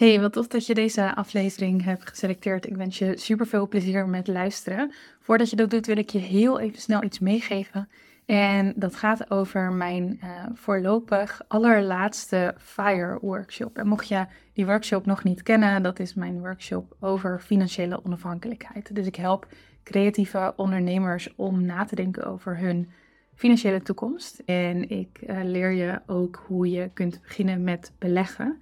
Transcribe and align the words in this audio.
Hey, 0.00 0.20
wat 0.20 0.32
tof 0.32 0.46
dat 0.46 0.66
je 0.66 0.74
deze 0.74 1.14
aflevering 1.14 1.84
hebt 1.84 2.08
geselecteerd. 2.08 2.66
Ik 2.66 2.76
wens 2.76 2.98
je 2.98 3.16
super 3.16 3.46
veel 3.46 3.68
plezier 3.68 4.08
met 4.08 4.26
luisteren. 4.26 4.92
Voordat 5.20 5.50
je 5.50 5.56
dat 5.56 5.70
doet, 5.70 5.86
wil 5.86 5.96
ik 5.96 6.10
je 6.10 6.18
heel 6.18 6.60
even 6.60 6.80
snel 6.80 7.02
iets 7.02 7.18
meegeven. 7.18 7.88
En 8.26 8.72
dat 8.76 8.96
gaat 8.96 9.30
over 9.30 9.72
mijn 9.72 10.20
uh, 10.22 10.46
voorlopig 10.54 11.42
allerlaatste 11.48 12.54
FIRE 12.58 13.18
workshop. 13.20 13.78
En 13.78 13.86
mocht 13.86 14.08
je 14.08 14.26
die 14.52 14.66
workshop 14.66 15.06
nog 15.06 15.24
niet 15.24 15.42
kennen, 15.42 15.82
dat 15.82 15.98
is 15.98 16.14
mijn 16.14 16.38
workshop 16.38 16.96
over 17.00 17.40
financiële 17.40 18.04
onafhankelijkheid. 18.04 18.94
Dus 18.94 19.06
ik 19.06 19.16
help 19.16 19.46
creatieve 19.84 20.52
ondernemers 20.56 21.34
om 21.36 21.64
na 21.64 21.84
te 21.84 21.94
denken 21.94 22.24
over 22.24 22.58
hun 22.58 22.90
financiële 23.34 23.82
toekomst. 23.82 24.42
En 24.44 24.88
ik 24.88 25.20
uh, 25.26 25.40
leer 25.42 25.70
je 25.70 26.00
ook 26.06 26.42
hoe 26.46 26.70
je 26.70 26.90
kunt 26.94 27.20
beginnen 27.22 27.64
met 27.64 27.92
beleggen. 27.98 28.60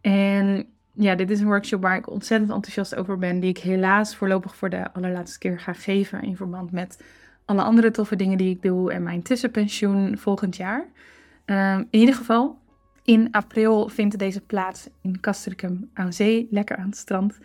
En 0.00 0.66
ja, 0.92 1.14
dit 1.14 1.30
is 1.30 1.40
een 1.40 1.46
workshop 1.46 1.82
waar 1.82 1.96
ik 1.96 2.10
ontzettend 2.10 2.50
enthousiast 2.50 2.96
over 2.96 3.18
ben, 3.18 3.40
die 3.40 3.50
ik 3.50 3.58
helaas 3.58 4.16
voorlopig 4.16 4.56
voor 4.56 4.70
de 4.70 4.92
allerlaatste 4.92 5.38
keer 5.38 5.60
ga 5.60 5.72
geven 5.72 6.22
in 6.22 6.36
verband 6.36 6.72
met 6.72 7.04
alle 7.44 7.62
andere 7.62 7.90
toffe 7.90 8.16
dingen 8.16 8.38
die 8.38 8.50
ik 8.50 8.62
doe 8.62 8.92
en 8.92 9.02
mijn 9.02 9.22
tussenpensioen 9.22 10.18
volgend 10.18 10.56
jaar. 10.56 10.86
Um, 11.46 11.86
in 11.90 12.00
ieder 12.00 12.14
geval, 12.14 12.58
in 13.04 13.28
april 13.30 13.88
vindt 13.88 14.18
deze 14.18 14.40
plaats 14.40 14.88
in 15.02 15.20
Castricum 15.20 15.90
aan 15.94 16.12
zee, 16.12 16.48
lekker 16.50 16.76
aan 16.76 16.86
het 16.86 16.96
strand. 16.96 17.38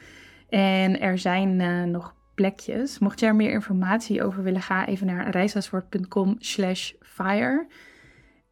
En 0.49 0.99
er 0.99 1.17
zijn 1.17 1.59
uh, 1.59 1.83
nog 1.83 2.15
plekjes. 2.35 2.99
Mocht 2.99 3.19
je 3.19 3.25
er 3.25 3.35
meer 3.35 3.51
informatie 3.51 4.23
over 4.23 4.43
willen, 4.43 4.61
ga 4.61 4.87
even 4.87 5.07
naar 5.07 5.29
reisaswoord.com 5.29 6.35
slash 6.39 6.91
fire. 7.01 7.67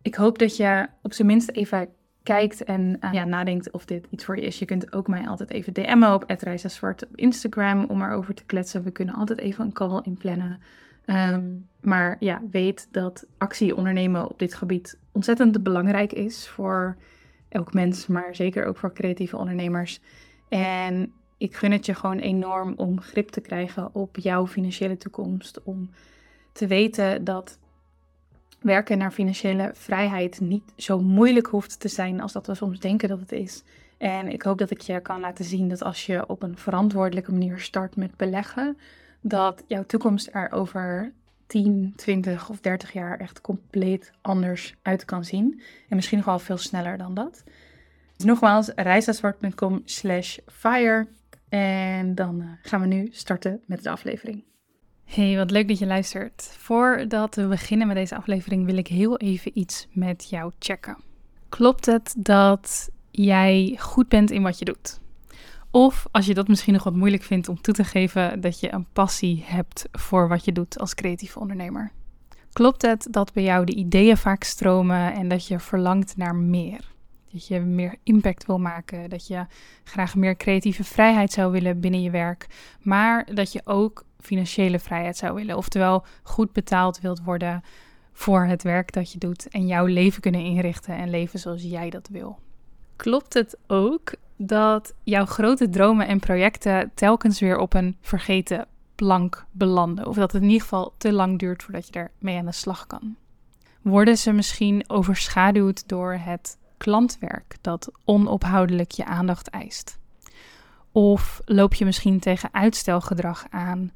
Ik 0.02 0.16
hoop 0.16 0.40
dat 0.40 0.58
je 0.58 0.88
op 1.02 1.14
zijn 1.14 1.28
minst 1.28 1.50
even 1.50 1.90
kijkt 2.24 2.64
en 2.64 2.98
uh, 3.02 3.14
ja, 3.14 3.24
nadenkt 3.24 3.72
of 3.72 3.86
dit 3.86 4.08
iets 4.10 4.26
voor 4.26 4.36
je 4.36 4.42
is. 4.42 4.60
Je 4.60 4.66
kunt 4.66 4.94
ook 4.94 5.08
mij 5.08 5.28
altijd 5.28 5.52
even 5.52 5.74
DM'en 5.74 6.14
op 6.14 6.24
@reisazwart 6.28 7.06
op 7.06 7.16
Instagram 7.16 7.86
om 7.86 8.02
erover 8.02 8.34
te 8.34 8.46
kletsen. 8.46 8.84
We 8.84 8.92
kunnen 8.92 9.16
altijd 9.16 9.40
even 9.40 9.66
een 9.66 9.74
call 9.74 10.02
inplannen. 10.04 10.60
Um, 11.06 11.68
maar 11.82 12.16
ja, 12.20 12.42
weet 12.52 12.88
dat 12.92 13.26
actie 13.38 13.76
ondernemen 13.76 14.30
op 14.30 14.40
dit 14.40 14.54
gebied 14.54 14.98
ontzettend 15.12 15.64
belangrijk 15.64 16.14
is 16.14 16.48
voor 16.48 16.98
elk 17.50 17.74
mens, 17.74 18.08
maar 18.08 18.36
zeker 18.36 18.66
ook 18.66 18.78
voor 18.78 18.94
creatieve 18.94 19.38
ondernemers. 19.38 20.00
En 20.50 21.14
ik 21.38 21.56
gun 21.56 21.72
het 21.72 21.86
je 21.86 21.94
gewoon 21.94 22.20
enorm 22.20 22.74
om 22.76 23.02
grip 23.02 23.30
te 23.30 23.42
krijgen 23.42 23.96
op 23.96 24.18
jouw 24.18 24.48
financiële 24.48 24.98
toekomst. 24.98 25.64
Om 25.64 25.90
te 26.52 26.68
weten 26.68 27.24
dat 27.24 27.60
werken 28.64 28.98
naar 28.98 29.12
financiële 29.12 29.72
vrijheid 29.74 30.40
niet 30.40 30.74
zo 30.76 31.00
moeilijk 31.00 31.48
hoeft 31.48 31.80
te 31.80 31.88
zijn 31.88 32.22
als 32.22 32.32
dat 32.32 32.48
we 32.48 32.56
soms 32.56 32.80
denken 32.80 33.10
dat 33.10 33.20
het 33.20 33.32
is. 33.32 33.64
En 33.98 34.28
ik 34.28 34.42
hoop 34.42 34.58
dat 34.58 34.72
ik 34.72 34.82
je 34.82 35.02
kan 35.02 35.20
laten 35.20 35.46
zien 35.46 35.70
dat 35.70 35.84
als 35.84 36.06
je 36.06 36.28
op 36.28 36.44
een 36.44 36.58
verantwoordelijke 36.58 37.32
manier 37.32 37.60
start 37.60 37.96
met 37.96 38.18
beleggen, 38.18 38.78
dat 39.22 39.64
jouw 39.68 39.86
toekomst 39.86 40.30
er 40.32 40.52
over 40.52 41.14
10, 41.48 41.94
20 41.96 42.50
of 42.50 42.60
30 42.60 42.94
jaar 42.94 43.20
echt 43.20 43.42
compleet 43.42 44.12
anders 44.22 44.76
uit 44.82 45.06
kan 45.06 45.26
zien. 45.26 45.62
En 45.90 45.96
misschien 45.96 46.18
nog 46.18 46.28
wel 46.28 46.40
veel 46.40 46.58
sneller 46.58 46.98
dan 46.98 47.14
dat. 47.14 47.44
Dus 48.16 48.26
nogmaals, 48.26 48.72
reisaswart.com 48.76 49.82
slash 49.86 50.38
fire. 50.46 51.08
En 51.50 52.16
dan 52.16 52.42
eh, 52.42 52.48
gaan 52.62 52.82
we 52.82 52.88
nu 52.88 53.08
starten 53.12 53.62
met 53.66 53.84
de 53.84 53.90
aflevering. 53.90 54.44
Hey, 55.14 55.36
wat 55.36 55.52
leuk 55.52 55.68
dat 55.68 55.80
je 55.80 55.86
luistert. 55.86 56.56
Voordat 56.58 57.36
we 57.36 57.48
beginnen 57.48 57.88
met 57.88 57.96
deze 57.96 58.16
aflevering 58.16 58.66
wil 58.66 58.78
ik 58.78 58.88
heel 58.88 59.18
even 59.18 59.52
iets 59.60 59.88
met 59.92 60.30
jou 60.30 60.52
checken. 60.60 60.98
Klopt 61.50 61.86
het 61.86 62.16
dat 62.18 62.90
jij 63.12 63.76
goed 63.80 64.08
bent 64.08 64.32
in 64.32 64.42
wat 64.42 64.60
je 64.60 64.66
doet? 64.66 65.00
Of 65.72 66.06
als 66.12 66.26
je 66.26 66.34
dat 66.34 66.48
misschien 66.48 66.74
nog 66.74 66.84
wat 66.84 66.96
moeilijk 66.96 67.24
vindt 67.24 67.50
om 67.50 67.62
toe 67.62 67.74
te 67.74 67.84
geven, 67.84 68.42
dat 68.42 68.60
je 68.60 68.74
een 68.74 68.88
passie 68.94 69.44
hebt 69.46 69.86
voor 69.92 70.28
wat 70.28 70.46
je 70.46 70.52
doet 70.52 70.80
als 70.80 70.96
creatieve 70.96 71.40
ondernemer. 71.40 71.92
Klopt 72.54 72.82
het 72.82 73.08
dat 73.12 73.34
bij 73.34 73.44
jou 73.44 73.66
de 73.66 73.76
ideeën 73.76 74.18
vaak 74.18 74.44
stromen 74.44 75.14
en 75.14 75.28
dat 75.28 75.48
je 75.48 75.60
verlangt 75.60 76.18
naar 76.18 76.36
meer? 76.36 76.92
Dat 77.32 77.48
je 77.48 77.60
meer 77.60 77.96
impact 78.04 78.46
wil 78.46 78.60
maken, 78.60 79.10
dat 79.10 79.28
je 79.28 79.46
graag 79.84 80.16
meer 80.16 80.36
creatieve 80.36 80.84
vrijheid 80.84 81.32
zou 81.32 81.52
willen 81.52 81.80
binnen 81.80 82.02
je 82.02 82.12
werk, 82.12 82.48
maar 82.80 83.34
dat 83.34 83.52
je 83.52 83.62
ook 83.64 84.06
financiële 84.24 84.80
vrijheid 84.80 85.18
zou 85.18 85.34
willen. 85.34 85.58
Oftewel 85.58 86.06
goed 86.24 86.52
betaald 86.52 87.00
wilt 87.02 87.24
worden 87.24 87.64
voor 88.14 88.46
het 88.46 88.64
werk 88.64 88.92
dat 88.94 89.12
je 89.12 89.18
doet 89.18 89.48
en 89.50 89.68
jouw 89.68 89.86
leven 89.86 90.22
kunnen 90.22 90.42
inrichten 90.42 90.96
en 90.96 91.10
leven 91.10 91.40
zoals 91.40 91.62
jij 91.62 91.90
dat 91.90 92.08
wil. 92.08 92.40
Klopt 92.96 93.34
het 93.34 93.58
ook 93.68 94.14
dat 94.38 94.94
jouw 95.04 95.26
grote 95.26 95.70
dromen 95.70 96.08
en 96.08 96.20
projecten 96.20 96.92
telkens 96.96 97.40
weer 97.40 97.58
op 97.58 97.74
een 97.74 97.98
vergeten 98.02 98.68
plank 98.96 99.46
belanden? 99.52 100.08
Of 100.08 100.16
dat 100.16 100.32
het 100.32 100.42
in 100.42 100.48
ieder 100.48 100.62
geval 100.62 100.94
te 100.98 101.14
lang 101.14 101.40
duurt 101.40 101.64
voordat 101.64 101.88
je 101.88 101.94
ermee 101.94 102.38
aan 102.38 102.46
de 102.46 102.52
slag 102.52 102.88
kan? 102.88 103.16
Worden 103.82 104.18
ze 104.18 104.32
misschien 104.32 104.84
overschaduwd 104.88 105.88
door 105.88 106.14
het 106.14 106.58
klantwerk 106.78 107.56
dat 107.62 107.92
onophoudelijk 108.06 108.92
je 108.92 109.06
aandacht 109.06 109.50
eist? 109.50 110.00
Of 110.96 111.42
loop 111.46 111.74
je 111.74 111.86
misschien 111.86 112.20
tegen 112.20 112.50
uitstelgedrag 112.54 113.46
aan 113.50 113.92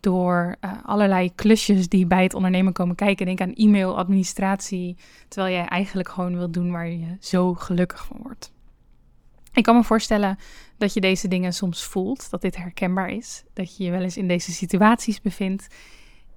door 0.00 0.56
uh, 0.60 0.72
allerlei 0.84 1.34
klusjes 1.34 1.88
die 1.88 2.06
bij 2.06 2.22
het 2.22 2.34
ondernemen 2.34 2.72
komen 2.72 2.94
kijken? 2.94 3.26
Denk 3.26 3.40
aan 3.40 3.54
e-mail, 3.54 3.98
administratie, 3.98 4.96
terwijl 5.28 5.54
jij 5.54 5.64
eigenlijk 5.64 6.08
gewoon 6.08 6.36
wilt 6.36 6.52
doen 6.52 6.70
waar 6.70 6.88
je 6.88 7.16
zo 7.20 7.54
gelukkig 7.54 8.04
van 8.04 8.20
wordt. 8.22 8.52
Ik 9.52 9.62
kan 9.62 9.76
me 9.76 9.84
voorstellen 9.84 10.38
dat 10.76 10.94
je 10.94 11.00
deze 11.00 11.28
dingen 11.28 11.52
soms 11.52 11.84
voelt, 11.84 12.30
dat 12.30 12.40
dit 12.40 12.56
herkenbaar 12.56 13.08
is, 13.08 13.44
dat 13.52 13.76
je 13.76 13.84
je 13.84 13.90
wel 13.90 14.02
eens 14.02 14.16
in 14.16 14.28
deze 14.28 14.52
situaties 14.52 15.20
bevindt 15.20 15.66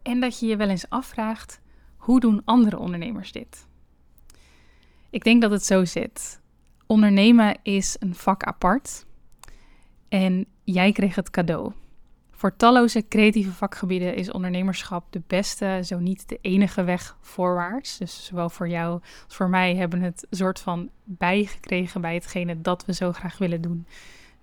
en 0.01 0.19
dat 0.19 0.39
je 0.39 0.45
je 0.45 0.55
wel 0.55 0.69
eens 0.69 0.89
afvraagt: 0.89 1.59
hoe 1.95 2.19
doen 2.19 2.41
andere 2.45 2.79
ondernemers 2.79 3.31
dit? 3.31 3.67
Ik 5.09 5.23
denk 5.23 5.41
dat 5.41 5.51
het 5.51 5.65
zo 5.65 5.85
zit. 5.85 6.41
Ondernemen 6.87 7.59
is 7.63 7.95
een 7.99 8.15
vak 8.15 8.43
apart. 8.43 9.05
En 10.13 10.45
jij 10.63 10.91
kreeg 10.91 11.15
het 11.15 11.29
cadeau. 11.29 11.71
Voor 12.31 12.55
talloze 12.55 13.07
creatieve 13.07 13.51
vakgebieden 13.51 14.15
is 14.15 14.31
ondernemerschap 14.31 15.05
de 15.09 15.21
beste, 15.27 15.81
zo 15.83 15.99
niet 15.99 16.29
de 16.29 16.37
enige 16.41 16.83
weg 16.83 17.17
voorwaarts. 17.21 17.97
Dus 17.97 18.25
zowel 18.25 18.49
voor 18.49 18.67
jou 18.67 19.01
als 19.25 19.35
voor 19.35 19.49
mij 19.49 19.75
hebben 19.75 20.01
het 20.01 20.27
soort 20.29 20.59
van 20.59 20.89
bijgekregen 21.03 22.01
bij 22.01 22.13
hetgene 22.13 22.61
dat 22.61 22.85
we 22.85 22.93
zo 22.93 23.11
graag 23.11 23.37
willen 23.37 23.61
doen. 23.61 23.87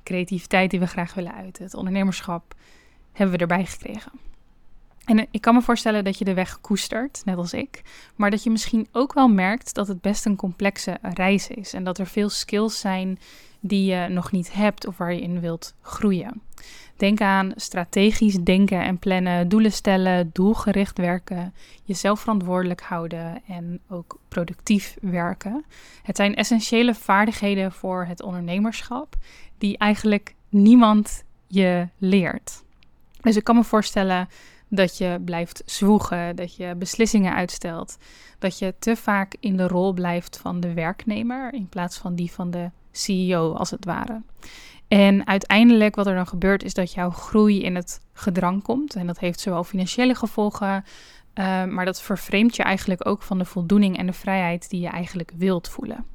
Creativiteit 0.03 0.71
die 0.71 0.81
we 0.81 0.87
graag 0.87 1.15
willen 1.15 1.35
uiten. 1.35 1.65
Het 1.65 1.75
ondernemerschap 1.75 2.55
hebben 3.13 3.37
we 3.37 3.41
erbij 3.41 3.67
gekregen. 3.67 4.13
En 5.05 5.27
ik 5.31 5.41
kan 5.41 5.55
me 5.55 5.63
voorstellen 5.63 6.05
dat 6.05 6.19
je 6.19 6.25
de 6.25 6.35
weg 6.35 6.61
koestert, 6.61 7.23
net 7.25 7.37
als 7.37 7.53
ik. 7.53 7.83
Maar 8.17 8.31
dat 8.31 8.43
je 8.43 8.51
misschien 8.51 8.89
ook 8.93 9.13
wel 9.13 9.29
merkt 9.29 9.75
dat 9.75 9.89
het 9.89 10.01
best 10.01 10.27
een 10.27 10.37
complexe 10.37 10.99
reis 11.03 11.49
is. 11.49 11.73
En 11.73 11.85
dat 11.85 11.99
er 11.99 12.07
veel 12.07 12.29
skills 12.29 12.81
zijn 12.81 13.19
die 13.61 13.95
je 13.95 14.09
nog 14.09 14.33
niet 14.33 14.53
hebt 14.53 14.87
of 14.87 14.97
waar 14.97 15.13
je 15.13 15.21
in 15.21 15.41
wilt 15.41 15.75
groeien. 15.81 16.43
Denk 16.97 17.21
aan 17.21 17.53
strategisch 17.57 18.35
denken 18.35 18.83
en 18.83 18.99
plannen, 18.99 19.49
doelen 19.49 19.73
stellen, 19.73 20.31
doelgericht 20.33 20.99
werken, 20.99 21.55
jezelf 21.85 22.21
verantwoordelijk 22.21 22.81
houden 22.81 23.43
en 23.47 23.81
ook 23.89 24.19
productief 24.29 24.97
werken. 25.01 25.65
Het 26.03 26.17
zijn 26.17 26.35
essentiële 26.35 26.95
vaardigheden 26.95 27.73
voor 27.73 28.05
het 28.05 28.23
ondernemerschap 28.23 29.17
die 29.59 29.79
eigenlijk 29.79 30.35
niemand 30.49 31.25
je 31.47 31.89
leert. 31.99 32.63
Dus 33.21 33.37
ik 33.37 33.45
kan 33.45 33.57
me 33.57 33.65
voorstellen 33.65 34.29
dat 34.69 34.99
je 34.99 35.21
blijft 35.25 35.63
zwoegen, 35.67 36.37
dat 36.37 36.57
je 36.57 36.75
beslissingen 36.75 37.35
uitstelt, 37.35 37.99
dat 38.39 38.59
je 38.59 38.75
te 38.79 38.97
vaak 38.97 39.37
in 39.41 39.57
de 39.57 39.69
rol 39.69 39.93
blijft 39.93 40.39
van 40.39 40.61
de 40.61 40.73
werknemer 40.73 41.53
in 41.55 41.69
plaats 41.69 41.99
van 41.99 42.15
die 42.15 42.33
van 42.33 42.51
de 42.51 42.71
CEO 42.93 43.53
als 43.53 43.71
het 43.71 43.85
ware. 43.85 44.23
En 44.89 45.27
uiteindelijk 45.27 45.95
wat 45.95 46.07
er 46.07 46.15
dan 46.15 46.27
gebeurt 46.27 46.63
is 46.63 46.75
dat 46.75 46.93
jouw 46.93 47.11
groei 47.11 47.63
in 47.63 47.75
het 47.75 48.01
gedrang 48.13 48.63
komt. 48.63 48.95
En 48.95 49.07
dat 49.07 49.19
heeft 49.19 49.41
zowel 49.41 49.65
financiële 49.65 50.15
gevolgen, 50.15 50.85
uh, 51.35 51.65
maar 51.65 51.85
dat 51.85 52.03
vervreemdt 52.03 52.57
je 52.57 52.63
eigenlijk 52.63 53.07
ook 53.07 53.23
van 53.23 53.39
de 53.39 53.45
voldoening 53.45 53.99
en 53.99 54.07
de 54.07 54.13
vrijheid 54.13 54.71
die 54.71 54.81
je 54.81 54.89
eigenlijk 54.89 55.33
wilt 55.37 55.69
voelen. 55.69 56.07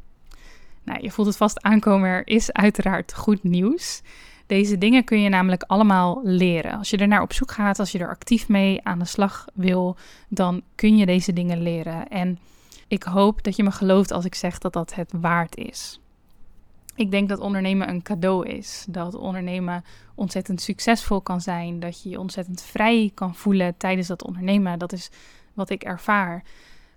Nou, 0.84 1.02
je 1.02 1.12
voelt 1.12 1.28
het 1.28 1.38
vast 1.38 1.62
aankomen, 1.62 2.10
er 2.10 2.28
is 2.28 2.52
uiteraard 2.52 3.14
goed 3.14 3.44
nieuws. 3.44 4.02
Deze 4.46 4.78
dingen 4.78 5.04
kun 5.04 5.22
je 5.22 5.30
namelijk 5.30 5.64
allemaal 5.64 6.22
leren. 6.24 6.78
Als 6.78 6.90
je 6.90 6.98
er 6.98 7.08
naar 7.08 7.22
op 7.22 7.34
zoek 7.34 7.52
gaat, 7.52 7.80
als 7.80 7.92
je 7.92 8.00
er 8.00 8.10
actief 8.10 8.48
mee 8.48 8.80
aan 8.84 9.00
de 9.00 9.06
slag 9.06 9.46
wil, 9.54 9.98
dan 10.30 10.62
kun 10.76 10.98
je 10.98 11.06
deze 11.06 11.34
dingen 11.34 11.62
leren. 11.62 12.08
En 12.08 12.40
ik 12.88 13.04
hoop 13.04 13.44
dat 13.44 13.56
je 13.56 13.64
me 13.64 13.72
gelooft 13.72 14.12
als 14.12 14.26
ik 14.26 14.36
zeg 14.36 14.58
dat 14.58 14.74
dat 14.74 14.96
het 14.96 15.12
waard 15.20 15.58
is. 15.58 16.00
Ik 16.96 17.12
denk 17.12 17.30
dat 17.30 17.40
ondernemen 17.40 17.90
een 17.90 18.02
cadeau 18.02 18.48
is. 18.48 18.86
Dat 18.90 19.16
ondernemen 19.16 19.84
ontzettend 20.16 20.62
succesvol 20.62 21.22
kan 21.22 21.42
zijn. 21.42 21.80
Dat 21.80 22.04
je 22.04 22.10
je 22.10 22.20
ontzettend 22.20 22.62
vrij 22.62 23.12
kan 23.14 23.36
voelen 23.36 23.78
tijdens 23.78 24.08
dat 24.08 24.24
ondernemen. 24.24 24.80
Dat 24.80 24.94
is 24.94 25.10
wat 25.54 25.70
ik 25.70 25.84
ervaar. 25.84 26.44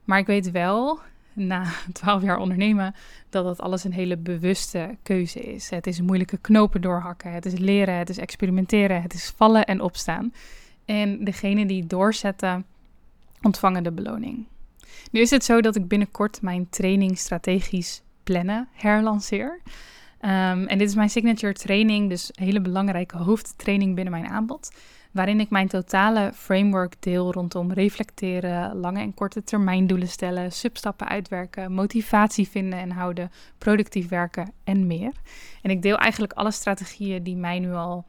Maar 0.04 0.18
ik 0.18 0.26
weet 0.26 0.50
wel 0.50 1.00
na 1.32 1.64
12 1.92 2.22
jaar 2.22 2.38
ondernemen 2.38 2.94
dat 3.28 3.44
dat 3.44 3.60
alles 3.60 3.84
een 3.84 3.92
hele 3.92 4.16
bewuste 4.16 4.96
keuze 5.02 5.40
is. 5.40 5.70
Het 5.70 5.86
is 5.86 6.00
moeilijke 6.00 6.38
knopen 6.38 6.80
doorhakken, 6.80 7.32
het 7.32 7.46
is 7.46 7.58
leren, 7.58 7.94
het 7.94 8.08
is 8.08 8.18
experimenteren, 8.18 9.02
het 9.02 9.14
is 9.14 9.32
vallen 9.36 9.64
en 9.64 9.80
opstaan. 9.80 10.32
En 10.84 11.24
degene 11.24 11.66
die 11.66 11.86
doorzetten, 11.86 12.66
ontvangen 13.42 13.82
de 13.82 13.92
beloning. 13.92 14.46
Nu 15.10 15.20
is 15.20 15.30
het 15.30 15.44
zo 15.44 15.60
dat 15.60 15.76
ik 15.76 15.88
binnenkort 15.88 16.42
mijn 16.42 16.68
training 16.70 17.18
strategisch 17.18 18.02
plannen 18.28 18.68
herlanceer. 18.72 19.60
Um, 20.20 20.66
en 20.66 20.78
dit 20.78 20.88
is 20.88 20.94
mijn 20.94 21.10
signature 21.10 21.52
training, 21.52 22.08
dus 22.08 22.30
een 22.34 22.44
hele 22.44 22.60
belangrijke 22.60 23.16
hoofdtraining 23.16 23.94
binnen 23.94 24.12
mijn 24.12 24.28
aanbod 24.28 24.70
waarin 25.12 25.40
ik 25.40 25.50
mijn 25.50 25.68
totale 25.68 26.32
framework 26.34 26.94
deel 27.00 27.32
rondom 27.32 27.72
reflecteren, 27.72 28.76
lange 28.76 29.00
en 29.00 29.14
korte 29.14 29.44
termijn 29.44 29.86
doelen 29.86 30.08
stellen, 30.08 30.52
substappen 30.52 31.08
uitwerken, 31.08 31.72
motivatie 31.72 32.48
vinden 32.48 32.78
en 32.78 32.90
houden, 32.90 33.30
productief 33.58 34.08
werken 34.08 34.52
en 34.64 34.86
meer. 34.86 35.12
En 35.62 35.70
ik 35.70 35.82
deel 35.82 35.96
eigenlijk 35.96 36.32
alle 36.32 36.50
strategieën 36.50 37.22
die 37.22 37.36
mij 37.36 37.58
nu 37.58 37.72
al 37.72 38.04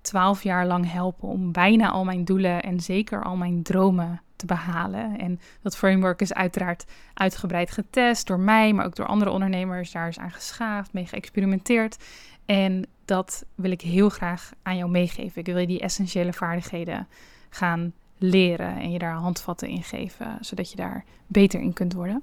twaalf 0.00 0.42
jaar 0.42 0.66
lang 0.66 0.92
helpen 0.92 1.28
om 1.28 1.52
bijna 1.52 1.90
al 1.90 2.04
mijn 2.04 2.24
doelen 2.24 2.62
en 2.62 2.80
zeker 2.80 3.24
al 3.24 3.36
mijn 3.36 3.62
dromen 3.62 4.20
te 4.36 4.46
behalen. 4.46 5.18
En 5.18 5.40
dat 5.62 5.76
framework 5.76 6.20
is 6.20 6.34
uiteraard 6.34 6.84
uitgebreid 7.14 7.70
getest 7.70 8.26
door 8.26 8.40
mij, 8.40 8.72
maar 8.72 8.84
ook 8.86 8.96
door 8.96 9.06
andere 9.06 9.30
ondernemers. 9.30 9.92
Daar 9.92 10.08
is 10.08 10.18
aan 10.18 10.32
geschaafd, 10.32 10.92
mee 10.92 11.06
geëxperimenteerd. 11.06 11.96
En 12.44 12.86
dat 13.04 13.44
wil 13.54 13.70
ik 13.70 13.80
heel 13.80 14.08
graag 14.08 14.52
aan 14.62 14.76
jou 14.76 14.90
meegeven. 14.90 15.40
Ik 15.40 15.46
wil 15.46 15.58
je 15.58 15.66
die 15.66 15.80
essentiële 15.80 16.32
vaardigheden 16.32 17.08
gaan 17.50 17.92
leren 18.18 18.76
en 18.76 18.90
je 18.90 18.98
daar 18.98 19.14
handvatten 19.14 19.68
in 19.68 19.82
geven, 19.82 20.38
zodat 20.40 20.70
je 20.70 20.76
daar 20.76 21.04
beter 21.26 21.60
in 21.60 21.72
kunt 21.72 21.92
worden. 21.92 22.22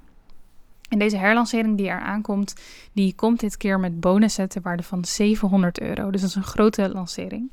En 0.88 0.98
deze 0.98 1.16
herlancering 1.16 1.76
die 1.76 1.88
er 1.88 2.00
aankomt, 2.00 2.54
die 2.92 3.14
komt 3.14 3.40
dit 3.40 3.56
keer 3.56 3.80
met 3.80 4.00
bonussen 4.00 4.48
ter 4.48 4.62
waarde 4.62 4.82
van 4.82 5.04
700 5.04 5.80
euro. 5.80 6.10
Dus 6.10 6.20
dat 6.20 6.30
is 6.30 6.36
een 6.36 6.42
grote 6.42 6.88
lancering. 6.88 7.50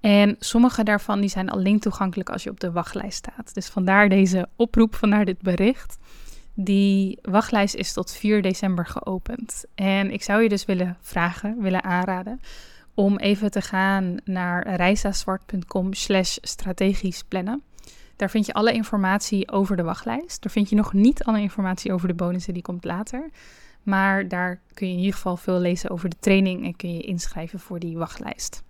En 0.00 0.36
sommige 0.38 0.82
daarvan 0.82 1.20
die 1.20 1.30
zijn 1.30 1.50
alleen 1.50 1.78
toegankelijk 1.78 2.30
als 2.30 2.42
je 2.42 2.50
op 2.50 2.60
de 2.60 2.72
wachtlijst 2.72 3.16
staat. 3.16 3.54
Dus 3.54 3.66
vandaar 3.66 4.08
deze 4.08 4.48
oproep, 4.56 4.94
vandaar 4.94 5.24
dit 5.24 5.40
bericht. 5.40 5.98
Die 6.54 7.18
wachtlijst 7.22 7.74
is 7.74 7.92
tot 7.92 8.12
4 8.12 8.42
december 8.42 8.86
geopend. 8.86 9.64
En 9.74 10.10
ik 10.10 10.22
zou 10.22 10.42
je 10.42 10.48
dus 10.48 10.64
willen 10.64 10.96
vragen, 11.00 11.62
willen 11.62 11.84
aanraden 11.84 12.40
om 12.94 13.16
even 13.16 13.50
te 13.50 13.60
gaan 13.60 14.16
naar 14.24 14.74
reisazwart.com 14.74 15.92
slash 15.92 16.36
strategisch 16.40 17.22
plannen. 17.22 17.62
Daar 18.16 18.30
vind 18.30 18.46
je 18.46 18.52
alle 18.52 18.72
informatie 18.72 19.50
over 19.50 19.76
de 19.76 19.82
wachtlijst. 19.82 20.42
Daar 20.42 20.52
vind 20.52 20.68
je 20.68 20.76
nog 20.76 20.92
niet 20.92 21.24
alle 21.24 21.40
informatie 21.40 21.92
over 21.92 22.08
de 22.08 22.14
bonussen, 22.14 22.54
die 22.54 22.62
komt 22.62 22.84
later. 22.84 23.30
Maar 23.82 24.28
daar 24.28 24.60
kun 24.74 24.86
je 24.86 24.92
in 24.92 24.98
ieder 24.98 25.14
geval 25.14 25.36
veel 25.36 25.58
lezen 25.58 25.90
over 25.90 26.08
de 26.08 26.16
training 26.20 26.64
en 26.64 26.76
kun 26.76 26.94
je 26.94 27.00
inschrijven 27.00 27.60
voor 27.60 27.78
die 27.78 27.98
wachtlijst. 27.98 28.62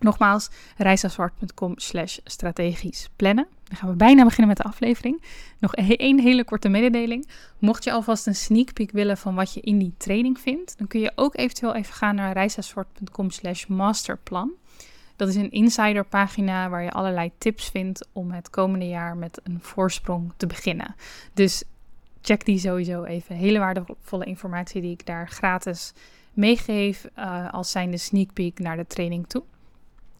Nogmaals, 0.00 0.50
reisafzwart.com 0.76 1.72
slash 1.76 2.18
strategisch 2.24 3.08
plannen. 3.16 3.46
Dan 3.64 3.76
gaan 3.76 3.88
we 3.88 3.96
bijna 3.96 4.24
beginnen 4.24 4.48
met 4.48 4.56
de 4.56 4.62
aflevering. 4.62 5.22
Nog 5.58 5.74
één 5.74 6.20
hele 6.20 6.44
korte 6.44 6.68
mededeling. 6.68 7.28
Mocht 7.58 7.84
je 7.84 7.92
alvast 7.92 8.26
een 8.26 8.34
sneak 8.34 8.72
peek 8.72 8.90
willen 8.90 9.16
van 9.16 9.34
wat 9.34 9.54
je 9.54 9.60
in 9.60 9.78
die 9.78 9.94
training 9.96 10.40
vindt, 10.40 10.78
dan 10.78 10.86
kun 10.86 11.00
je 11.00 11.12
ook 11.14 11.36
eventueel 11.36 11.74
even 11.74 11.94
gaan 11.94 12.14
naar 12.14 12.32
reisafzwart.com 12.32 13.30
slash 13.30 13.66
masterplan. 13.66 14.50
Dat 15.16 15.28
is 15.28 15.34
een 15.34 15.50
insiderpagina 15.50 16.68
waar 16.68 16.82
je 16.82 16.90
allerlei 16.90 17.30
tips 17.38 17.68
vindt 17.68 18.08
om 18.12 18.30
het 18.30 18.50
komende 18.50 18.88
jaar 18.88 19.16
met 19.16 19.40
een 19.42 19.58
voorsprong 19.62 20.32
te 20.36 20.46
beginnen. 20.46 20.94
Dus 21.34 21.62
check 22.22 22.44
die 22.44 22.58
sowieso 22.58 23.04
even. 23.04 23.36
Hele 23.36 23.58
waardevolle 23.58 24.24
informatie 24.24 24.80
die 24.80 24.92
ik 24.92 25.06
daar 25.06 25.28
gratis 25.28 25.92
meegeef 26.32 27.06
uh, 27.18 27.52
als 27.52 27.70
zijnde 27.70 27.96
sneak 27.96 28.32
peek 28.32 28.58
naar 28.58 28.76
de 28.76 28.86
training 28.86 29.26
toe. 29.26 29.42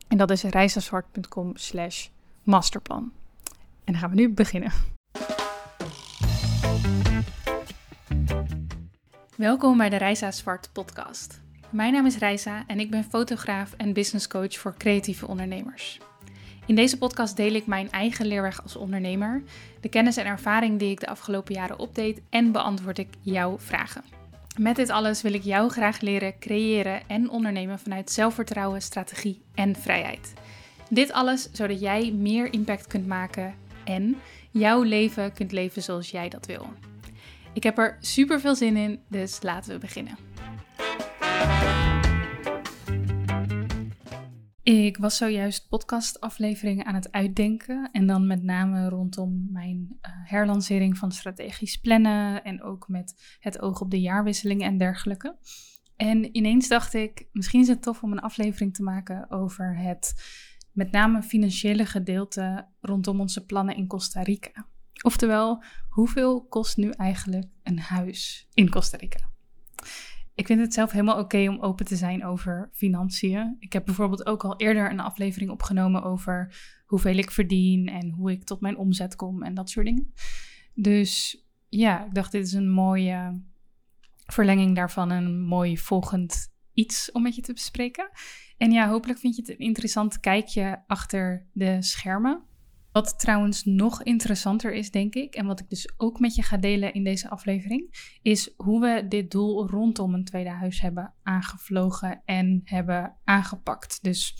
En 0.08 0.16
dat 0.16 0.30
is 0.30 0.42
reisazwart.com 0.42 1.56
slash 1.56 2.08
masterplan. 2.42 3.12
En 3.84 3.92
dan 3.92 3.96
gaan 3.96 4.10
we 4.10 4.16
nu 4.16 4.28
beginnen. 4.28 4.72
Welkom 9.36 9.76
bij 9.76 9.88
de 9.88 9.96
Reisa 9.96 10.30
Zwart 10.30 10.70
podcast. 10.72 11.40
Mijn 11.70 11.92
naam 11.92 12.06
is 12.06 12.16
Reisa 12.16 12.64
en 12.66 12.80
ik 12.80 12.90
ben 12.90 13.04
fotograaf 13.04 13.72
en 13.72 13.92
business 13.92 14.28
coach 14.28 14.58
voor 14.58 14.74
creatieve 14.78 15.26
ondernemers. 15.26 15.98
In 16.66 16.74
deze 16.74 16.98
podcast 16.98 17.36
deel 17.36 17.52
ik 17.52 17.66
mijn 17.66 17.90
eigen 17.90 18.26
leerweg 18.26 18.62
als 18.62 18.76
ondernemer, 18.76 19.42
de 19.80 19.88
kennis 19.88 20.16
en 20.16 20.26
ervaring 20.26 20.78
die 20.78 20.90
ik 20.90 21.00
de 21.00 21.08
afgelopen 21.08 21.54
jaren 21.54 21.78
opdeed 21.78 22.20
en 22.30 22.52
beantwoord 22.52 22.98
ik 22.98 23.08
jouw 23.20 23.58
vragen. 23.58 24.17
Met 24.58 24.76
dit 24.76 24.90
alles 24.90 25.22
wil 25.22 25.32
ik 25.32 25.42
jou 25.42 25.70
graag 25.70 26.00
leren 26.00 26.38
creëren 26.38 27.08
en 27.08 27.30
ondernemen 27.30 27.78
vanuit 27.78 28.10
zelfvertrouwen, 28.10 28.82
strategie 28.82 29.42
en 29.54 29.76
vrijheid. 29.76 30.32
Dit 30.90 31.12
alles 31.12 31.48
zodat 31.52 31.80
jij 31.80 32.12
meer 32.12 32.52
impact 32.52 32.86
kunt 32.86 33.06
maken 33.06 33.54
en 33.84 34.16
jouw 34.50 34.82
leven 34.82 35.32
kunt 35.32 35.52
leven 35.52 35.82
zoals 35.82 36.10
jij 36.10 36.28
dat 36.28 36.46
wil. 36.46 36.66
Ik 37.52 37.62
heb 37.62 37.78
er 37.78 37.96
super 38.00 38.40
veel 38.40 38.54
zin 38.54 38.76
in, 38.76 39.00
dus 39.08 39.42
laten 39.42 39.72
we 39.72 39.78
beginnen. 39.78 40.16
Ik 44.68 44.96
was 44.96 45.16
zojuist 45.16 45.68
podcastafleveringen 45.68 46.86
aan 46.86 46.94
het 46.94 47.12
uitdenken. 47.12 47.88
En 47.92 48.06
dan 48.06 48.26
met 48.26 48.42
name 48.42 48.88
rondom 48.88 49.46
mijn 49.50 49.88
uh, 49.90 50.12
herlancering 50.24 50.98
van 50.98 51.12
strategisch 51.12 51.76
plannen. 51.76 52.44
En 52.44 52.62
ook 52.62 52.88
met 52.88 53.36
het 53.40 53.60
oog 53.60 53.80
op 53.80 53.90
de 53.90 54.00
jaarwisseling 54.00 54.62
en 54.62 54.78
dergelijke. 54.78 55.36
En 55.96 56.36
ineens 56.36 56.68
dacht 56.68 56.94
ik, 56.94 57.28
misschien 57.32 57.60
is 57.60 57.68
het 57.68 57.82
tof 57.82 58.02
om 58.02 58.12
een 58.12 58.20
aflevering 58.20 58.74
te 58.74 58.82
maken 58.82 59.30
over 59.30 59.76
het 59.76 60.14
met 60.72 60.90
name 60.90 61.22
financiële 61.22 61.86
gedeelte 61.86 62.68
rondom 62.80 63.20
onze 63.20 63.44
plannen 63.44 63.76
in 63.76 63.86
Costa 63.86 64.22
Rica. 64.22 64.66
Oftewel, 65.02 65.62
hoeveel 65.88 66.46
kost 66.46 66.76
nu 66.76 66.90
eigenlijk 66.90 67.46
een 67.62 67.78
huis 67.78 68.48
in 68.54 68.70
Costa 68.70 68.96
Rica? 68.96 69.37
Ik 70.38 70.46
vind 70.46 70.60
het 70.60 70.74
zelf 70.74 70.90
helemaal 70.90 71.18
oké 71.18 71.48
om 71.48 71.60
open 71.60 71.86
te 71.86 71.96
zijn 71.96 72.24
over 72.24 72.70
financiën. 72.72 73.56
Ik 73.58 73.72
heb 73.72 73.84
bijvoorbeeld 73.84 74.26
ook 74.26 74.44
al 74.44 74.56
eerder 74.56 74.90
een 74.90 75.00
aflevering 75.00 75.50
opgenomen 75.50 76.02
over 76.02 76.54
hoeveel 76.86 77.16
ik 77.16 77.30
verdien 77.30 77.88
en 77.88 78.10
hoe 78.10 78.30
ik 78.30 78.44
tot 78.44 78.60
mijn 78.60 78.76
omzet 78.76 79.16
kom 79.16 79.42
en 79.42 79.54
dat 79.54 79.70
soort 79.70 79.86
dingen. 79.86 80.12
Dus 80.74 81.42
ja, 81.68 82.04
ik 82.06 82.14
dacht 82.14 82.32
dit 82.32 82.46
is 82.46 82.52
een 82.52 82.70
mooie 82.70 83.40
verlenging 84.26 84.76
daarvan, 84.76 85.10
een 85.10 85.40
mooi 85.40 85.78
volgend 85.78 86.52
iets 86.72 87.12
om 87.12 87.22
met 87.22 87.34
je 87.34 87.42
te 87.42 87.52
bespreken. 87.52 88.10
En 88.56 88.70
ja, 88.70 88.88
hopelijk 88.88 89.18
vind 89.18 89.36
je 89.36 89.42
het 89.42 89.50
een 89.50 89.66
interessant 89.66 90.20
kijkje 90.20 90.82
achter 90.86 91.46
de 91.52 91.82
schermen. 91.82 92.42
Wat 92.98 93.18
trouwens 93.18 93.64
nog 93.64 94.02
interessanter 94.02 94.72
is, 94.72 94.90
denk 94.90 95.14
ik, 95.14 95.34
en 95.34 95.46
wat 95.46 95.60
ik 95.60 95.68
dus 95.68 95.92
ook 95.96 96.20
met 96.20 96.34
je 96.34 96.42
ga 96.42 96.56
delen 96.56 96.94
in 96.94 97.04
deze 97.04 97.30
aflevering, 97.30 98.14
is 98.22 98.54
hoe 98.56 98.80
we 98.80 99.08
dit 99.08 99.30
doel 99.30 99.68
rondom 99.68 100.14
een 100.14 100.24
tweede 100.24 100.50
huis 100.50 100.80
hebben 100.80 101.14
aangevlogen 101.22 102.22
en 102.24 102.60
hebben 102.64 103.16
aangepakt. 103.24 104.02
Dus 104.02 104.34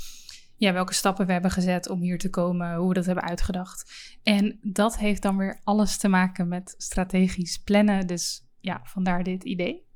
ja, 0.57 0.73
welke 0.73 0.95
stappen 0.95 1.27
we 1.27 1.33
hebben 1.33 1.51
gezet 1.51 1.89
om 1.89 2.01
hier 2.01 2.19
te 2.19 2.31
komen, 2.31 2.77
hoe 2.77 2.89
we 2.89 2.95
dat 2.95 3.07
hebben 3.07 3.25
uitgedacht. 3.25 3.93
En 4.23 4.59
dat 4.63 4.99
heeft 4.99 5.23
dan 5.23 5.37
weer 5.37 5.61
alles 5.65 5.99
te 5.99 6.09
maken 6.09 6.49
met 6.49 6.75
strategisch 6.77 7.59
plannen. 7.59 8.07
Dus 8.07 8.49
ja, 8.61 8.81
vandaar 8.85 9.23
dit 9.23 9.45
idee. 9.45 9.87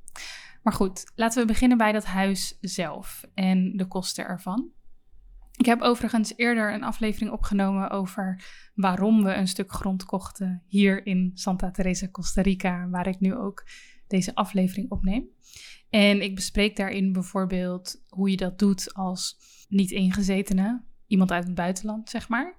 Maar 0.61 0.73
goed, 0.73 1.11
laten 1.15 1.41
we 1.41 1.47
beginnen 1.47 1.77
bij 1.77 1.91
dat 1.91 2.05
huis 2.05 2.57
zelf 2.61 3.23
en 3.33 3.77
de 3.77 3.87
kosten 3.87 4.25
ervan. 4.25 4.71
Ik 5.57 5.65
heb 5.65 5.81
overigens 5.81 6.33
eerder 6.35 6.73
een 6.73 6.83
aflevering 6.83 7.31
opgenomen 7.31 7.89
over 7.89 8.43
waarom 8.75 9.23
we 9.23 9.33
een 9.33 9.47
stuk 9.47 9.71
grond 9.71 10.05
kochten 10.05 10.63
hier 10.67 11.05
in 11.05 11.31
Santa 11.33 11.71
Teresa, 11.71 12.07
Costa 12.07 12.41
Rica, 12.41 12.89
waar 12.89 13.07
ik 13.07 13.19
nu 13.19 13.35
ook 13.35 13.63
deze 14.07 14.35
aflevering 14.35 14.91
opneem. 14.91 15.27
En 15.89 16.21
ik 16.21 16.35
bespreek 16.35 16.75
daarin 16.75 17.13
bijvoorbeeld 17.13 18.03
hoe 18.07 18.29
je 18.29 18.37
dat 18.37 18.59
doet 18.59 18.93
als 18.93 19.37
niet-ingezetene, 19.69 20.83
iemand 21.07 21.31
uit 21.31 21.43
het 21.43 21.55
buitenland, 21.55 22.09
zeg 22.09 22.29
maar. 22.29 22.55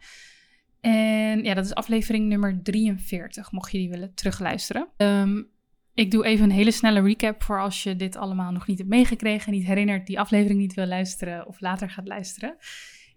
En 0.81 1.45
ja, 1.45 1.55
dat 1.55 1.65
is 1.65 1.75
aflevering 1.75 2.29
nummer 2.29 2.63
43, 2.63 3.53
mocht 3.53 3.73
je 3.73 3.79
die 3.79 3.91
willen 3.91 4.15
terugluisteren. 4.15 4.89
Um, 4.97 5.53
ik 5.95 6.11
doe 6.11 6.25
even 6.25 6.45
een 6.45 6.51
hele 6.51 6.71
snelle 6.71 7.01
recap 7.01 7.43
voor 7.43 7.61
als 7.61 7.83
je 7.83 7.97
dit 7.97 8.17
allemaal 8.17 8.53
nog 8.53 8.67
niet 8.67 8.79
hebt 8.79 8.91
meegekregen, 8.91 9.53
niet 9.53 9.67
herinnert, 9.67 10.07
die 10.07 10.21
aflevering 10.21 10.61
niet 10.61 10.75
wil 10.75 10.87
luisteren 10.87 11.47
of 11.47 11.61
later 11.61 11.91
gaat 11.91 12.09
luisteren. 12.09 12.57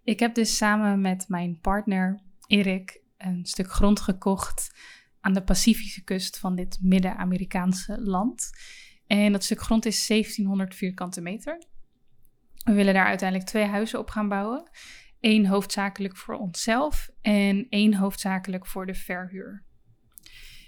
Ik 0.04 0.20
heb 0.20 0.36
dus 0.36 0.58
samen 0.58 1.02
met 1.02 1.26
mijn 1.28 1.60
partner 1.60 2.20
Erik 2.48 3.02
een 3.18 3.46
stuk 3.46 3.72
grond 3.72 4.00
gekocht 4.00 4.76
aan 5.22 5.34
de 5.34 5.44
Pacifische 5.44 6.04
kust 6.04 6.40
van 6.40 6.56
dit 6.56 6.78
Midden-Amerikaanse 6.82 8.02
land. 8.02 8.50
En 9.08 9.32
dat 9.32 9.44
stuk 9.44 9.62
grond 9.62 9.86
is 9.86 10.08
1700 10.08 10.76
vierkante 10.76 11.22
meter. 11.22 11.64
We 12.64 12.74
willen 12.74 12.94
daar 12.94 13.08
uiteindelijk 13.08 13.50
twee 13.50 13.66
huizen 13.66 14.00
op 14.00 14.10
gaan 14.10 14.30
bouwen. 14.30 14.70
Eén 15.20 15.46
hoofdzakelijk 15.46 16.18
voor 16.18 16.36
onszelf 16.36 17.10
en 17.22 17.68
één 17.70 17.94
hoofdzakelijk 17.94 18.68
voor 18.68 18.86
de 18.86 18.94
verhuur. 18.94 19.67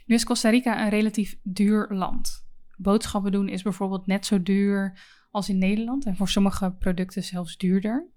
Nu 0.10 0.16
is 0.16 0.24
Costa 0.24 0.50
Rica 0.50 0.84
een 0.84 0.90
relatief 0.90 1.38
duur 1.44 1.88
land. 1.90 2.46
Boodschappen 2.78 3.32
doen 3.32 3.50
is 3.50 3.62
bijvoorbeeld 3.62 4.08
net 4.08 4.26
zo 4.26 4.44
duur 4.44 5.00
als 5.32 5.50
in 5.50 5.58
Nederland 5.58 6.06
en 6.06 6.16
voor 6.16 6.30
sommige 6.30 6.72
producten 6.72 7.24
zelfs 7.24 7.58
duurder. 7.58 8.10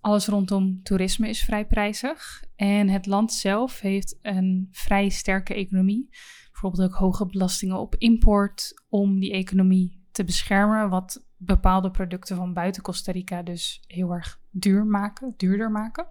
Alles 0.00 0.26
rondom 0.26 0.82
toerisme 0.82 1.28
is 1.28 1.44
vrij 1.44 1.66
prijzig 1.66 2.44
en 2.56 2.88
het 2.88 3.06
land 3.06 3.32
zelf 3.32 3.80
heeft 3.80 4.18
een 4.22 4.68
vrij 4.70 5.08
sterke 5.08 5.54
economie. 5.54 6.08
Bijvoorbeeld 6.50 6.90
ook 6.90 6.98
hoge 6.98 7.26
belastingen 7.26 7.78
op 7.78 7.94
import 7.98 8.82
om 8.88 9.20
die 9.20 9.32
economie 9.32 10.04
te 10.10 10.24
beschermen, 10.24 10.88
wat 10.88 11.26
bepaalde 11.36 11.90
producten 11.90 12.36
van 12.36 12.52
buiten 12.52 12.82
Costa 12.82 13.12
Rica 13.12 13.42
dus 13.42 13.82
heel 13.86 14.12
erg 14.12 14.40
duur 14.50 14.86
maken, 14.86 15.34
duurder 15.36 15.70
maken. 15.70 16.06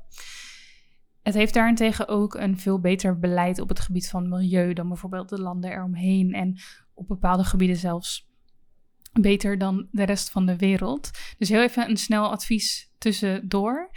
Het 1.22 1.34
heeft 1.34 1.54
daarentegen 1.54 2.08
ook 2.08 2.34
een 2.34 2.60
veel 2.60 2.80
beter 2.80 3.20
beleid 3.20 3.60
op 3.60 3.70
het 3.70 3.80
gebied 3.80 4.10
van 4.10 4.30
milieu 4.30 4.74
dan 4.74 4.88
bijvoorbeeld 4.88 5.30
de 5.30 5.42
landen 5.42 5.72
eromheen 5.72 6.34
en 6.34 6.60
op 6.94 7.08
bepaalde 7.08 7.44
gebieden 7.44 7.78
zelfs 7.78 8.30
beter 9.22 9.58
dan 9.58 9.88
de 9.92 10.04
rest 10.04 10.32
van 10.32 10.46
de 10.46 10.58
wereld. 10.58 11.12
Dus 11.38 11.50
heel 11.50 11.62
even 11.62 11.90
een 11.90 11.98
snel 11.98 12.32
advies 12.32 12.92
tussendoor. 12.98 13.92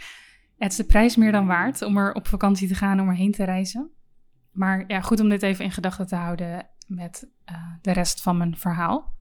Het 0.57 0.71
is 0.71 0.77
de 0.77 0.85
prijs 0.85 1.15
meer 1.15 1.31
dan 1.31 1.47
waard 1.47 1.81
om 1.81 1.97
er 1.97 2.13
op 2.13 2.27
vakantie 2.27 2.67
te 2.67 2.75
gaan, 2.75 2.99
om 2.99 3.09
erheen 3.09 3.31
te 3.31 3.43
reizen. 3.43 3.91
Maar 4.51 4.83
ja, 4.87 5.01
goed 5.01 5.19
om 5.19 5.29
dit 5.29 5.43
even 5.43 5.65
in 5.65 5.71
gedachten 5.71 6.07
te 6.07 6.15
houden 6.15 6.69
met 6.87 7.29
uh, 7.51 7.55
de 7.81 7.91
rest 7.91 8.21
van 8.21 8.37
mijn 8.37 8.57
verhaal. 8.57 9.13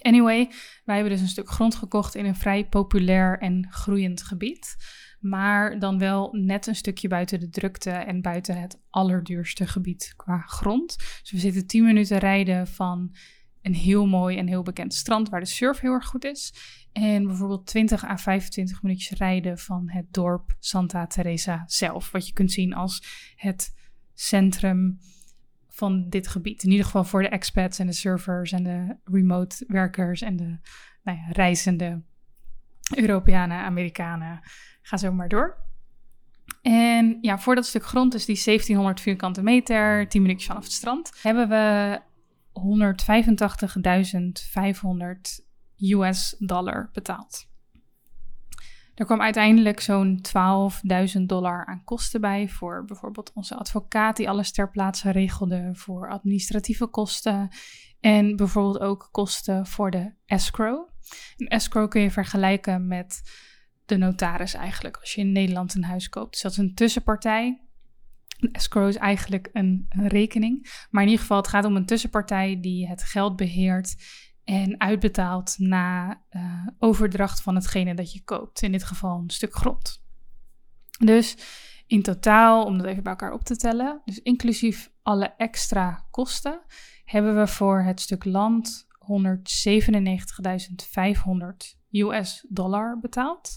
Anyway, 0.00 0.50
wij 0.84 0.94
hebben 0.94 1.12
dus 1.12 1.22
een 1.22 1.28
stuk 1.28 1.48
grond 1.48 1.74
gekocht 1.74 2.14
in 2.14 2.24
een 2.24 2.36
vrij 2.36 2.68
populair 2.68 3.38
en 3.38 3.66
groeiend 3.70 4.22
gebied. 4.22 4.76
Maar 5.22 5.78
dan 5.78 5.98
wel 5.98 6.32
net 6.32 6.66
een 6.66 6.74
stukje 6.74 7.08
buiten 7.08 7.40
de 7.40 7.48
drukte 7.48 7.90
en 7.90 8.22
buiten 8.22 8.60
het 8.60 8.80
allerduurste 8.90 9.66
gebied 9.66 10.12
qua 10.16 10.38
grond. 10.38 10.96
Dus 10.96 11.30
we 11.30 11.38
zitten 11.38 11.66
10 11.66 11.84
minuten 11.84 12.18
rijden 12.18 12.66
van 12.66 13.14
een 13.62 13.74
heel 13.74 14.06
mooi 14.06 14.38
en 14.38 14.46
heel 14.46 14.62
bekend 14.62 14.94
strand 14.94 15.28
waar 15.28 15.40
de 15.40 15.46
surf 15.46 15.80
heel 15.80 15.92
erg 15.92 16.06
goed 16.06 16.24
is. 16.24 16.54
En 16.92 17.26
bijvoorbeeld 17.26 17.66
20 17.66 18.04
à 18.04 18.16
25 18.16 18.82
minuutjes 18.82 19.18
rijden 19.18 19.58
van 19.58 19.90
het 19.90 20.12
dorp 20.12 20.56
Santa 20.58 21.06
Teresa 21.06 21.62
zelf. 21.66 22.10
Wat 22.10 22.26
je 22.26 22.32
kunt 22.32 22.52
zien 22.52 22.74
als 22.74 23.02
het 23.36 23.74
centrum 24.14 24.98
van 25.68 26.08
dit 26.08 26.28
gebied. 26.28 26.62
In 26.62 26.70
ieder 26.70 26.84
geval 26.84 27.04
voor 27.04 27.22
de 27.22 27.28
expats 27.28 27.78
en 27.78 27.86
de 27.86 27.92
surfers 27.92 28.52
en 28.52 28.62
de 28.62 28.96
remote 29.04 29.64
werkers 29.68 30.22
en 30.22 30.36
de 30.36 30.58
nou 31.02 31.18
ja, 31.18 31.26
reizende 31.30 32.02
Europeanen, 32.96 33.58
Amerikanen. 33.58 34.40
Ga 34.82 34.96
zo 34.96 35.12
maar 35.12 35.28
door. 35.28 35.56
En 36.62 37.18
ja, 37.20 37.38
voor 37.38 37.54
dat 37.54 37.66
stuk 37.66 37.84
grond, 37.84 38.12
dus 38.12 38.24
die 38.24 38.42
1700 38.44 39.00
vierkante 39.00 39.42
meter, 39.42 40.08
10 40.08 40.22
minuutjes 40.22 40.46
vanaf 40.46 40.64
het 40.64 40.72
strand, 40.72 41.12
hebben 41.22 41.48
we 41.48 42.00
185.500 42.52 45.44
US 45.76 46.36
dollar 46.38 46.90
betaald. 46.92 47.50
Er 48.94 49.04
kwam 49.04 49.20
uiteindelijk 49.20 49.80
zo'n 49.80 50.20
12.000 51.16 51.22
dollar 51.22 51.66
aan 51.66 51.84
kosten 51.84 52.20
bij 52.20 52.48
voor 52.48 52.84
bijvoorbeeld 52.84 53.32
onze 53.34 53.54
advocaat 53.54 54.16
die 54.16 54.28
alles 54.28 54.52
ter 54.52 54.70
plaatse 54.70 55.10
regelde, 55.10 55.70
voor 55.72 56.10
administratieve 56.10 56.86
kosten 56.86 57.48
en 58.00 58.36
bijvoorbeeld 58.36 58.80
ook 58.80 59.08
kosten 59.10 59.66
voor 59.66 59.90
de 59.90 60.14
escrow. 60.26 60.88
Een 61.36 61.48
escrow 61.48 61.88
kun 61.88 62.00
je 62.00 62.10
vergelijken 62.10 62.86
met 62.86 63.22
de 63.86 63.96
notaris 63.96 64.54
eigenlijk 64.54 64.96
als 64.96 65.14
je 65.14 65.20
in 65.20 65.32
Nederland 65.32 65.74
een 65.74 65.84
huis 65.84 66.08
koopt. 66.08 66.32
Dus 66.32 66.40
dat 66.40 66.52
is 66.52 66.58
een 66.58 66.74
tussenpartij. 66.74 67.60
Een 68.38 68.52
escrow 68.52 68.88
is 68.88 68.96
eigenlijk 68.96 69.48
een, 69.52 69.86
een 69.88 70.08
rekening, 70.08 70.86
maar 70.90 71.02
in 71.02 71.08
ieder 71.08 71.22
geval 71.22 71.36
het 71.36 71.48
gaat 71.48 71.64
om 71.64 71.76
een 71.76 71.86
tussenpartij 71.86 72.60
die 72.60 72.88
het 72.88 73.02
geld 73.02 73.36
beheert 73.36 73.94
en 74.44 74.80
uitbetaalt 74.80 75.54
na 75.58 76.22
uh, 76.30 76.66
overdracht 76.78 77.42
van 77.42 77.54
hetgene 77.54 77.94
dat 77.94 78.12
je 78.12 78.24
koopt. 78.24 78.62
In 78.62 78.72
dit 78.72 78.84
geval 78.84 79.18
een 79.18 79.30
stuk 79.30 79.54
grond. 79.54 80.04
Dus 80.98 81.36
in 81.86 82.02
totaal, 82.02 82.64
om 82.64 82.78
dat 82.78 82.86
even 82.86 83.02
bij 83.02 83.12
elkaar 83.12 83.32
op 83.32 83.44
te 83.44 83.56
tellen, 83.56 84.02
dus 84.04 84.18
inclusief 84.18 84.90
alle 85.02 85.34
extra 85.36 86.06
kosten, 86.10 86.60
hebben 87.04 87.36
we 87.36 87.46
voor 87.46 87.82
het 87.82 88.00
stuk 88.00 88.24
land 88.24 88.86
197.500 88.98 91.81
US 91.92 92.46
dollar 92.48 92.98
betaald. 93.00 93.56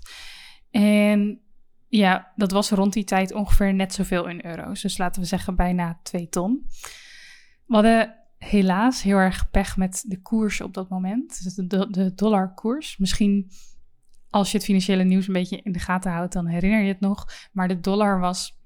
En 0.71 1.39
ja, 1.87 2.31
dat 2.35 2.51
was 2.51 2.69
rond 2.69 2.93
die 2.93 3.03
tijd 3.03 3.33
ongeveer 3.33 3.73
net 3.73 3.93
zoveel 3.93 4.27
in 4.27 4.45
euro's. 4.45 4.81
Dus 4.81 4.97
laten 4.97 5.21
we 5.21 5.27
zeggen 5.27 5.55
bijna 5.55 5.99
2 6.03 6.29
ton. 6.29 6.65
We 7.65 7.73
hadden 7.73 8.15
helaas 8.37 9.01
heel 9.01 9.17
erg 9.17 9.49
pech 9.51 9.77
met 9.77 10.03
de 10.07 10.21
koers 10.21 10.61
op 10.61 10.73
dat 10.73 10.89
moment. 10.89 11.43
Dus 11.43 11.53
de, 11.53 11.87
de 11.89 12.13
dollarkoers. 12.15 12.97
Misschien 12.97 13.51
als 14.29 14.51
je 14.51 14.57
het 14.57 14.65
financiële 14.65 15.03
nieuws 15.03 15.27
een 15.27 15.33
beetje 15.33 15.61
in 15.61 15.71
de 15.71 15.79
gaten 15.79 16.11
houdt, 16.11 16.33
dan 16.33 16.47
herinner 16.47 16.81
je 16.81 16.87
het 16.87 16.99
nog. 16.99 17.27
Maar 17.51 17.67
de 17.67 17.79
dollar 17.79 18.19
was 18.19 18.57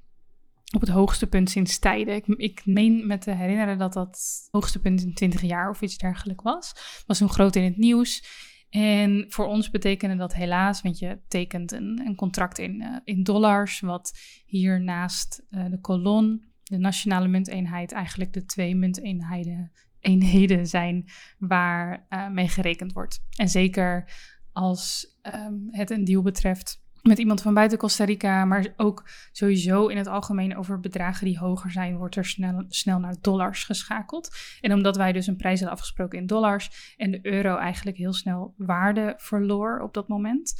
op 0.74 0.82
het 0.82 0.90
hoogste 0.90 1.28
punt 1.28 1.50
sinds 1.50 1.80
tijden. 1.80 2.16
Ik, 2.16 2.26
ik 2.28 2.66
meen 2.66 3.08
me 3.08 3.18
te 3.18 3.32
herinneren 3.32 3.78
dat 3.78 3.94
dat 3.94 4.08
het 4.08 4.48
hoogste 4.52 4.80
punt 4.80 5.02
in 5.02 5.14
20 5.14 5.42
jaar 5.42 5.70
of 5.70 5.82
iets 5.82 5.98
dergelijks 5.98 6.44
was. 6.44 6.74
Was 7.08 7.18
toen 7.18 7.30
groot 7.30 7.56
in 7.56 7.64
het 7.64 7.78
nieuws. 7.78 8.24
En 8.70 9.26
voor 9.30 9.46
ons 9.46 9.70
betekende 9.70 10.16
dat 10.16 10.34
helaas, 10.34 10.82
want 10.82 11.00
je 11.00 11.20
tekent 11.28 11.72
een, 11.72 12.02
een 12.06 12.16
contract 12.16 12.58
in, 12.58 12.82
uh, 12.82 12.98
in 13.04 13.24
dollars, 13.24 13.80
wat 13.80 14.20
hier 14.46 14.82
naast 14.82 15.46
uh, 15.52 15.66
de 15.70 15.80
kolon 15.80 16.48
de 16.70 16.78
nationale 16.78 17.28
munteenheid 17.28 17.92
eigenlijk 17.92 18.34
de 18.34 18.46
twee 18.46 18.76
munteenheden 18.76 19.72
eenheden 20.00 20.68
zijn 20.68 21.06
waar 21.38 22.06
uh, 22.10 22.30
mee 22.30 22.48
gerekend 22.48 22.94
wordt. 22.94 23.20
En 23.36 23.50
zeker 23.50 24.12
als 24.52 25.18
um, 25.36 25.68
het 25.72 25.90
een 25.90 26.04
deal 26.04 26.22
betreft 26.22 26.82
met 27.02 27.18
iemand 27.18 27.42
van 27.42 27.54
buiten 27.54 27.78
Costa 27.78 28.04
Rica, 28.04 28.46
maar 28.46 28.74
ook 28.78 29.10
sowieso 29.32 29.88
in 29.88 29.98
het 29.98 30.08
algemeen 30.08 30.58
over 30.58 30.80
bedragen 30.80 31.26
die 31.26 31.40
hoger 31.40 31.72
zijn, 31.72 31.98
wordt 31.98 32.16
er 32.16 32.26
snel, 32.26 32.66
snel 32.68 33.00
naar 33.00 33.16
dollars 33.22 33.64
geschakeld. 33.64 34.38
En 34.62 34.74
omdat 34.74 34.96
wij 34.96 35.12
dus 35.12 35.28
een 35.28 35.36
prijs 35.36 35.60
hadden 35.60 35.78
afgesproken 35.78 36.20
in 36.20 36.26
dollars 36.26 36.94
en 36.98 37.12
de 37.12 37.20
euro 37.22 37.58
eigenlijk 37.58 37.98
heel 37.98 38.14
snel 38.14 38.54
waarde 38.58 39.14
verloor 39.18 39.80
op 39.80 39.94
dat 39.94 40.08
moment, 40.08 40.54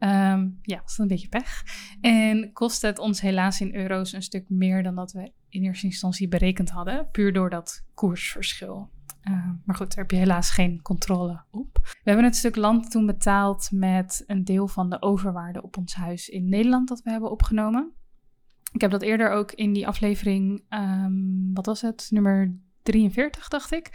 Um, 0.00 0.58
ja, 0.62 0.76
dat 0.76 0.98
een 0.98 1.06
beetje 1.06 1.28
pech. 1.28 1.64
En 2.00 2.52
kost 2.52 2.82
het 2.82 2.98
ons 2.98 3.20
helaas 3.20 3.60
in 3.60 3.74
euro's 3.74 4.12
een 4.12 4.22
stuk 4.22 4.48
meer 4.48 4.82
dan 4.82 4.94
dat 4.94 5.12
we 5.12 5.32
in 5.48 5.62
eerste 5.62 5.86
instantie 5.86 6.28
berekend 6.28 6.70
hadden, 6.70 7.10
puur 7.10 7.32
door 7.32 7.50
dat 7.50 7.84
koersverschil. 7.94 8.90
Uh, 9.28 9.50
maar 9.64 9.76
goed, 9.76 9.88
daar 9.88 10.04
heb 10.04 10.10
je 10.10 10.16
helaas 10.16 10.50
geen 10.50 10.82
controle 10.82 11.42
op. 11.50 11.78
We 11.82 12.10
hebben 12.10 12.24
het 12.24 12.36
stuk 12.36 12.56
land 12.56 12.90
toen 12.90 13.06
betaald 13.06 13.68
met 13.72 14.24
een 14.26 14.44
deel 14.44 14.68
van 14.68 14.90
de 14.90 15.02
overwaarde 15.02 15.62
op 15.62 15.76
ons 15.76 15.94
huis 15.94 16.28
in 16.28 16.48
Nederland 16.48 16.88
dat 16.88 17.02
we 17.02 17.10
hebben 17.10 17.30
opgenomen. 17.30 17.92
Ik 18.72 18.80
heb 18.80 18.90
dat 18.90 19.02
eerder 19.02 19.30
ook 19.30 19.52
in 19.52 19.72
die 19.72 19.86
aflevering, 19.86 20.64
um, 20.70 21.50
wat 21.54 21.66
was 21.66 21.80
het, 21.80 22.06
nummer 22.10 22.58
43 22.82 23.48
dacht 23.48 23.72
ik, 23.72 23.90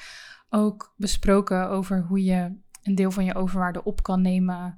ook 0.49 0.93
besproken 0.97 1.69
over 1.69 2.01
hoe 2.01 2.23
je 2.23 2.55
een 2.83 2.95
deel 2.95 3.11
van 3.11 3.25
je 3.25 3.35
overwaarde 3.35 3.83
op 3.83 4.03
kan 4.03 4.21
nemen 4.21 4.75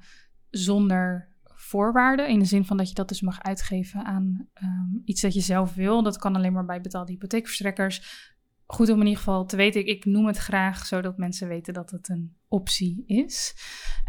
zonder 0.49 1.33
voorwaarden. 1.43 2.27
In 2.27 2.39
de 2.39 2.45
zin 2.45 2.65
van 2.65 2.77
dat 2.77 2.89
je 2.89 2.95
dat 2.95 3.09
dus 3.09 3.21
mag 3.21 3.41
uitgeven 3.41 4.05
aan 4.05 4.47
um, 4.63 5.01
iets 5.05 5.21
dat 5.21 5.33
je 5.33 5.41
zelf 5.41 5.73
wil. 5.73 6.03
Dat 6.03 6.17
kan 6.17 6.35
alleen 6.35 6.53
maar 6.53 6.65
bij 6.65 6.81
betaalde 6.81 7.11
hypotheekverstrekkers. 7.11 8.33
Goed 8.65 8.89
om 8.89 8.99
in 8.99 9.05
ieder 9.05 9.17
geval 9.17 9.45
te 9.45 9.55
weten, 9.55 9.87
ik 9.87 10.05
noem 10.05 10.25
het 10.27 10.37
graag 10.37 10.85
zodat 10.85 11.17
mensen 11.17 11.47
weten 11.47 11.73
dat 11.73 11.91
het 11.91 12.09
een 12.09 12.35
optie 12.47 13.03
is. 13.05 13.55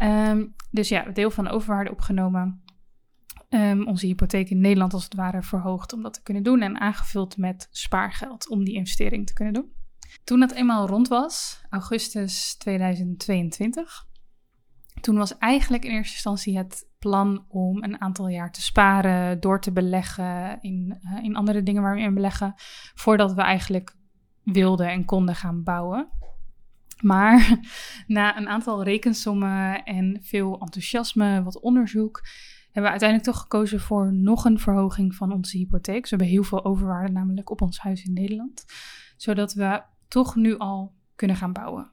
Um, 0.03 0.55
dus 0.71 0.89
ja, 0.89 1.03
deel 1.03 1.31
van 1.31 1.43
de 1.43 1.49
overwaarde 1.49 1.91
opgenomen. 1.91 2.63
Um, 3.49 3.87
onze 3.87 4.05
hypotheek 4.05 4.49
in 4.49 4.59
Nederland 4.59 4.93
als 4.93 5.03
het 5.03 5.15
ware 5.15 5.41
verhoogd 5.41 5.93
om 5.93 6.01
dat 6.01 6.13
te 6.13 6.23
kunnen 6.23 6.43
doen. 6.43 6.61
En 6.61 6.79
aangevuld 6.79 7.37
met 7.37 7.67
spaargeld 7.71 8.49
om 8.49 8.63
die 8.63 8.75
investering 8.75 9.27
te 9.27 9.33
kunnen 9.33 9.53
doen. 9.53 9.71
Toen 10.23 10.39
dat 10.39 10.51
eenmaal 10.51 10.87
rond 10.87 11.07
was, 11.07 11.61
augustus 11.69 12.55
2022, 12.55 14.05
toen 15.01 15.17
was 15.17 15.37
eigenlijk 15.37 15.85
in 15.85 15.91
eerste 15.91 16.13
instantie 16.13 16.57
het 16.57 16.89
plan 16.99 17.45
om 17.47 17.83
een 17.83 18.01
aantal 18.01 18.27
jaar 18.27 18.51
te 18.51 18.61
sparen, 18.61 19.39
door 19.39 19.61
te 19.61 19.71
beleggen 19.71 20.57
in, 20.61 20.99
uh, 21.01 21.23
in 21.23 21.35
andere 21.35 21.63
dingen 21.63 21.81
waar 21.81 21.95
we 21.95 22.01
in 22.01 22.13
beleggen, 22.13 22.53
voordat 22.93 23.33
we 23.33 23.41
eigenlijk 23.41 23.96
wilden 24.51 24.89
en 24.89 25.05
konden 25.05 25.35
gaan 25.35 25.63
bouwen. 25.63 26.09
Maar 27.01 27.59
na 28.07 28.37
een 28.37 28.47
aantal 28.47 28.83
rekensommen 28.83 29.83
en 29.83 30.17
veel 30.21 30.59
enthousiasme, 30.59 31.43
wat 31.43 31.59
onderzoek, 31.59 32.21
hebben 32.63 32.83
we 32.83 32.89
uiteindelijk 32.89 33.29
toch 33.29 33.41
gekozen 33.41 33.79
voor 33.79 34.13
nog 34.13 34.45
een 34.45 34.59
verhoging 34.59 35.15
van 35.15 35.31
onze 35.31 35.57
hypotheek. 35.57 36.01
Dus 36.01 36.09
we 36.09 36.15
hebben 36.15 36.35
heel 36.35 36.43
veel 36.43 36.65
overwaarde 36.65 37.11
namelijk 37.11 37.49
op 37.49 37.61
ons 37.61 37.79
huis 37.79 38.05
in 38.05 38.13
Nederland, 38.13 38.65
zodat 39.17 39.53
we 39.53 39.81
toch 40.07 40.35
nu 40.35 40.57
al 40.57 40.95
kunnen 41.15 41.35
gaan 41.37 41.53
bouwen. 41.53 41.91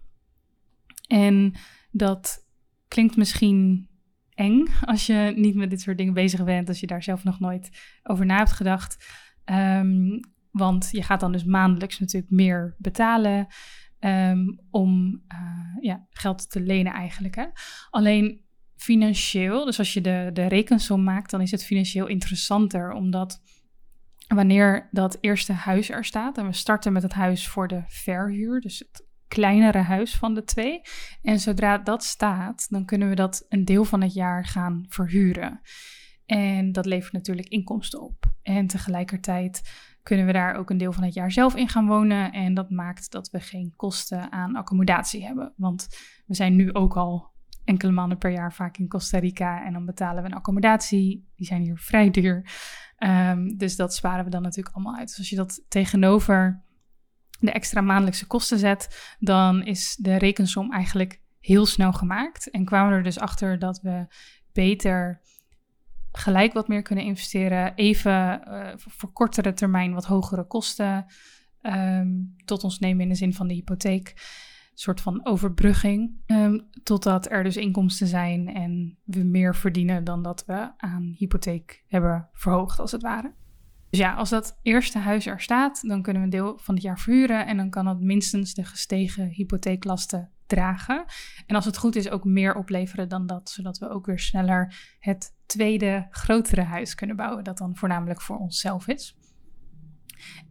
En 1.06 1.54
dat 1.90 2.46
klinkt 2.88 3.16
misschien 3.16 3.88
eng 4.30 4.66
als 4.80 5.06
je 5.06 5.32
niet 5.36 5.54
met 5.54 5.70
dit 5.70 5.80
soort 5.80 5.98
dingen 5.98 6.14
bezig 6.14 6.44
bent, 6.44 6.68
als 6.68 6.80
je 6.80 6.86
daar 6.86 7.02
zelf 7.02 7.24
nog 7.24 7.40
nooit 7.40 7.70
over 8.02 8.26
na 8.26 8.36
hebt 8.36 8.52
gedacht. 8.52 9.06
Um, 9.44 10.20
Want 10.54 10.88
je 10.90 11.02
gaat 11.02 11.20
dan 11.20 11.32
dus 11.32 11.44
maandelijks 11.44 11.98
natuurlijk 11.98 12.32
meer 12.32 12.74
betalen 12.78 13.46
ehm, 13.98 14.38
om 14.70 15.22
uh, 15.32 15.76
ja, 15.80 16.06
geld 16.10 16.50
te 16.50 16.60
lenen 16.60 16.92
eigenlijk. 16.92 17.34
Hè? 17.34 17.46
Alleen 17.90 18.40
financieel, 18.76 19.64
dus 19.64 19.78
als 19.78 19.92
je 19.92 20.00
de, 20.00 20.30
de 20.32 20.46
rekensom 20.46 21.04
maakt, 21.04 21.30
dan 21.30 21.40
is 21.40 21.50
het 21.50 21.64
financieel 21.64 22.06
interessanter, 22.06 22.92
omdat 22.92 23.42
wanneer 24.28 24.88
dat 24.90 25.18
eerste 25.20 25.52
huis 25.52 25.90
er 25.90 26.04
staat, 26.04 26.38
en 26.38 26.46
we 26.46 26.52
starten 26.52 26.92
met 26.92 27.02
het 27.02 27.12
huis 27.12 27.48
voor 27.48 27.68
de 27.68 27.82
verhuur, 27.86 28.60
dus 28.60 28.78
het 28.78 29.06
kleinere 29.28 29.78
huis 29.78 30.14
van 30.14 30.34
de 30.34 30.44
twee. 30.44 30.80
En 31.22 31.40
zodra 31.40 31.78
dat 31.78 32.04
staat, 32.04 32.66
dan 32.70 32.84
kunnen 32.84 33.08
we 33.08 33.14
dat 33.14 33.46
een 33.48 33.64
deel 33.64 33.84
van 33.84 34.02
het 34.02 34.14
jaar 34.14 34.46
gaan 34.46 34.84
verhuren. 34.88 35.60
En 36.26 36.72
dat 36.72 36.86
levert 36.86 37.12
natuurlijk 37.12 37.48
inkomsten 37.48 38.02
op. 38.02 38.32
En 38.42 38.66
tegelijkertijd 38.66 39.62
kunnen 40.04 40.26
we 40.26 40.32
daar 40.32 40.54
ook 40.54 40.70
een 40.70 40.78
deel 40.78 40.92
van 40.92 41.02
het 41.02 41.14
jaar 41.14 41.32
zelf 41.32 41.54
in 41.56 41.68
gaan 41.68 41.86
wonen. 41.86 42.32
En 42.32 42.54
dat 42.54 42.70
maakt 42.70 43.10
dat 43.10 43.30
we 43.30 43.40
geen 43.40 43.72
kosten 43.76 44.32
aan 44.32 44.56
accommodatie 44.56 45.24
hebben. 45.26 45.52
Want 45.56 45.88
we 46.26 46.34
zijn 46.34 46.56
nu 46.56 46.72
ook 46.72 46.96
al 46.96 47.32
enkele 47.64 47.92
maanden 47.92 48.18
per 48.18 48.30
jaar 48.30 48.52
vaak 48.52 48.76
in 48.76 48.88
Costa 48.88 49.18
Rica. 49.18 49.64
En 49.64 49.72
dan 49.72 49.86
betalen 49.86 50.22
we 50.22 50.28
een 50.28 50.34
accommodatie. 50.34 51.28
Die 51.36 51.46
zijn 51.46 51.62
hier 51.62 51.78
vrij 51.78 52.10
duur. 52.10 52.50
Ehm, 52.96 53.56
dus 53.56 53.76
dat 53.76 53.94
sparen 53.94 54.24
we 54.24 54.30
dan 54.30 54.42
natuurlijk 54.42 54.74
allemaal 54.74 54.96
uit. 54.96 55.08
Dus 55.08 55.18
als 55.18 55.30
je 55.30 55.36
dat 55.36 55.64
tegenover 55.68 56.62
de 57.40 57.52
extra 57.52 57.80
maandelijkse 57.80 58.26
kosten 58.26 58.58
zet, 58.58 59.14
dan 59.18 59.62
is 59.62 59.96
de 60.00 60.16
rekensom 60.16 60.72
eigenlijk 60.72 61.20
heel 61.40 61.66
snel 61.66 61.92
gemaakt. 61.92 62.50
En 62.50 62.64
kwamen 62.64 62.90
we 62.90 62.96
er 62.96 63.02
dus 63.02 63.18
achter 63.18 63.58
dat 63.58 63.80
we 63.80 64.06
beter 64.52 65.20
gelijk 66.16 66.52
wat 66.52 66.68
meer 66.68 66.82
kunnen 66.82 67.04
investeren, 67.04 67.74
even 67.74 68.42
uh, 68.48 68.68
voor 68.76 69.12
kortere 69.12 69.52
termijn 69.52 69.94
wat 69.94 70.04
hogere 70.04 70.46
kosten 70.46 71.06
ehm, 71.60 72.08
tot 72.44 72.64
ons 72.64 72.78
nemen 72.78 73.02
in 73.02 73.08
de 73.08 73.14
zin 73.14 73.34
van 73.34 73.48
de 73.48 73.54
hypotheek. 73.54 74.08
Een 74.08 74.80
soort 74.80 75.00
van 75.00 75.26
overbrugging, 75.26 76.22
um, 76.26 76.68
totdat 76.82 77.30
er 77.30 77.42
dus 77.42 77.56
inkomsten 77.56 78.06
zijn 78.06 78.54
en 78.54 78.98
we 79.04 79.22
meer 79.22 79.54
verdienen 79.54 80.04
dan 80.04 80.22
dat 80.22 80.44
we 80.46 80.70
aan 80.76 81.14
hypotheek 81.16 81.84
hebben 81.86 82.28
verhoogd, 82.32 82.78
als 82.78 82.92
het 82.92 83.02
ware. 83.02 83.34
Dus 83.90 83.98
ja, 83.98 84.14
als 84.14 84.30
dat 84.30 84.58
eerste 84.62 84.98
huis 84.98 85.26
er 85.26 85.40
staat, 85.40 85.88
dan 85.88 86.02
kunnen 86.02 86.22
we 86.22 86.28
een 86.28 86.42
deel 86.42 86.58
van 86.58 86.74
het 86.74 86.82
jaar 86.82 86.98
verhuren 86.98 87.46
en 87.46 87.56
dan 87.56 87.70
kan 87.70 87.84
dat 87.84 88.00
minstens 88.00 88.54
de 88.54 88.64
gestegen 88.64 89.28
hypotheeklasten 89.28 90.33
dragen. 90.46 91.04
En 91.46 91.56
als 91.56 91.64
het 91.64 91.76
goed 91.76 91.96
is, 91.96 92.10
ook 92.10 92.24
meer 92.24 92.54
opleveren 92.54 93.08
dan 93.08 93.26
dat, 93.26 93.50
zodat 93.50 93.78
we 93.78 93.88
ook 93.88 94.06
weer 94.06 94.18
sneller 94.18 94.94
het 94.98 95.34
tweede 95.46 96.06
grotere 96.10 96.62
huis 96.62 96.94
kunnen 96.94 97.16
bouwen, 97.16 97.44
dat 97.44 97.58
dan 97.58 97.76
voornamelijk 97.76 98.20
voor 98.20 98.38
onszelf 98.38 98.88
is. 98.88 99.16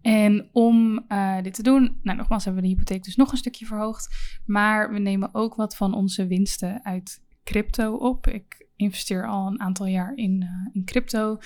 En 0.01 0.49
om 0.51 1.05
uh, 1.07 1.41
dit 1.41 1.53
te 1.53 1.63
doen, 1.63 1.99
nou 2.03 2.17
nogmaals 2.17 2.45
hebben 2.45 2.61
we 2.61 2.67
de 2.69 2.73
hypotheek 2.73 3.03
dus 3.03 3.15
nog 3.15 3.31
een 3.31 3.37
stukje 3.37 3.65
verhoogd, 3.65 4.15
maar 4.45 4.91
we 4.91 4.99
nemen 4.99 5.29
ook 5.33 5.55
wat 5.55 5.75
van 5.75 5.93
onze 5.93 6.27
winsten 6.27 6.85
uit 6.85 7.21
crypto 7.43 7.95
op. 7.95 8.27
Ik 8.27 8.67
investeer 8.75 9.27
al 9.27 9.47
een 9.47 9.59
aantal 9.59 9.85
jaar 9.85 10.15
in, 10.15 10.41
uh, 10.41 10.69
in 10.73 10.85
crypto. 10.85 11.37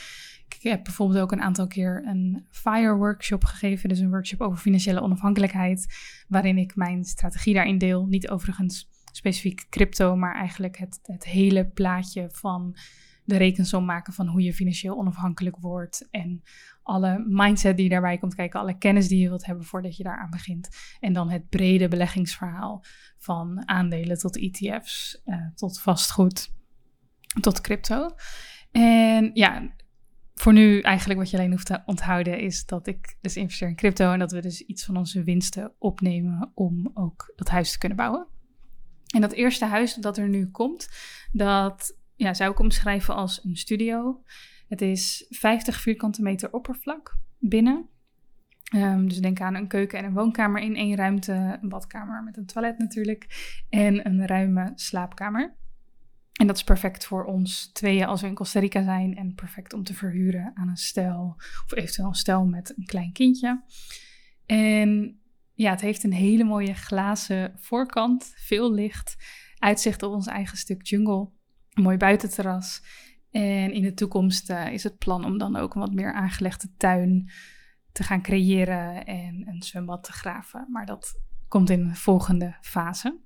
Ik 0.47 0.57
heb 0.61 0.83
bijvoorbeeld 0.83 1.19
ook 1.19 1.31
een 1.31 1.41
aantal 1.41 1.67
keer 1.67 2.03
een 2.05 2.45
FIRE 2.49 2.95
workshop 2.95 3.43
gegeven, 3.43 3.89
dus 3.89 3.99
een 3.99 4.09
workshop 4.09 4.41
over 4.41 4.57
financiële 4.57 5.01
onafhankelijkheid, 5.01 5.95
waarin 6.27 6.57
ik 6.57 6.75
mijn 6.75 7.03
strategie 7.03 7.53
daarin 7.53 7.77
deel. 7.77 8.05
Niet 8.05 8.29
overigens 8.29 8.89
specifiek 9.11 9.65
crypto, 9.69 10.15
maar 10.15 10.35
eigenlijk 10.35 10.77
het, 10.77 10.99
het 11.01 11.25
hele 11.25 11.67
plaatje 11.67 12.29
van 12.31 12.75
de 13.23 13.37
rekensom 13.37 13.85
maken 13.85 14.13
van 14.13 14.27
hoe 14.27 14.41
je 14.41 14.53
financieel 14.53 14.97
onafhankelijk 14.97 15.57
wordt 15.57 16.07
en 16.11 16.43
alle 16.87 17.23
mindset 17.27 17.77
die 17.77 17.89
daarbij 17.89 18.17
komt 18.17 18.35
kijken, 18.35 18.59
alle 18.59 18.77
kennis 18.77 19.07
die 19.07 19.19
je 19.19 19.27
wilt 19.27 19.45
hebben 19.45 19.65
voordat 19.65 19.97
je 19.97 20.03
daaraan 20.03 20.29
begint. 20.29 20.69
En 20.99 21.13
dan 21.13 21.29
het 21.29 21.49
brede 21.49 21.87
beleggingsverhaal 21.87 22.83
van 23.17 23.67
aandelen 23.67 24.17
tot 24.17 24.37
ETF's, 24.37 25.21
eh, 25.25 25.47
tot 25.55 25.79
vastgoed, 25.79 26.53
tot 27.39 27.61
crypto. 27.61 28.09
En 28.71 29.31
ja, 29.33 29.75
voor 30.33 30.53
nu 30.53 30.81
eigenlijk 30.81 31.19
wat 31.19 31.29
je 31.29 31.37
alleen 31.37 31.51
hoeft 31.51 31.65
te 31.65 31.81
onthouden 31.85 32.39
is 32.39 32.65
dat 32.65 32.87
ik 32.87 33.17
dus 33.21 33.35
investeer 33.35 33.67
in 33.67 33.75
crypto 33.75 34.11
en 34.11 34.19
dat 34.19 34.31
we 34.31 34.41
dus 34.41 34.61
iets 34.61 34.85
van 34.85 34.97
onze 34.97 35.23
winsten 35.23 35.73
opnemen 35.77 36.51
om 36.53 36.91
ook 36.93 37.33
dat 37.35 37.49
huis 37.49 37.71
te 37.71 37.77
kunnen 37.77 37.97
bouwen. 37.97 38.27
En 39.07 39.21
dat 39.21 39.31
eerste 39.31 39.65
huis 39.65 39.93
dat 39.93 40.17
er 40.17 40.29
nu 40.29 40.47
komt, 40.47 40.89
dat 41.31 41.97
ja, 42.15 42.33
zou 42.33 42.51
ik 42.51 42.59
omschrijven 42.59 43.15
als 43.15 43.43
een 43.43 43.55
studio. 43.55 44.21
Het 44.67 44.81
is 44.81 45.25
50 45.29 45.81
vierkante 45.81 46.21
meter 46.21 46.53
oppervlak 46.53 47.17
binnen. 47.39 47.89
Um, 48.75 49.07
dus 49.07 49.19
denk 49.19 49.41
aan 49.41 49.55
een 49.55 49.67
keuken 49.67 49.99
en 49.99 50.05
een 50.05 50.13
woonkamer 50.13 50.61
in 50.61 50.75
één 50.75 50.95
ruimte, 50.95 51.57
een 51.61 51.69
badkamer 51.69 52.23
met 52.23 52.37
een 52.37 52.45
toilet 52.45 52.77
natuurlijk 52.77 53.27
en 53.69 54.07
een 54.07 54.27
ruime 54.27 54.71
slaapkamer. 54.75 55.55
En 56.33 56.47
dat 56.47 56.55
is 56.55 56.63
perfect 56.63 57.05
voor 57.05 57.25
ons 57.25 57.71
tweeën 57.71 58.05
als 58.05 58.21
we 58.21 58.27
in 58.27 58.33
Costa 58.33 58.59
Rica 58.59 58.83
zijn 58.83 59.15
en 59.15 59.35
perfect 59.35 59.73
om 59.73 59.83
te 59.83 59.93
verhuren 59.93 60.51
aan 60.53 60.67
een 60.67 60.77
stel 60.77 61.35
of 61.65 61.75
eventueel 61.75 62.07
een 62.07 62.13
stel 62.13 62.45
met 62.45 62.73
een 62.77 62.85
klein 62.85 63.11
kindje. 63.11 63.63
En 64.45 65.19
ja, 65.53 65.71
het 65.71 65.81
heeft 65.81 66.03
een 66.03 66.13
hele 66.13 66.43
mooie 66.43 66.73
glazen 66.73 67.53
voorkant, 67.57 68.33
veel 68.35 68.73
licht, 68.73 69.17
uitzicht 69.57 70.03
op 70.03 70.13
ons 70.13 70.27
eigen 70.27 70.57
stuk 70.57 70.85
jungle, 70.85 71.29
een 71.73 71.83
mooi 71.83 71.97
buitenterras. 71.97 72.81
En 73.31 73.73
in 73.73 73.81
de 73.81 73.93
toekomst 73.93 74.49
uh, 74.49 74.73
is 74.73 74.83
het 74.83 74.97
plan 74.97 75.25
om 75.25 75.37
dan 75.37 75.55
ook 75.55 75.75
een 75.75 75.81
wat 75.81 75.93
meer 75.93 76.13
aangelegde 76.13 76.67
tuin 76.77 77.31
te 77.91 78.03
gaan 78.03 78.21
creëren 78.21 79.05
en 79.05 79.47
een 79.47 79.63
zwembad 79.63 80.03
te 80.03 80.11
graven. 80.11 80.67
Maar 80.71 80.85
dat 80.85 81.19
komt 81.47 81.69
in 81.69 81.87
de 81.87 81.95
volgende 81.95 82.57
fase. 82.61 83.19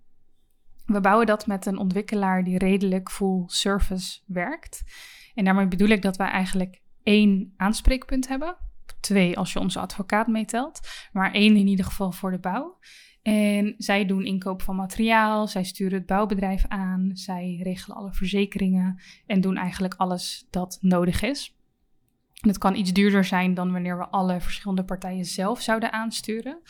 We 0.86 1.02
bouwen 1.02 1.26
dat 1.26 1.48
met 1.48 1.66
een 1.66 1.78
ontwikkelaar 1.78 2.44
die 2.44 2.58
redelijk 2.58 3.12
full 3.12 3.44
service 3.46 4.20
werkt. 4.26 4.84
En 5.34 5.46
daarmee 5.46 5.68
bedoel 5.68 5.88
ik 5.88 6.02
dat 6.02 6.18
wij 6.18 6.28
eigenlijk 6.28 6.82
één 7.04 7.54
aanspreekpunt 7.58 8.28
hebben. 8.28 8.58
Twee 9.00 9.38
als 9.38 9.54
je 9.54 9.60
onze 9.60 9.80
advocaat 9.80 10.28
meetelt, 10.28 10.80
maar 11.12 11.32
één 11.32 11.56
in 11.56 11.68
ieder 11.68 11.86
geval 11.86 12.12
voor 12.12 12.32
de 12.32 12.40
bouw. 12.40 12.80
En 13.22 13.76
zij 13.78 14.06
doen 14.06 14.26
inkoop 14.26 14.62
van 14.62 14.76
materiaal, 14.76 15.48
zij 15.48 15.64
sturen 15.64 15.98
het 15.98 16.06
bouwbedrijf 16.06 16.66
aan, 16.68 17.12
zij 17.14 17.60
regelen 17.64 17.98
alle 17.98 18.14
verzekeringen 18.14 19.00
en 19.26 19.42
doen 19.42 19.58
eigenlijk 19.58 19.94
alles 19.94 20.48
dat 20.50 20.78
nodig 20.82 21.22
is. 21.22 21.56
het 22.34 22.58
kan 22.58 22.76
iets 22.76 22.94
duurder 22.94 23.26
zijn 23.26 23.54
dan 23.54 23.72
wanneer 23.72 23.98
we 23.98 24.08
alle 24.08 24.42
verschillende 24.42 24.84
partijen 24.84 25.26
zelf 25.26 25.62
zouden 25.62 25.92
aansturen. 25.92 26.62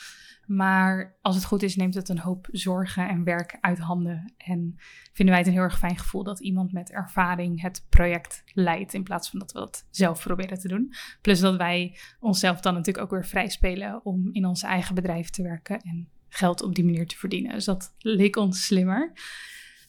Maar 0.45 1.17
als 1.21 1.35
het 1.35 1.45
goed 1.45 1.63
is, 1.63 1.75
neemt 1.75 1.93
het 1.93 2.09
een 2.09 2.19
hoop 2.19 2.47
zorgen 2.51 3.09
en 3.09 3.23
werk 3.23 3.57
uit 3.61 3.79
handen. 3.79 4.33
En 4.37 4.75
vinden 5.13 5.35
wij 5.35 5.37
het 5.37 5.47
een 5.47 5.53
heel 5.53 5.61
erg 5.61 5.77
fijn 5.77 5.97
gevoel 5.97 6.23
dat 6.23 6.39
iemand 6.39 6.71
met 6.71 6.91
ervaring 6.91 7.61
het 7.61 7.85
project 7.89 8.43
leidt. 8.53 8.93
In 8.93 9.03
plaats 9.03 9.29
van 9.29 9.39
dat 9.39 9.51
we 9.51 9.59
dat 9.59 9.85
zelf 9.89 10.23
proberen 10.23 10.59
te 10.59 10.67
doen. 10.67 10.93
Plus 11.21 11.39
dat 11.39 11.55
wij 11.55 11.97
onszelf 12.19 12.59
dan 12.59 12.73
natuurlijk 12.73 13.05
ook 13.05 13.11
weer 13.11 13.25
vrij 13.25 13.49
spelen 13.49 14.05
om 14.05 14.29
in 14.31 14.45
onze 14.45 14.67
eigen 14.67 14.95
bedrijf 14.95 15.29
te 15.29 15.43
werken. 15.43 15.79
En 15.81 16.09
geld 16.34 16.63
op 16.63 16.76
die 16.76 16.86
manier 16.86 17.08
te 17.08 17.17
verdienen. 17.17 17.54
Dus 17.54 17.65
dat 17.65 17.96
leek 17.98 18.36
ons 18.36 18.65
slimmer. 18.65 19.12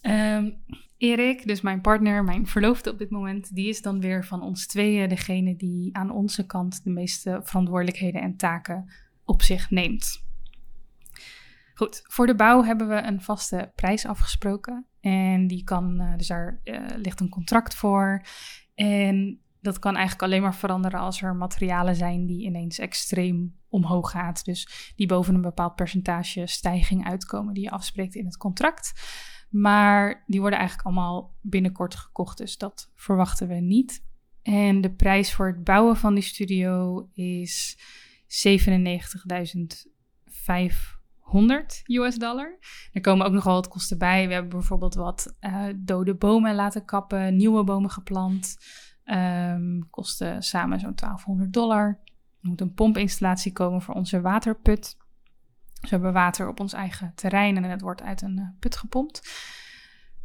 Um, 0.03 0.63
Erik, 0.97 1.47
dus 1.47 1.61
mijn 1.61 1.81
partner, 1.81 2.25
mijn 2.25 2.47
verloofde 2.47 2.91
op 2.91 2.99
dit 2.99 3.11
moment, 3.11 3.55
die 3.55 3.69
is 3.69 3.83
dan 3.83 4.01
weer 4.01 4.25
van 4.25 4.43
ons 4.43 4.67
tweeën 4.67 5.09
degene 5.09 5.57
die 5.57 5.97
aan 5.97 6.11
onze 6.11 6.47
kant 6.47 6.85
de 6.85 6.91
meeste 6.91 7.41
verantwoordelijkheden 7.43 8.21
en 8.21 8.37
taken 8.37 8.93
op 9.25 9.43
zich 9.43 9.71
neemt. 9.71 10.25
Goed, 11.75 12.01
voor 12.03 12.27
de 12.27 12.35
bouw 12.35 12.65
hebben 12.65 12.89
we 12.89 13.03
een 13.03 13.21
vaste 13.21 13.73
prijs 13.75 14.07
afgesproken. 14.07 14.87
En 15.01 15.47
die 15.47 15.65
kan, 15.65 16.01
uh, 16.01 16.17
dus 16.17 16.27
daar 16.27 16.61
uh, 16.65 16.87
ligt 16.97 17.21
een 17.21 17.29
contract 17.29 17.75
voor. 17.75 18.25
En 18.75 19.41
dat 19.61 19.79
kan 19.79 19.95
eigenlijk 19.95 20.25
alleen 20.25 20.43
maar 20.43 20.55
veranderen 20.55 21.01
als 21.01 21.23
er 21.23 21.37
materialen 21.37 21.97
zijn 21.97 22.27
die 22.27 22.45
ineens 22.45 22.79
extreem 22.79 23.61
omhoog 23.73 24.11
gaat. 24.11 24.45
Dus 24.45 24.93
die 24.97 25.07
boven 25.07 25.35
een 25.35 25.41
bepaald 25.41 25.75
percentage 25.75 26.47
stijging 26.47 27.07
uitkomen 27.07 27.55
die 27.55 27.63
je 27.63 27.71
afspreekt 27.71 28.15
in 28.15 28.25
het 28.25 28.37
contract. 28.37 28.93
Maar 29.51 30.25
die 30.27 30.41
worden 30.41 30.59
eigenlijk 30.59 30.89
allemaal 30.89 31.37
binnenkort 31.41 31.95
gekocht, 31.95 32.39
dus 32.39 32.59
dat 32.59 32.91
verwachten 32.95 33.49
we 33.49 33.55
niet. 33.55 34.05
En 34.43 34.81
de 34.81 34.93
prijs 34.93 35.35
voor 35.35 35.47
het 35.47 35.65
bouwen 35.65 35.97
van 35.97 36.15
die 36.15 36.23
studio 36.23 37.09
is 37.13 37.79
97.500 38.27 38.35
US 41.85 42.19
dollar. 42.19 42.59
Er 42.93 43.01
komen 43.01 43.27
ook 43.27 43.33
nogal 43.33 43.55
wat 43.55 43.69
kosten 43.69 43.99
bij. 43.99 44.27
We 44.27 44.33
hebben 44.33 44.51
bijvoorbeeld 44.51 44.95
wat 44.95 45.37
uh, 45.41 45.67
dode 45.77 46.15
bomen 46.15 46.55
laten 46.55 46.85
kappen, 46.85 47.37
nieuwe 47.37 47.65
bomen 47.65 47.91
geplant. 47.91 48.57
Um, 49.05 49.91
kosten 49.91 50.43
samen 50.43 50.81
zo'n 50.81 50.95
1200 50.95 51.53
dollar. 51.53 52.01
Er 52.43 52.49
moet 52.49 52.61
een 52.61 52.75
pompinstallatie 52.75 53.53
komen 53.53 53.83
voor 53.83 53.95
onze 53.95 54.21
waterput. 54.21 54.97
Dus 55.81 55.91
we 55.91 55.97
hebben 55.97 56.13
water 56.13 56.49
op 56.49 56.61
ons 56.61 56.73
eigen 56.73 57.13
terrein 57.15 57.57
en 57.57 57.63
het 57.63 57.81
wordt 57.81 58.03
uit 58.03 58.23
een 58.23 58.39
uh, 58.39 58.49
put 58.59 58.77
gepompt. 58.77 59.31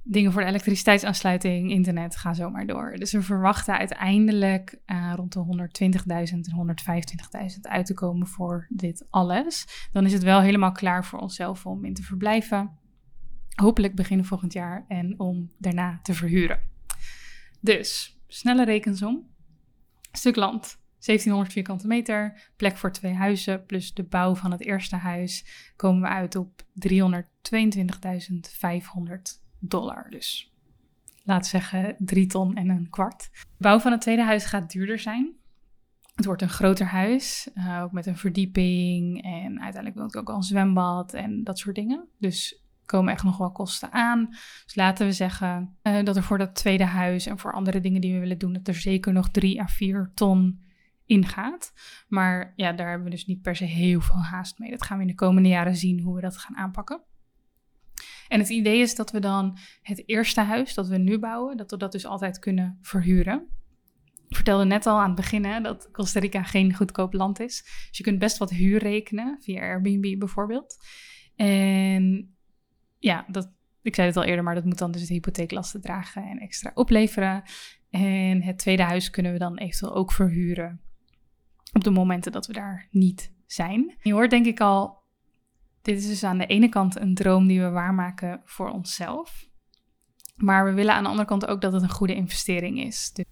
dingen 0.03 0.31
voor 0.31 0.41
de 0.41 0.47
elektriciteitsaansluiting, 0.47 1.71
internet, 1.71 2.15
ga 2.15 2.33
zo 2.33 2.49
maar 2.49 2.65
door. 2.65 2.95
Dus 2.95 3.11
we 3.11 3.21
verwachten 3.21 3.77
uiteindelijk 3.77 4.79
uh, 4.85 5.13
rond 5.15 5.33
de 5.33 5.69
120.000 5.89 6.05
en 6.09 6.75
125.000 7.51 7.59
uit 7.61 7.85
te 7.85 7.93
komen 7.93 8.27
voor 8.27 8.67
dit 8.69 9.07
alles. 9.09 9.87
Dan 9.91 10.05
is 10.05 10.13
het 10.13 10.23
wel 10.23 10.41
helemaal 10.41 10.71
klaar 10.71 11.05
voor 11.05 11.19
onszelf 11.19 11.65
om 11.65 11.85
in 11.85 11.93
te 11.93 12.03
verblijven. 12.03 12.77
Hopelijk 13.55 13.95
begin 13.95 14.25
volgend 14.25 14.53
jaar 14.53 14.85
en 14.87 15.19
om 15.19 15.51
daarna 15.57 15.99
te 16.01 16.13
verhuren. 16.13 16.59
Dus, 17.61 18.19
snelle 18.27 18.65
rekensom. 18.65 19.27
Stuk 20.11 20.35
land, 20.35 20.79
1700 21.07 21.53
vierkante 21.53 21.87
meter, 21.87 22.51
plek 22.55 22.77
voor 22.77 22.91
twee 22.91 23.13
huizen, 23.13 23.65
plus 23.65 23.93
de 23.93 24.03
bouw 24.03 24.35
van 24.35 24.51
het 24.51 24.61
eerste 24.61 24.95
huis, 24.95 25.45
komen 25.75 26.01
we 26.01 26.07
uit 26.07 26.35
op 26.35 26.61
322.500 26.61 26.91
dollar. 29.59 30.09
Dus 30.09 30.53
laat 31.23 31.47
zeggen 31.47 31.95
3 31.99 32.27
ton 32.27 32.55
en 32.55 32.69
een 32.69 32.89
kwart. 32.89 33.29
De 33.31 33.39
bouw 33.57 33.79
van 33.79 33.91
het 33.91 34.01
tweede 34.01 34.23
huis 34.23 34.45
gaat 34.45 34.71
duurder 34.71 34.99
zijn. 34.99 35.35
Het 36.15 36.25
wordt 36.25 36.41
een 36.41 36.49
groter 36.49 36.85
huis, 36.85 37.49
uh, 37.55 37.81
ook 37.83 37.91
met 37.91 38.05
een 38.05 38.17
verdieping 38.17 39.23
en 39.23 39.61
uiteindelijk 39.61 39.95
wil 39.95 40.05
ik 40.05 40.15
ook 40.15 40.29
al 40.29 40.35
een 40.35 40.43
zwembad 40.43 41.13
en 41.13 41.43
dat 41.43 41.59
soort 41.59 41.75
dingen. 41.75 42.07
Dus 42.19 42.61
komen 42.85 43.13
echt 43.13 43.23
nog 43.23 43.37
wel 43.37 43.51
kosten 43.51 43.91
aan. 43.91 44.27
Dus 44.65 44.75
laten 44.75 45.05
we 45.05 45.11
zeggen 45.11 45.77
uh, 45.83 46.03
dat 46.03 46.15
er 46.15 46.23
voor 46.23 46.37
dat 46.37 46.55
tweede 46.55 46.85
huis 46.85 47.25
en 47.25 47.37
voor 47.37 47.53
andere 47.53 47.79
dingen 47.79 48.01
die 48.01 48.13
we 48.13 48.19
willen 48.19 48.37
doen, 48.37 48.53
dat 48.53 48.67
er 48.67 48.75
zeker 48.75 49.13
nog 49.13 49.29
3 49.29 49.61
à 49.61 49.67
4 49.67 50.11
ton 50.13 50.65
ingaat. 51.07 51.73
Maar 52.07 52.53
ja, 52.55 52.73
daar 52.73 52.87
hebben 52.87 53.05
we 53.05 53.13
dus 53.13 53.25
niet 53.25 53.41
per 53.41 53.55
se 53.55 53.65
heel 53.65 54.01
veel 54.01 54.23
haast 54.23 54.59
mee. 54.59 54.69
Dat 54.69 54.83
gaan 54.83 54.97
we 54.97 55.03
in 55.03 55.09
de 55.09 55.15
komende 55.15 55.49
jaren 55.49 55.75
zien 55.75 56.01
hoe 56.01 56.15
we 56.15 56.21
dat 56.21 56.37
gaan 56.37 56.57
aanpakken. 56.57 57.01
En 58.27 58.39
het 58.39 58.49
idee 58.49 58.79
is 58.79 58.95
dat 58.95 59.11
we 59.11 59.19
dan 59.19 59.57
het 59.81 60.03
eerste 60.05 60.41
huis 60.41 60.73
dat 60.73 60.87
we 60.87 60.97
nu 60.97 61.19
bouwen, 61.19 61.57
dat 61.57 61.71
we 61.71 61.77
dat 61.77 61.91
dus 61.91 62.05
altijd 62.05 62.39
kunnen 62.39 62.77
verhuren. 62.81 63.47
Ik 64.27 64.35
vertelde 64.35 64.65
net 64.65 64.85
al 64.85 64.99
aan 64.99 65.07
het 65.07 65.15
begin 65.15 65.45
hè, 65.45 65.61
dat 65.61 65.91
Costa 65.91 66.19
Rica 66.19 66.43
geen 66.43 66.73
goedkoop 66.73 67.13
land 67.13 67.39
is. 67.39 67.63
Dus 67.87 67.97
je 67.97 68.03
kunt 68.03 68.19
best 68.19 68.37
wat 68.37 68.49
huur 68.49 68.79
rekenen, 68.79 69.37
via 69.41 69.61
Airbnb 69.61 70.19
bijvoorbeeld. 70.19 70.77
En 71.35 72.35
ja, 72.99 73.25
dat, 73.27 73.53
ik 73.81 73.95
zei 73.95 74.07
het 74.07 74.17
al 74.17 74.23
eerder, 74.23 74.43
maar 74.43 74.55
dat 74.55 74.65
moet 74.65 74.77
dan 74.77 74.91
dus 74.91 75.07
de 75.07 75.13
hypotheeklasten 75.13 75.81
dragen 75.81 76.23
en 76.23 76.39
extra 76.39 76.71
opleveren. 76.73 77.43
En 77.89 78.41
het 78.41 78.57
tweede 78.57 78.83
huis 78.83 79.09
kunnen 79.09 79.31
we 79.31 79.37
dan 79.37 79.57
eventueel 79.57 79.95
ook 79.95 80.11
verhuren 80.11 80.81
op 81.71 81.83
de 81.83 81.91
momenten 81.91 82.31
dat 82.31 82.47
we 82.47 82.53
daar 82.53 82.87
niet 82.91 83.33
zijn. 83.45 83.95
Je 84.01 84.13
hoort 84.13 84.29
denk 84.29 84.45
ik 84.45 84.59
al, 84.59 85.03
dit 85.81 85.97
is 85.97 86.07
dus 86.07 86.23
aan 86.23 86.37
de 86.37 86.45
ene 86.45 86.69
kant 86.69 86.99
een 86.99 87.15
droom 87.15 87.47
die 87.47 87.61
we 87.61 87.69
waarmaken 87.69 88.41
voor 88.45 88.69
onszelf. 88.69 89.45
Maar 90.35 90.65
we 90.65 90.73
willen 90.73 90.93
aan 90.93 91.03
de 91.03 91.09
andere 91.09 91.27
kant 91.27 91.45
ook 91.45 91.61
dat 91.61 91.73
het 91.73 91.81
een 91.81 91.89
goede 91.89 92.15
investering 92.15 92.79
is. 92.79 93.11
Dus, 93.13 93.25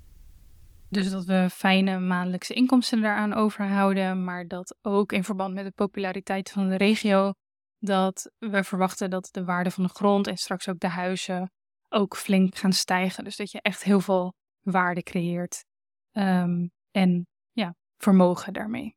dus 0.90 1.10
dat 1.10 1.26
we 1.26 1.48
fijne 1.52 2.00
maandelijkse 2.00 2.54
inkomsten 2.54 3.02
daaraan 3.02 3.34
overhouden, 3.34 4.24
maar 4.24 4.48
dat 4.48 4.78
ook 4.82 5.12
in 5.12 5.24
verband 5.24 5.54
met 5.54 5.66
de 5.66 5.72
populariteit 5.72 6.52
van 6.52 6.70
de 6.70 6.76
regio, 6.76 7.34
dat 7.80 8.32
we 8.38 8.64
verwachten 8.64 9.10
dat 9.10 9.30
de 9.32 9.44
waarde 9.44 9.72
van 9.72 9.84
de 9.84 9.90
grond 9.90 10.28
en 10.28 10.38
straks 10.38 10.70
ook 10.70 10.80
de 10.80 10.88
huizen 10.88 11.52
ook 11.90 12.18
flink 12.18 12.56
gaan 12.56 12.74
stijgen. 12.74 13.24
Dus 13.24 13.36
dat 13.36 13.52
je 13.52 13.62
echt 13.62 13.84
heel 13.84 14.00
veel 14.00 14.34
waarde 14.62 15.04
creëert. 15.04 15.66
Um, 16.12 16.72
en 16.92 17.28
ja, 17.52 17.76
vermogen 17.98 18.54
daarmee. 18.54 18.96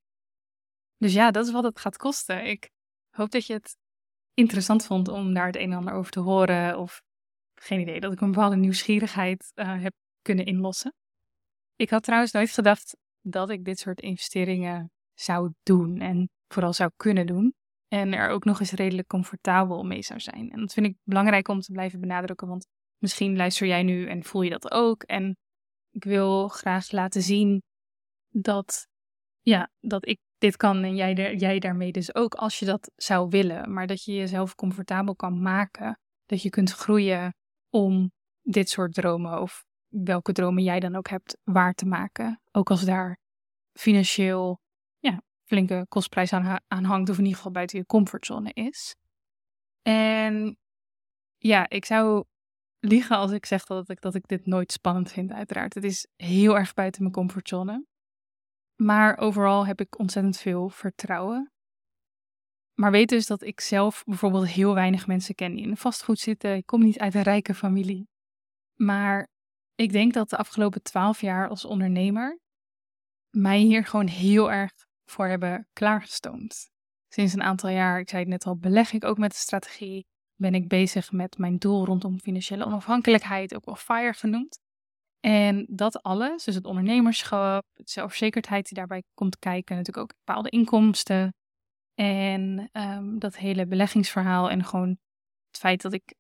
Dus 0.97 1.13
ja, 1.13 1.31
dat 1.31 1.47
is 1.47 1.53
wat 1.53 1.65
het 1.65 1.81
gaat 1.81 1.97
kosten. 1.97 2.47
Ik 2.47 2.71
hoop 3.11 3.31
dat 3.31 3.47
je 3.47 3.53
het 3.53 3.77
interessant 4.35 4.87
vond 4.87 5.09
om 5.09 5.35
daar 5.35 5.47
het 5.47 5.57
een 5.57 5.71
en 5.71 5.79
ander 5.79 5.95
over 5.95 6.13
te 6.13 6.21
horen. 6.21 6.79
Of 6.79 7.03
geen 7.55 7.81
idee, 7.81 8.01
dat 8.01 8.13
ik 8.13 8.21
een 8.21 8.31
bepaalde 8.31 8.57
nieuwsgierigheid 8.57 9.53
uh, 9.55 9.83
heb 9.83 9.93
kunnen 10.23 10.47
inlossen. 10.47 10.95
Ik 11.77 11.91
had 11.91 12.03
trouwens 12.03 12.33
nooit 12.33 12.51
gedacht 12.51 12.97
dat 13.21 13.51
ik 13.51 13.65
dit 13.65 13.79
soort 13.79 14.01
investeringen 14.01 14.91
zou 15.15 15.53
doen 15.63 16.01
en 16.01 16.31
vooral 16.49 16.73
zou 16.73 16.91
kunnen 16.97 17.27
doen. 17.27 17.55
En 17.89 18.13
er 18.13 18.29
ook 18.29 18.45
nog 18.45 18.61
eens 18.61 18.73
redelijk 18.73 19.09
comfortabel 19.09 19.85
mee 19.85 20.03
zou 20.03 20.21
zijn. 20.21 20.51
En 20.51 20.61
dat 20.61 20.73
vind 20.73 20.87
ik 20.87 20.97
belangrijk 21.03 21.49
om 21.49 21.61
te 21.61 21.73
blijven 21.73 22.01
benadrukken, 22.01 22.49
want 22.49 22.67
misschien 22.99 23.37
luister 23.37 23.67
jij 23.67 23.83
nu 23.83 24.07
en 24.09 24.25
voel 24.25 24.43
je 24.43 24.51
dat 24.51 24.71
ook. 24.71 25.03
En 25.03 25.37
ik 25.91 26.05
wil 26.05 26.49
graag 26.49 26.91
laten 26.91 27.23
zien 27.23 27.63
dat, 28.29 28.88
ja, 29.49 29.71
dat 29.81 30.09
ik 30.09 30.21
dit 30.39 30.57
kan 30.57 30.83
en 30.83 30.97
jij, 30.97 31.35
jij 31.35 31.59
daarmee 31.59 31.93
dus 31.93 32.15
ook 32.15 32.35
als 32.35 32.59
je 32.59 32.65
dat 32.65 32.91
zou 32.97 33.29
willen. 33.29 33.73
Maar 33.73 33.87
dat 33.87 34.05
je 34.05 34.15
jezelf 34.15 34.55
comfortabel 34.55 35.17
kan 35.17 35.43
maken. 35.43 35.99
Dat 36.27 36.43
je 36.43 36.51
kunt 36.51 36.73
groeien 36.73 37.35
om 37.71 38.13
dit 38.43 38.69
soort 38.69 38.95
dromen 38.95 39.41
of 39.41 39.65
welke 39.89 40.33
dromen 40.33 40.63
jij 40.63 40.81
dan 40.81 40.97
ook 40.97 41.09
hebt 41.09 41.39
waar 41.45 41.75
te 41.75 41.87
maken. 41.87 42.41
Ook 42.51 42.71
als 42.71 42.85
daar 42.85 43.19
financieel 43.73 44.61
ja, 44.99 45.23
flinke 45.45 45.87
kostprijs 45.89 46.33
aan, 46.33 46.61
aan 46.67 46.85
hangt 46.85 47.09
of 47.09 47.17
in 47.17 47.23
ieder 47.23 47.37
geval 47.37 47.53
buiten 47.53 47.79
je 47.79 47.87
comfortzone 47.87 48.53
is. 48.53 48.97
En 49.83 50.57
ja, 51.37 51.69
ik 51.69 51.85
zou 51.85 52.25
liegen 52.79 53.17
als 53.17 53.31
ik 53.31 53.47
zeg 53.47 53.65
dat 53.65 53.91
ik, 53.91 54.01
dat 54.01 54.15
ik 54.15 54.27
dit 54.27 54.47
nooit 54.47 54.73
spannend 54.73 55.13
vind, 55.13 55.33
uiteraard. 55.33 55.75
Het 55.75 55.85
is 55.85 56.09
heel 56.17 56.57
erg 56.57 56.75
buiten 56.75 57.03
mijn 57.03 57.15
comfortzone. 57.15 57.87
Maar 58.83 59.19
overal 59.19 59.67
heb 59.67 59.81
ik 59.81 59.99
ontzettend 59.99 60.39
veel 60.39 60.69
vertrouwen. 60.69 61.53
Maar 62.75 62.91
weet 62.91 63.09
dus 63.09 63.27
dat 63.27 63.43
ik 63.43 63.61
zelf 63.61 64.05
bijvoorbeeld 64.05 64.49
heel 64.49 64.75
weinig 64.75 65.07
mensen 65.07 65.35
ken 65.35 65.55
die 65.55 65.67
in 65.67 65.77
vastgoed 65.77 66.19
zitten. 66.19 66.57
Ik 66.57 66.67
kom 66.67 66.83
niet 66.83 66.99
uit 66.99 67.15
een 67.15 67.23
rijke 67.23 67.55
familie. 67.55 68.09
Maar 68.75 69.29
ik 69.75 69.93
denk 69.93 70.15
dat 70.15 70.31
de 70.31 70.37
afgelopen 70.37 70.83
twaalf 70.83 71.21
jaar 71.21 71.49
als 71.49 71.65
ondernemer 71.65 72.39
mij 73.31 73.59
hier 73.59 73.85
gewoon 73.85 74.07
heel 74.07 74.53
erg 74.53 74.73
voor 75.05 75.27
hebben 75.27 75.69
klaargestoomd. 75.73 76.71
Sinds 77.09 77.33
een 77.33 77.43
aantal 77.43 77.71
jaar, 77.71 78.01
ik 78.01 78.09
zei 78.09 78.23
het 78.23 78.31
net 78.31 78.45
al, 78.45 78.57
beleg 78.57 78.93
ik 78.93 79.05
ook 79.05 79.19
met 79.19 79.31
de 79.31 79.37
strategie. 79.37 80.07
Ben 80.35 80.55
ik 80.55 80.69
bezig 80.69 81.13
met 81.13 81.39
mijn 81.39 81.57
doel 81.57 81.85
rondom 81.85 82.19
financiële 82.19 82.65
onafhankelijkheid, 82.65 83.55
ook 83.55 83.65
wel 83.65 83.77
FIRE 83.77 84.13
genoemd. 84.13 84.59
En 85.21 85.67
dat 85.71 86.03
alles, 86.03 86.45
dus 86.45 86.55
het 86.55 86.65
ondernemerschap, 86.65 87.67
de 87.73 87.83
zelfverzekerdheid 87.85 88.65
die 88.69 88.79
daarbij 88.79 89.03
komt 89.15 89.39
kijken, 89.39 89.77
natuurlijk 89.77 90.11
ook 90.11 90.19
bepaalde 90.25 90.49
inkomsten. 90.49 91.35
En 91.95 92.71
um, 92.73 93.19
dat 93.19 93.37
hele 93.37 93.67
beleggingsverhaal 93.67 94.51
en 94.51 94.65
gewoon 94.65 94.89
het 95.47 95.59
feit 95.59 95.83
dat 95.83 95.93
ik 95.93 96.15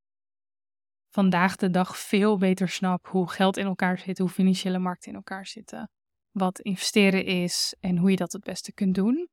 vandaag 1.10 1.56
de 1.56 1.70
dag 1.70 1.98
veel 1.98 2.38
beter 2.38 2.68
snap 2.68 3.06
hoe 3.06 3.30
geld 3.30 3.56
in 3.56 3.66
elkaar 3.66 3.98
zit, 3.98 4.18
hoe 4.18 4.28
financiële 4.28 4.78
markten 4.78 5.10
in 5.10 5.16
elkaar 5.16 5.46
zitten, 5.46 5.90
wat 6.30 6.60
investeren 6.60 7.24
is 7.24 7.74
en 7.80 7.96
hoe 7.96 8.10
je 8.10 8.16
dat 8.16 8.32
het 8.32 8.44
beste 8.44 8.72
kunt 8.72 8.94
doen. 8.94 9.28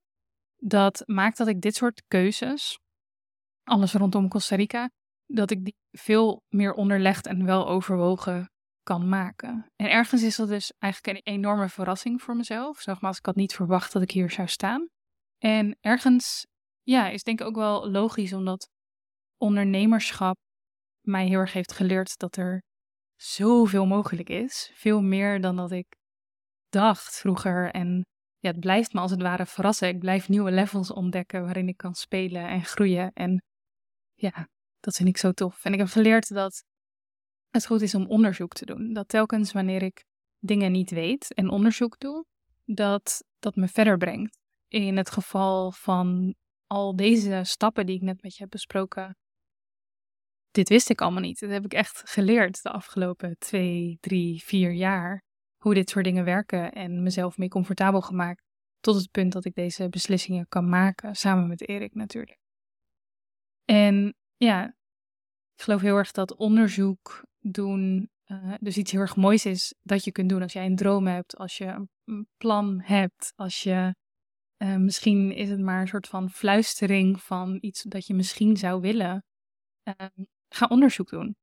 Dat 0.55 1.03
maakt 1.05 1.37
dat 1.37 1.47
ik 1.47 1.61
dit 1.61 1.75
soort 1.75 2.03
keuzes, 2.07 2.79
alles 3.63 3.93
rondom 3.93 4.29
Costa 4.29 4.55
Rica, 4.55 4.89
dat 5.25 5.51
ik 5.51 5.63
die 5.63 5.75
veel 5.91 6.43
meer 6.49 6.73
onderlegd 6.73 7.27
en 7.27 7.45
wel 7.45 7.67
overwogen 7.67 8.49
kan 8.85 9.09
maken. 9.09 9.65
En 9.75 9.89
ergens 9.89 10.23
is 10.23 10.35
dat 10.35 10.47
dus 10.47 10.73
eigenlijk 10.79 11.17
een 11.17 11.33
enorme 11.33 11.69
verrassing 11.69 12.21
voor 12.21 12.35
mezelf. 12.35 12.85
Nogmaals, 12.85 13.17
ik 13.17 13.25
had 13.25 13.35
niet 13.35 13.53
verwacht 13.53 13.93
dat 13.93 14.01
ik 14.01 14.11
hier 14.11 14.31
zou 14.31 14.47
staan. 14.47 14.87
En 15.37 15.77
ergens, 15.81 16.45
ja, 16.81 17.09
is 17.09 17.23
denk 17.23 17.39
ik 17.39 17.47
ook 17.47 17.55
wel 17.55 17.89
logisch, 17.89 18.33
omdat 18.33 18.69
ondernemerschap 19.37 20.35
mij 21.01 21.27
heel 21.27 21.39
erg 21.39 21.53
heeft 21.53 21.71
geleerd 21.71 22.17
dat 22.17 22.35
er 22.37 22.63
zoveel 23.15 23.85
mogelijk 23.85 24.29
is. 24.29 24.71
Veel 24.73 25.01
meer 25.01 25.41
dan 25.41 25.55
dat 25.55 25.71
ik 25.71 25.95
dacht 26.69 27.19
vroeger. 27.19 27.71
En 27.71 28.05
ja, 28.37 28.49
het 28.51 28.59
blijft 28.59 28.93
me 28.93 28.99
als 28.99 29.11
het 29.11 29.21
ware 29.21 29.45
verrassen. 29.45 29.87
Ik 29.87 29.99
blijf 29.99 30.29
nieuwe 30.29 30.51
levels 30.51 30.91
ontdekken 30.91 31.43
waarin 31.43 31.67
ik 31.67 31.77
kan 31.77 31.93
spelen 31.93 32.47
en 32.47 32.65
groeien. 32.65 33.11
En 33.13 33.43
ja, 34.13 34.47
dat 34.79 34.95
vind 34.95 35.09
ik 35.09 35.17
zo 35.17 35.31
tof. 35.31 35.65
En 35.65 35.73
ik 35.73 35.79
heb 35.79 35.87
geleerd 35.87 36.27
dat 36.33 36.63
het 37.55 37.65
goed 37.65 37.81
is 37.81 37.95
om 37.95 38.07
onderzoek 38.07 38.53
te 38.53 38.65
doen. 38.65 38.93
Dat 38.93 39.07
telkens 39.07 39.51
wanneer 39.51 39.81
ik 39.81 40.05
dingen 40.39 40.71
niet 40.71 40.91
weet 40.91 41.33
en 41.33 41.49
onderzoek 41.49 41.99
doe, 41.99 42.25
dat 42.65 43.23
dat 43.39 43.55
me 43.55 43.67
verder 43.67 43.97
brengt. 43.97 44.37
In 44.67 44.97
het 44.97 45.09
geval 45.09 45.71
van 45.71 46.35
al 46.67 46.95
deze 46.95 47.41
stappen 47.43 47.85
die 47.85 47.95
ik 47.95 48.01
net 48.01 48.21
met 48.21 48.35
je 48.35 48.41
heb 48.41 48.51
besproken, 48.51 49.17
dit 50.51 50.69
wist 50.69 50.89
ik 50.89 51.01
allemaal 51.01 51.21
niet. 51.21 51.39
Dat 51.39 51.49
heb 51.49 51.65
ik 51.65 51.73
echt 51.73 52.01
geleerd 52.09 52.63
de 52.63 52.69
afgelopen 52.69 53.37
twee, 53.37 53.97
drie, 53.99 54.43
vier 54.43 54.71
jaar. 54.71 55.23
Hoe 55.57 55.73
dit 55.73 55.89
soort 55.89 56.05
dingen 56.05 56.25
werken 56.25 56.71
en 56.71 57.03
mezelf 57.03 57.37
mee 57.37 57.49
comfortabel 57.49 58.01
gemaakt. 58.01 58.43
Tot 58.79 58.95
het 58.95 59.11
punt 59.11 59.33
dat 59.33 59.45
ik 59.45 59.55
deze 59.55 59.89
beslissingen 59.89 60.47
kan 60.47 60.69
maken, 60.69 61.15
samen 61.15 61.47
met 61.47 61.67
Erik 61.67 61.93
natuurlijk. 61.93 62.39
En 63.65 64.15
ja, 64.37 64.67
ik 65.55 65.61
geloof 65.61 65.81
heel 65.81 65.97
erg 65.97 66.11
dat 66.11 66.35
onderzoek 66.35 67.23
doen. 67.51 68.09
Uh, 68.27 68.53
dus 68.59 68.77
iets 68.77 68.91
heel 68.91 69.01
erg 69.01 69.15
moois 69.15 69.45
is 69.45 69.73
dat 69.81 70.03
je 70.03 70.11
kunt 70.11 70.29
doen 70.29 70.41
als 70.41 70.53
jij 70.53 70.65
een 70.65 70.75
droom 70.75 71.07
hebt, 71.07 71.37
als 71.37 71.57
je 71.57 71.87
een 72.05 72.27
plan 72.37 72.81
hebt, 72.81 73.33
als 73.35 73.63
je 73.63 73.95
uh, 74.57 74.75
misschien 74.75 75.31
is 75.31 75.49
het 75.49 75.59
maar 75.59 75.81
een 75.81 75.87
soort 75.87 76.07
van 76.07 76.29
fluistering 76.29 77.21
van 77.21 77.57
iets 77.61 77.81
dat 77.81 78.07
je 78.07 78.13
misschien 78.13 78.57
zou 78.57 78.81
willen. 78.81 79.23
Uh, 79.83 80.07
ga 80.49 80.65
onderzoek 80.65 81.09
doen. 81.09 81.35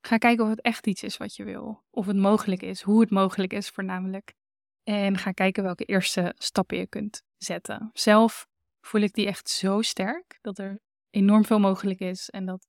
Ga 0.00 0.16
kijken 0.16 0.44
of 0.44 0.50
het 0.50 0.60
echt 0.60 0.86
iets 0.86 1.02
is 1.02 1.16
wat 1.16 1.36
je 1.36 1.44
wil. 1.44 1.84
Of 1.90 2.06
het 2.06 2.16
mogelijk 2.16 2.62
is, 2.62 2.82
hoe 2.82 3.00
het 3.00 3.10
mogelijk 3.10 3.52
is 3.52 3.68
voornamelijk. 3.68 4.34
En 4.82 5.18
ga 5.18 5.30
kijken 5.32 5.62
welke 5.62 5.84
eerste 5.84 6.34
stappen 6.38 6.78
je 6.78 6.86
kunt 6.86 7.22
zetten. 7.36 7.90
Zelf 7.92 8.46
voel 8.80 9.00
ik 9.00 9.12
die 9.12 9.26
echt 9.26 9.48
zo 9.48 9.82
sterk 9.82 10.38
dat 10.40 10.58
er 10.58 10.80
enorm 11.10 11.44
veel 11.44 11.58
mogelijk 11.58 12.00
is. 12.00 12.30
En 12.30 12.46
dat 12.46 12.66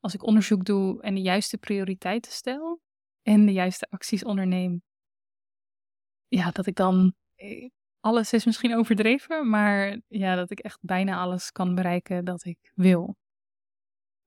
als 0.00 0.14
ik 0.14 0.22
onderzoek 0.22 0.64
doe 0.64 1.02
en 1.02 1.14
de 1.14 1.20
juiste 1.20 1.58
prioriteiten 1.58 2.32
stel 2.32 2.80
en 3.22 3.46
de 3.46 3.52
juiste 3.52 3.86
acties 3.90 4.24
onderneem, 4.24 4.82
ja, 6.28 6.50
dat 6.50 6.66
ik 6.66 6.74
dan. 6.74 7.14
Eh, 7.34 7.68
alles 8.00 8.32
is 8.32 8.44
misschien 8.44 8.76
overdreven, 8.76 9.48
maar 9.48 10.00
ja, 10.08 10.34
dat 10.34 10.50
ik 10.50 10.58
echt 10.58 10.78
bijna 10.80 11.18
alles 11.18 11.52
kan 11.52 11.74
bereiken 11.74 12.24
dat 12.24 12.44
ik 12.44 12.72
wil. 12.74 13.16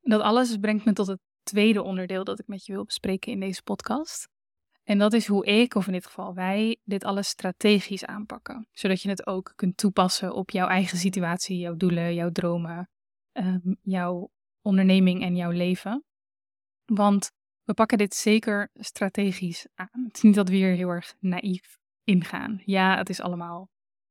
Dat 0.01 0.21
alles 0.21 0.57
brengt 0.57 0.85
me 0.85 0.93
tot 0.93 1.07
het 1.07 1.19
tweede 1.43 1.81
onderdeel 1.81 2.23
dat 2.23 2.39
ik 2.39 2.47
met 2.47 2.65
je 2.65 2.73
wil 2.73 2.85
bespreken 2.85 3.31
in 3.31 3.39
deze 3.39 3.63
podcast. 3.63 4.29
En 4.83 4.97
dat 4.97 5.13
is 5.13 5.27
hoe 5.27 5.45
ik, 5.45 5.75
of 5.75 5.87
in 5.87 5.93
dit 5.93 6.05
geval 6.05 6.33
wij, 6.33 6.77
dit 6.83 7.03
alles 7.03 7.27
strategisch 7.27 8.05
aanpakken. 8.05 8.67
Zodat 8.71 9.01
je 9.01 9.09
het 9.09 9.27
ook 9.27 9.53
kunt 9.55 9.77
toepassen 9.77 10.33
op 10.33 10.49
jouw 10.49 10.67
eigen 10.67 10.97
situatie, 10.97 11.57
jouw 11.57 11.75
doelen, 11.75 12.13
jouw 12.13 12.31
dromen, 12.31 12.89
um, 13.31 13.77
jouw 13.81 14.29
onderneming 14.61 15.21
en 15.21 15.35
jouw 15.35 15.51
leven. 15.51 16.03
Want 16.85 17.31
we 17.63 17.73
pakken 17.73 17.97
dit 17.97 18.13
zeker 18.13 18.69
strategisch 18.73 19.67
aan. 19.73 20.03
Het 20.07 20.15
is 20.15 20.21
niet 20.21 20.35
dat 20.35 20.49
we 20.49 20.55
hier 20.55 20.73
heel 20.73 20.89
erg 20.89 21.15
naïef 21.19 21.77
ingaan. 22.03 22.61
Ja, 22.65 22.97
het 22.97 23.09
is 23.09 23.21
allemaal 23.21 23.69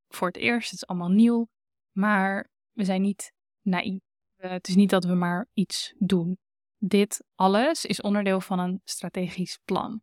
voor 0.09 0.27
het 0.27 0.37
eerst, 0.37 0.71
het 0.71 0.83
is 0.83 0.87
allemaal 0.87 1.11
nieuw, 1.11 1.49
maar 1.93 2.49
we 2.73 2.85
zijn 2.85 3.03
niet 3.03 3.33
naïef. 3.63 4.01
het 4.37 4.69
is 4.69 4.75
niet 4.75 4.91
dat 4.91 5.05
we 5.05 5.15
maar 5.15 5.49
iets 5.53 5.95
doen. 5.99 6.39
Dit 6.79 7.25
alles 7.35 7.85
is 7.85 8.01
onderdeel 8.01 8.41
van 8.41 8.59
een 8.59 8.81
strategisch 8.85 9.59
plan. 9.65 10.03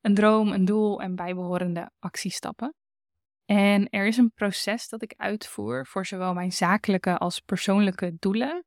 Een 0.00 0.14
droom, 0.14 0.52
een 0.52 0.64
doel 0.64 1.00
en 1.00 1.14
bijbehorende 1.14 1.90
actiestappen. 1.98 2.74
En 3.44 3.88
er 3.88 4.06
is 4.06 4.16
een 4.16 4.32
proces 4.32 4.88
dat 4.88 5.02
ik 5.02 5.14
uitvoer 5.16 5.86
voor 5.86 6.06
zowel 6.06 6.34
mijn 6.34 6.52
zakelijke 6.52 7.18
als 7.18 7.40
persoonlijke 7.40 8.16
doelen, 8.18 8.64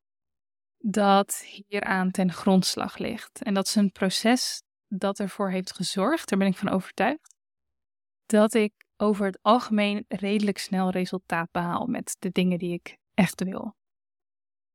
dat 0.85 1.35
hieraan 1.35 2.11
ten 2.11 2.31
grondslag 2.31 2.97
ligt. 2.97 3.43
En 3.43 3.53
dat 3.53 3.65
is 3.67 3.75
een 3.75 3.91
proces 3.91 4.63
dat 4.87 5.19
ervoor 5.19 5.51
heeft 5.51 5.73
gezorgd, 5.73 6.29
daar 6.29 6.39
ben 6.39 6.47
ik 6.47 6.57
van 6.57 6.69
overtuigd, 6.69 7.35
dat 8.25 8.53
ik 8.53 8.73
over 8.97 9.25
het 9.25 9.39
algemeen 9.41 10.05
redelijk 10.07 10.57
snel 10.57 10.89
resultaat 10.89 11.51
behaal 11.51 11.85
met 11.85 12.15
de 12.19 12.29
dingen 12.29 12.57
die 12.57 12.73
ik 12.73 12.97
echt 13.13 13.43
wil. 13.43 13.75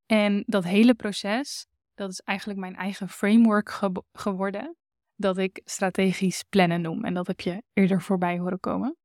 En 0.06 0.42
dat 0.46 0.64
hele 0.64 0.94
proces, 0.94 1.66
dat 1.94 2.10
is 2.10 2.20
eigenlijk 2.20 2.60
mijn 2.60 2.76
eigen 2.76 3.08
framework 3.08 3.80
geworden, 4.12 4.76
dat 5.14 5.38
ik 5.38 5.60
strategisch 5.64 6.42
plannen 6.42 6.80
noem. 6.80 7.04
En 7.04 7.14
dat 7.14 7.26
heb 7.26 7.40
je 7.40 7.62
eerder 7.72 8.02
voorbij 8.02 8.38
horen 8.38 8.60
komen. 8.60 8.97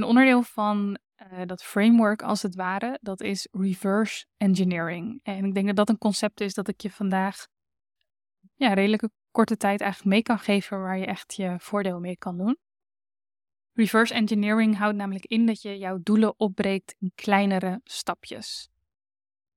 Een 0.00 0.06
onderdeel 0.06 0.42
van 0.42 0.98
uh, 1.32 1.46
dat 1.46 1.62
framework, 1.62 2.22
als 2.22 2.42
het 2.42 2.54
ware, 2.54 2.98
dat 3.00 3.20
is 3.20 3.48
reverse 3.50 4.26
engineering. 4.36 5.20
En 5.22 5.44
ik 5.44 5.54
denk 5.54 5.66
dat 5.66 5.76
dat 5.76 5.88
een 5.88 5.98
concept 5.98 6.40
is 6.40 6.54
dat 6.54 6.68
ik 6.68 6.80
je 6.80 6.90
vandaag 6.90 7.46
ja, 8.54 8.72
redelijke 8.72 9.10
korte 9.30 9.56
tijd 9.56 9.80
eigenlijk 9.80 10.10
mee 10.10 10.22
kan 10.22 10.38
geven, 10.38 10.80
waar 10.80 10.98
je 10.98 11.06
echt 11.06 11.34
je 11.34 11.54
voordeel 11.58 12.00
mee 12.00 12.16
kan 12.16 12.36
doen. 12.36 12.58
Reverse 13.72 14.14
engineering 14.14 14.76
houdt 14.76 14.96
namelijk 14.96 15.24
in 15.26 15.46
dat 15.46 15.62
je 15.62 15.78
jouw 15.78 15.98
doelen 16.02 16.34
opbreekt 16.38 16.94
in 16.98 17.12
kleinere 17.14 17.80
stapjes. 17.84 18.68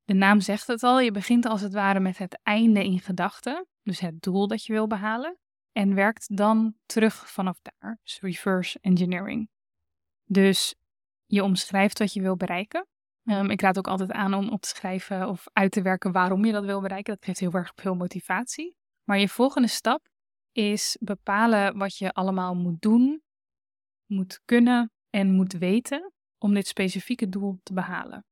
De 0.03 0.13
naam 0.13 0.41
zegt 0.41 0.67
het 0.67 0.83
al, 0.83 0.99
je 0.99 1.11
begint 1.11 1.45
als 1.45 1.61
het 1.61 1.73
ware 1.73 1.99
met 1.99 2.17
het 2.17 2.39
einde 2.41 2.83
in 2.83 2.99
gedachten, 2.99 3.67
dus 3.83 3.99
het 3.99 4.21
doel 4.21 4.47
dat 4.47 4.65
je 4.65 4.73
wil 4.73 4.87
behalen, 4.87 5.37
en 5.71 5.95
werkt 5.95 6.37
dan 6.37 6.75
terug 6.85 7.31
vanaf 7.31 7.59
daar, 7.61 7.99
dus 8.03 8.19
reverse 8.19 8.77
engineering. 8.81 9.51
Dus 10.25 10.75
je 11.25 11.43
omschrijft 11.43 11.99
wat 11.99 12.13
je 12.13 12.21
wil 12.21 12.35
bereiken. 12.35 12.87
Um, 13.23 13.49
ik 13.49 13.61
raad 13.61 13.77
ook 13.77 13.87
altijd 13.87 14.11
aan 14.11 14.33
om 14.33 14.49
op 14.49 14.61
te 14.61 14.67
schrijven 14.67 15.27
of 15.27 15.45
uit 15.53 15.71
te 15.71 15.81
werken 15.81 16.11
waarom 16.11 16.45
je 16.45 16.51
dat 16.51 16.65
wil 16.65 16.81
bereiken. 16.81 17.13
Dat 17.13 17.25
geeft 17.25 17.39
heel 17.39 17.53
erg 17.53 17.71
veel 17.75 17.95
motivatie. 17.95 18.75
Maar 19.03 19.19
je 19.19 19.29
volgende 19.29 19.67
stap 19.67 20.07
is 20.51 20.97
bepalen 20.99 21.77
wat 21.77 21.97
je 21.97 22.11
allemaal 22.11 22.55
moet 22.55 22.81
doen 22.81 23.21
moet 24.05 24.41
kunnen 24.45 24.91
en 25.09 25.31
moet 25.31 25.53
weten 25.53 26.13
om 26.37 26.53
dit 26.53 26.67
specifieke 26.67 27.29
doel 27.29 27.59
te 27.63 27.73
behalen. 27.73 28.25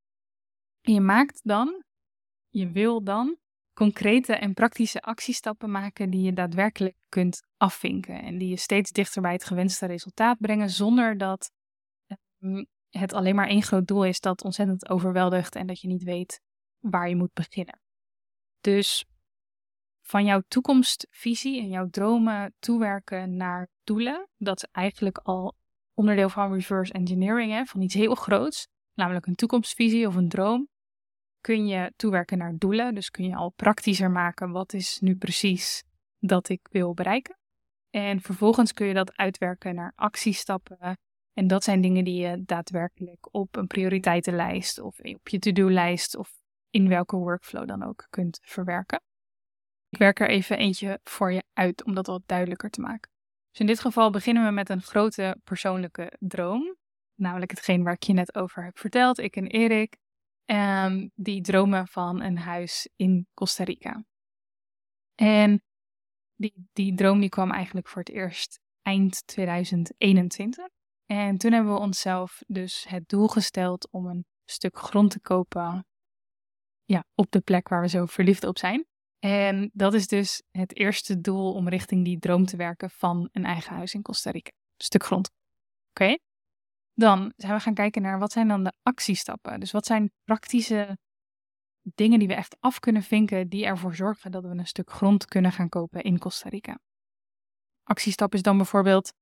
En 0.82 0.93
je 0.93 1.01
maakt 1.01 1.39
dan, 1.43 1.84
je 2.49 2.71
wil 2.71 3.04
dan, 3.04 3.38
concrete 3.73 4.34
en 4.36 4.54
praktische 4.54 5.01
actiestappen 5.01 5.71
maken 5.71 6.10
die 6.10 6.21
je 6.21 6.34
daadwerkelijk 6.34 6.95
kunt 7.10 7.47
afvinken 7.58 8.21
en 8.21 8.38
die 8.38 8.49
je 8.49 8.58
steeds 8.58 8.91
dichter 8.91 9.21
bij 9.21 9.32
het 9.32 9.43
gewenste 9.43 9.86
resultaat 9.86 10.38
brengen 10.39 10.69
zonder 10.69 11.17
dat 11.17 11.51
ehm, 11.51 11.61
het 12.89 13.13
alleen 13.13 13.36
maar 13.36 13.47
één 13.47 13.62
groot 13.62 13.88
doel 13.88 14.06
is 14.06 14.19
dat 14.19 14.43
ontzettend 14.43 14.89
overweldigt 14.89 15.56
en 15.56 15.67
dat 15.67 15.82
je 15.82 15.88
niet 15.88 16.04
weet 16.04 16.41
waar 16.80 17.10
je 17.10 17.15
moet 17.15 17.34
beginnen. 17.34 17.82
Dus 18.62 19.06
van 20.01 20.25
jouw 20.25 20.41
toekomstvisie 20.47 21.62
en 21.62 21.67
jouw 21.67 21.89
dromen 21.89 22.54
toewerken 22.60 23.36
naar 23.38 23.69
doelen, 23.84 24.27
dat 24.38 24.58
is 24.63 24.69
eigenlijk 24.71 25.17
al 25.17 25.56
onderdeel 25.93 26.30
van 26.30 26.54
reverse 26.54 26.93
engineering, 26.93 27.51
hè, 27.51 27.65
van 27.65 27.82
iets 27.82 27.93
heel 27.93 28.15
groots, 28.15 28.67
namelijk 28.93 29.25
een 29.25 29.36
toekomstvisie 29.36 30.08
of 30.08 30.15
een 30.15 30.30
droom, 30.30 30.69
kun 31.41 31.67
je 31.67 31.93
toewerken 31.95 32.38
naar 32.38 32.58
doelen. 32.58 32.95
Dus 32.95 33.10
kun 33.10 33.25
je 33.25 33.36
al 33.36 33.51
praktischer 33.51 34.12
maken 34.12 34.51
wat 34.51 34.73
is 34.73 34.99
nu 34.99 35.15
precies 35.15 35.84
dat 36.19 36.49
ik 36.49 36.67
wil 36.71 36.93
bereiken. 36.93 37.38
En 37.89 38.21
vervolgens 38.21 38.73
kun 38.73 38.88
je 38.88 38.93
dat 38.93 39.17
uitwerken 39.17 39.75
naar 39.75 39.93
actiestappen. 39.95 40.97
En 41.34 41.48
dat 41.48 41.63
zijn 41.63 41.82
dingen 41.82 42.04
die 42.04 42.22
je 42.22 42.44
daadwerkelijk 42.46 43.28
op 43.32 43.56
een 43.56 43.67
prioriteitenlijst 43.67 44.80
of 44.80 45.00
op 45.00 45.28
je 45.28 45.39
to-do-lijst 45.39 46.15
of 46.15 46.32
in 46.70 46.88
welke 46.88 47.15
workflow 47.15 47.67
dan 47.67 47.84
ook 47.84 48.08
kunt 48.10 48.39
verwerken. 48.41 49.02
Ik 49.89 49.98
werk 49.98 50.20
er 50.20 50.30
even 50.30 50.58
eentje 50.58 51.00
voor 51.04 51.32
je 51.32 51.44
uit 51.54 51.84
om 51.84 51.94
dat 51.94 52.08
wat 52.08 52.24
duidelijker 52.26 52.70
te 52.70 52.82
maken. 52.82 53.12
Dus 53.52 53.60
in 53.60 53.65
dit 53.65 53.80
geval 53.80 54.10
beginnen 54.10 54.46
we 54.46 54.52
met 54.52 54.70
een 54.70 54.82
grote 54.82 55.38
persoonlijke 55.44 56.13
droom. 56.20 56.76
Namelijk 57.15 57.52
hetgeen 57.52 57.84
waar 57.84 57.94
ik 57.94 58.04
je 58.04 58.13
net 58.13 58.36
over 58.36 58.63
heb 58.63 58.80
verteld, 58.80 59.20
ik 59.20 59.36
en 59.36 59.48
Erik. 59.48 59.98
En 60.46 61.12
die 61.15 61.41
dromen 61.41 61.88
van 61.88 62.22
een 62.22 62.38
huis 62.38 62.89
in 62.96 63.28
Costa 63.34 63.63
Rica. 63.63 64.04
En 65.15 65.63
die, 66.36 66.54
die 66.74 66.96
droom 66.96 67.20
die 67.20 67.30
kwam 67.30 67.52
eigenlijk 67.52 67.88
voor 67.88 68.02
het 68.02 68.12
eerst 68.12 68.60
eind 68.82 69.28
2021. 69.28 70.67
En 71.12 71.38
toen 71.38 71.52
hebben 71.52 71.74
we 71.74 71.80
onszelf 71.80 72.41
dus 72.47 72.86
het 72.88 73.10
doel 73.10 73.28
gesteld 73.28 73.91
om 73.91 74.06
een 74.06 74.26
stuk 74.45 74.78
grond 74.78 75.12
te 75.12 75.19
kopen 75.19 75.86
ja, 76.84 77.04
op 77.15 77.32
de 77.32 77.41
plek 77.41 77.67
waar 77.67 77.82
we 77.82 77.89
zo 77.89 78.06
verliefd 78.06 78.43
op 78.43 78.58
zijn. 78.58 78.86
En 79.19 79.69
dat 79.74 79.93
is 79.93 80.08
dus 80.08 80.43
het 80.52 80.76
eerste 80.76 81.21
doel 81.21 81.54
om 81.54 81.69
richting 81.69 82.06
die 82.06 82.19
droom 82.19 82.45
te 82.45 82.58
werken 82.58 82.89
van 82.89 83.30
een 83.32 83.45
eigen 83.45 83.76
huis 83.76 83.93
in 83.93 84.02
Costa 84.02 84.32
Rica. 84.32 84.52
Stuk 84.78 85.04
grond. 85.04 85.30
Oké? 85.89 86.17
Dan 86.93 87.34
zijn 87.36 87.54
we 87.54 87.60
gaan 87.60 87.74
kijken 87.74 88.02
naar 88.02 88.19
wat 88.19 88.32
zijn 88.32 88.47
dan 88.47 88.63
de 88.63 88.74
actiestappen. 88.82 89.60
Dus 89.60 89.71
wat 89.71 89.86
zijn 89.86 90.12
praktische 90.24 90.97
dingen 91.82 92.19
die 92.19 92.28
we 92.28 92.36
echt 92.36 92.58
af 92.60 92.80
kunnen 92.80 93.04
vinken 93.04 93.50
die 93.50 93.65
ervoor 93.65 93.95
zorgen 93.95 94.32
dat 94.32 94.43
we 94.43 94.50
een 94.50 94.67
stuk 94.67 94.91
grond 94.91 95.26
kunnen 95.26 95.52
gaan 95.52 95.69
kopen 95.69 96.04
in 96.04 96.19
Costa 96.19 96.50
Rica. 96.50 96.80
Actiestap 97.84 98.34
is 98.34 98.41
dan 98.41 98.58
bijvoorbeeld 98.58 99.13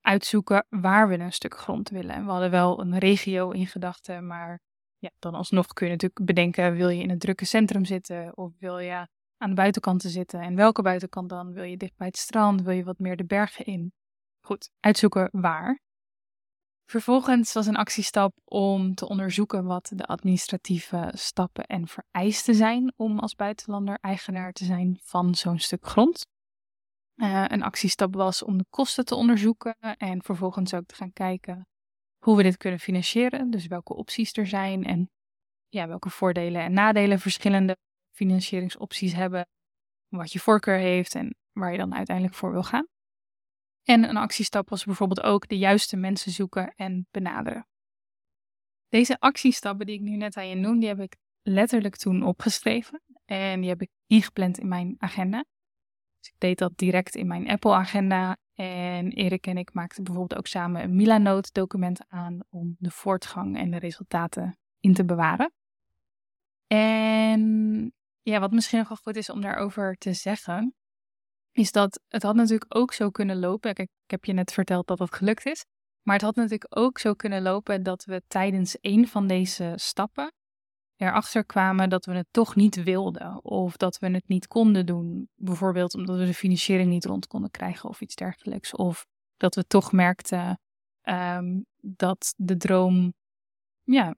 uitzoeken 0.00 0.66
waar 0.68 1.08
we 1.08 1.18
een 1.18 1.32
stuk 1.32 1.58
grond 1.58 1.88
willen. 1.88 2.24
We 2.24 2.30
hadden 2.30 2.50
wel 2.50 2.80
een 2.80 2.98
regio 2.98 3.50
in 3.50 3.66
gedachten, 3.66 4.26
maar 4.26 4.60
ja, 4.98 5.10
dan 5.18 5.34
alsnog 5.34 5.66
kun 5.66 5.86
je 5.86 5.92
natuurlijk 5.92 6.24
bedenken, 6.24 6.74
wil 6.74 6.88
je 6.88 7.02
in 7.02 7.10
het 7.10 7.20
drukke 7.20 7.44
centrum 7.44 7.84
zitten 7.84 8.36
of 8.36 8.52
wil 8.58 8.78
je 8.78 9.06
aan 9.36 9.48
de 9.48 9.54
buitenkant 9.54 10.00
te 10.00 10.08
zitten. 10.08 10.40
En 10.40 10.54
welke 10.54 10.82
buitenkant 10.82 11.28
dan? 11.28 11.52
Wil 11.52 11.64
je 11.64 11.76
dicht 11.76 11.96
bij 11.96 12.06
het 12.06 12.16
strand? 12.16 12.62
Wil 12.62 12.74
je 12.74 12.84
wat 12.84 12.98
meer 12.98 13.16
de 13.16 13.24
bergen 13.24 13.64
in? 13.64 13.92
Goed, 14.40 14.70
uitzoeken 14.80 15.28
waar. 15.32 15.80
Vervolgens 16.90 17.52
was 17.52 17.66
een 17.66 17.76
actiestap 17.76 18.32
om 18.44 18.94
te 18.94 19.08
onderzoeken 19.08 19.64
wat 19.64 19.92
de 19.94 20.06
administratieve 20.06 21.10
stappen 21.14 21.66
en 21.66 21.88
vereisten 21.88 22.54
zijn 22.54 22.92
om 22.96 23.18
als 23.18 23.34
buitenlander 23.34 23.98
eigenaar 24.00 24.52
te 24.52 24.64
zijn 24.64 24.98
van 25.02 25.34
zo'n 25.34 25.58
stuk 25.58 25.86
grond. 25.86 26.26
Uh, 27.20 27.44
een 27.48 27.62
actiestap 27.62 28.14
was 28.14 28.42
om 28.42 28.58
de 28.58 28.64
kosten 28.70 29.04
te 29.04 29.14
onderzoeken 29.14 29.76
en 29.80 30.22
vervolgens 30.22 30.74
ook 30.74 30.86
te 30.86 30.94
gaan 30.94 31.12
kijken 31.12 31.68
hoe 32.18 32.36
we 32.36 32.42
dit 32.42 32.56
kunnen 32.56 32.80
financieren. 32.80 33.50
Dus 33.50 33.66
welke 33.66 33.94
opties 33.94 34.36
er 34.36 34.46
zijn 34.46 34.84
en 34.84 35.10
ja, 35.68 35.88
welke 35.88 36.10
voordelen 36.10 36.62
en 36.62 36.72
nadelen 36.72 37.18
verschillende 37.18 37.76
financieringsopties 38.10 39.12
hebben, 39.12 39.48
wat 40.08 40.32
je 40.32 40.38
voorkeur 40.38 40.78
heeft 40.78 41.14
en 41.14 41.34
waar 41.52 41.72
je 41.72 41.78
dan 41.78 41.94
uiteindelijk 41.94 42.36
voor 42.36 42.52
wil 42.52 42.62
gaan. 42.62 42.86
En 43.82 44.08
een 44.08 44.16
actiestap 44.16 44.68
was 44.68 44.84
bijvoorbeeld 44.84 45.22
ook 45.22 45.48
de 45.48 45.58
juiste 45.58 45.96
mensen 45.96 46.32
zoeken 46.32 46.74
en 46.74 47.06
benaderen. 47.10 47.66
Deze 48.88 49.18
actiestappen 49.18 49.86
die 49.86 49.94
ik 49.94 50.00
nu 50.00 50.16
net 50.16 50.36
aan 50.36 50.48
je 50.48 50.54
noem, 50.54 50.78
die 50.78 50.88
heb 50.88 51.00
ik 51.00 51.16
letterlijk 51.42 51.96
toen 51.96 52.22
opgeschreven 52.22 53.02
en 53.24 53.60
die 53.60 53.68
heb 53.68 53.82
ik 53.82 53.90
ingepland 54.06 54.58
in 54.58 54.68
mijn 54.68 54.94
agenda. 54.98 55.44
Dus 56.20 56.28
ik 56.28 56.34
deed 56.38 56.58
dat 56.58 56.72
direct 56.76 57.14
in 57.14 57.26
mijn 57.26 57.48
Apple-agenda. 57.48 58.36
En 58.54 59.10
Erik 59.10 59.46
en 59.46 59.56
ik 59.56 59.74
maakten 59.74 60.04
bijvoorbeeld 60.04 60.38
ook 60.38 60.46
samen 60.46 60.82
een 60.82 60.96
Milanote-document 60.96 62.00
aan 62.08 62.38
om 62.48 62.76
de 62.78 62.90
voortgang 62.90 63.58
en 63.58 63.70
de 63.70 63.78
resultaten 63.78 64.58
in 64.80 64.94
te 64.94 65.04
bewaren. 65.04 65.52
En 66.66 67.92
ja, 68.22 68.40
wat 68.40 68.50
misschien 68.50 68.78
nog 68.78 68.88
wel 68.88 68.96
goed 68.96 69.16
is 69.16 69.30
om 69.30 69.40
daarover 69.40 69.96
te 69.96 70.12
zeggen, 70.12 70.74
is 71.52 71.72
dat 71.72 72.00
het 72.08 72.22
had 72.22 72.34
natuurlijk 72.34 72.76
ook 72.76 72.92
zo 72.92 73.10
kunnen 73.10 73.38
lopen. 73.38 73.74
Kijk, 73.74 73.88
ik 74.04 74.10
heb 74.10 74.24
je 74.24 74.32
net 74.32 74.52
verteld 74.52 74.86
dat 74.86 74.98
het 74.98 75.14
gelukt 75.14 75.46
is. 75.46 75.64
Maar 76.02 76.14
het 76.14 76.24
had 76.24 76.34
natuurlijk 76.34 76.78
ook 76.78 76.98
zo 76.98 77.14
kunnen 77.14 77.42
lopen 77.42 77.82
dat 77.82 78.04
we 78.04 78.22
tijdens 78.28 78.76
een 78.80 79.08
van 79.08 79.26
deze 79.26 79.72
stappen 79.76 80.32
erachter 81.00 81.44
kwamen 81.44 81.88
dat 81.88 82.04
we 82.04 82.12
het 82.12 82.26
toch 82.30 82.56
niet 82.56 82.82
wilden. 82.82 83.44
Of 83.44 83.76
dat 83.76 83.98
we 83.98 84.10
het 84.10 84.28
niet 84.28 84.46
konden 84.46 84.86
doen. 84.86 85.28
Bijvoorbeeld 85.34 85.94
omdat 85.94 86.18
we 86.18 86.24
de 86.24 86.34
financiering 86.34 86.90
niet 86.90 87.04
rond 87.04 87.26
konden 87.26 87.50
krijgen 87.50 87.88
of 87.88 88.00
iets 88.00 88.14
dergelijks. 88.14 88.74
Of 88.74 89.06
dat 89.36 89.54
we 89.54 89.66
toch 89.66 89.92
merkten 89.92 90.60
um, 91.02 91.66
dat 91.76 92.34
de 92.36 92.56
droom, 92.56 93.14
ja, 93.82 94.14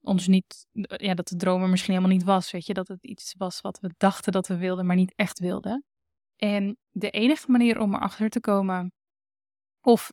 ons 0.00 0.26
niet, 0.26 0.66
ja, 0.72 1.14
dat 1.14 1.28
de 1.28 1.36
droom 1.36 1.62
er 1.62 1.68
misschien 1.68 1.94
helemaal 1.94 2.16
niet 2.16 2.26
was. 2.26 2.50
Weet 2.50 2.66
je, 2.66 2.74
dat 2.74 2.88
het 2.88 3.04
iets 3.04 3.34
was 3.38 3.60
wat 3.60 3.80
we 3.80 3.94
dachten 3.96 4.32
dat 4.32 4.46
we 4.46 4.56
wilden, 4.56 4.86
maar 4.86 4.96
niet 4.96 5.14
echt 5.16 5.38
wilden. 5.38 5.84
En 6.36 6.76
de 6.90 7.10
enige 7.10 7.50
manier 7.50 7.80
om 7.80 7.94
erachter 7.94 8.28
te 8.28 8.40
komen 8.40 8.92
of 9.80 10.12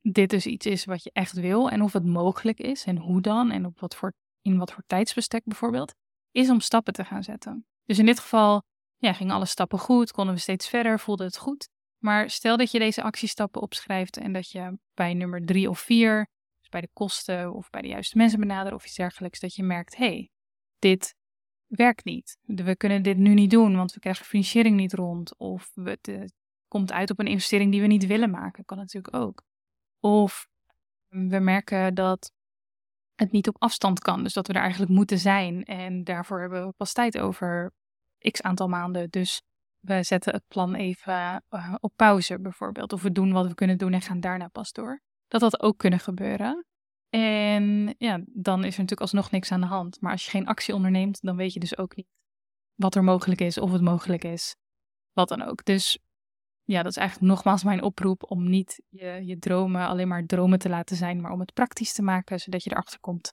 dit 0.00 0.30
dus 0.30 0.46
iets 0.46 0.66
is 0.66 0.84
wat 0.84 1.02
je 1.02 1.10
echt 1.12 1.32
wil 1.32 1.70
en 1.70 1.82
of 1.82 1.92
het 1.92 2.04
mogelijk 2.06 2.58
is 2.58 2.84
en 2.84 2.96
hoe 2.96 3.20
dan 3.20 3.50
en 3.50 3.66
op 3.66 3.80
wat 3.80 3.96
voor, 3.96 4.12
in 4.48 4.58
wat 4.58 4.72
voor 4.72 4.82
tijdsbestek 4.86 5.44
bijvoorbeeld, 5.44 5.94
is 6.30 6.50
om 6.50 6.60
stappen 6.60 6.92
te 6.92 7.04
gaan 7.04 7.22
zetten. 7.22 7.66
Dus 7.84 7.98
in 7.98 8.06
dit 8.06 8.20
geval 8.20 8.62
ja, 8.96 9.12
gingen 9.12 9.34
alle 9.34 9.46
stappen 9.46 9.78
goed, 9.78 10.10
konden 10.10 10.34
we 10.34 10.40
steeds 10.40 10.68
verder, 10.68 11.00
voelde 11.00 11.24
het 11.24 11.38
goed. 11.38 11.68
Maar 11.98 12.30
stel 12.30 12.56
dat 12.56 12.70
je 12.70 12.78
deze 12.78 13.02
actiestappen 13.02 13.60
opschrijft 13.60 14.16
en 14.16 14.32
dat 14.32 14.50
je 14.50 14.78
bij 14.94 15.14
nummer 15.14 15.44
drie 15.44 15.70
of 15.70 15.78
vier, 15.78 16.28
dus 16.58 16.68
bij 16.68 16.80
de 16.80 16.88
kosten 16.92 17.52
of 17.52 17.70
bij 17.70 17.82
de 17.82 17.88
juiste 17.88 18.16
mensen 18.16 18.40
benaderen 18.40 18.78
of 18.78 18.84
iets 18.84 18.94
dergelijks, 18.94 19.40
dat 19.40 19.54
je 19.54 19.62
merkt, 19.62 19.96
hé, 19.96 20.04
hey, 20.06 20.30
dit 20.78 21.14
werkt 21.66 22.04
niet. 22.04 22.38
We 22.42 22.76
kunnen 22.76 23.02
dit 23.02 23.16
nu 23.16 23.34
niet 23.34 23.50
doen, 23.50 23.76
want 23.76 23.92
we 23.92 24.00
krijgen 24.00 24.24
financiering 24.24 24.76
niet 24.76 24.92
rond. 24.92 25.36
Of 25.36 25.70
het 25.74 26.32
komt 26.68 26.92
uit 26.92 27.10
op 27.10 27.18
een 27.18 27.26
investering 27.26 27.72
die 27.72 27.80
we 27.80 27.86
niet 27.86 28.06
willen 28.06 28.30
maken. 28.30 28.64
Kan 28.64 28.76
natuurlijk 28.76 29.16
ook. 29.16 29.42
Of 30.00 30.48
we 31.08 31.38
merken 31.38 31.94
dat 31.94 32.32
het 33.18 33.32
niet 33.32 33.48
op 33.48 33.56
afstand 33.58 34.00
kan. 34.00 34.22
Dus 34.22 34.32
dat 34.32 34.46
we 34.46 34.52
er 34.52 34.60
eigenlijk 34.60 34.90
moeten 34.90 35.18
zijn. 35.18 35.64
En 35.64 36.04
daarvoor 36.04 36.40
hebben 36.40 36.66
we 36.66 36.72
pas 36.76 36.92
tijd 36.92 37.18
over 37.18 37.72
x 38.30 38.42
aantal 38.42 38.68
maanden. 38.68 39.10
Dus 39.10 39.42
we 39.78 40.02
zetten 40.02 40.32
het 40.32 40.44
plan 40.48 40.74
even 40.74 41.44
uh, 41.50 41.74
op 41.80 41.92
pauze 41.96 42.40
bijvoorbeeld. 42.40 42.92
Of 42.92 43.02
we 43.02 43.12
doen 43.12 43.32
wat 43.32 43.46
we 43.46 43.54
kunnen 43.54 43.78
doen 43.78 43.92
en 43.92 44.00
gaan 44.00 44.20
daarna 44.20 44.48
pas 44.48 44.72
door. 44.72 45.00
Dat 45.26 45.40
dat 45.40 45.62
ook 45.62 45.78
kunnen 45.78 46.00
gebeuren. 46.00 46.66
En 47.08 47.94
ja, 47.98 48.20
dan 48.26 48.58
is 48.58 48.72
er 48.72 48.80
natuurlijk 48.80 49.00
alsnog 49.00 49.30
niks 49.30 49.52
aan 49.52 49.60
de 49.60 49.66
hand. 49.66 50.00
Maar 50.00 50.12
als 50.12 50.24
je 50.24 50.30
geen 50.30 50.46
actie 50.46 50.74
onderneemt, 50.74 51.20
dan 51.20 51.36
weet 51.36 51.52
je 51.52 51.60
dus 51.60 51.78
ook 51.78 51.96
niet 51.96 52.08
wat 52.74 52.94
er 52.94 53.04
mogelijk 53.04 53.40
is, 53.40 53.58
of 53.58 53.72
het 53.72 53.82
mogelijk 53.82 54.24
is, 54.24 54.56
wat 55.12 55.28
dan 55.28 55.42
ook. 55.42 55.64
Dus 55.64 55.98
ja, 56.72 56.82
dat 56.82 56.90
is 56.90 56.96
eigenlijk 56.96 57.32
nogmaals 57.32 57.64
mijn 57.64 57.82
oproep 57.82 58.30
om 58.30 58.48
niet 58.48 58.82
je, 58.88 59.22
je 59.24 59.38
dromen 59.38 59.86
alleen 59.86 60.08
maar 60.08 60.26
dromen 60.26 60.58
te 60.58 60.68
laten 60.68 60.96
zijn, 60.96 61.20
maar 61.20 61.32
om 61.32 61.40
het 61.40 61.52
praktisch 61.52 61.92
te 61.92 62.02
maken, 62.02 62.40
zodat 62.40 62.64
je 62.64 62.70
erachter 62.70 63.00
komt 63.00 63.32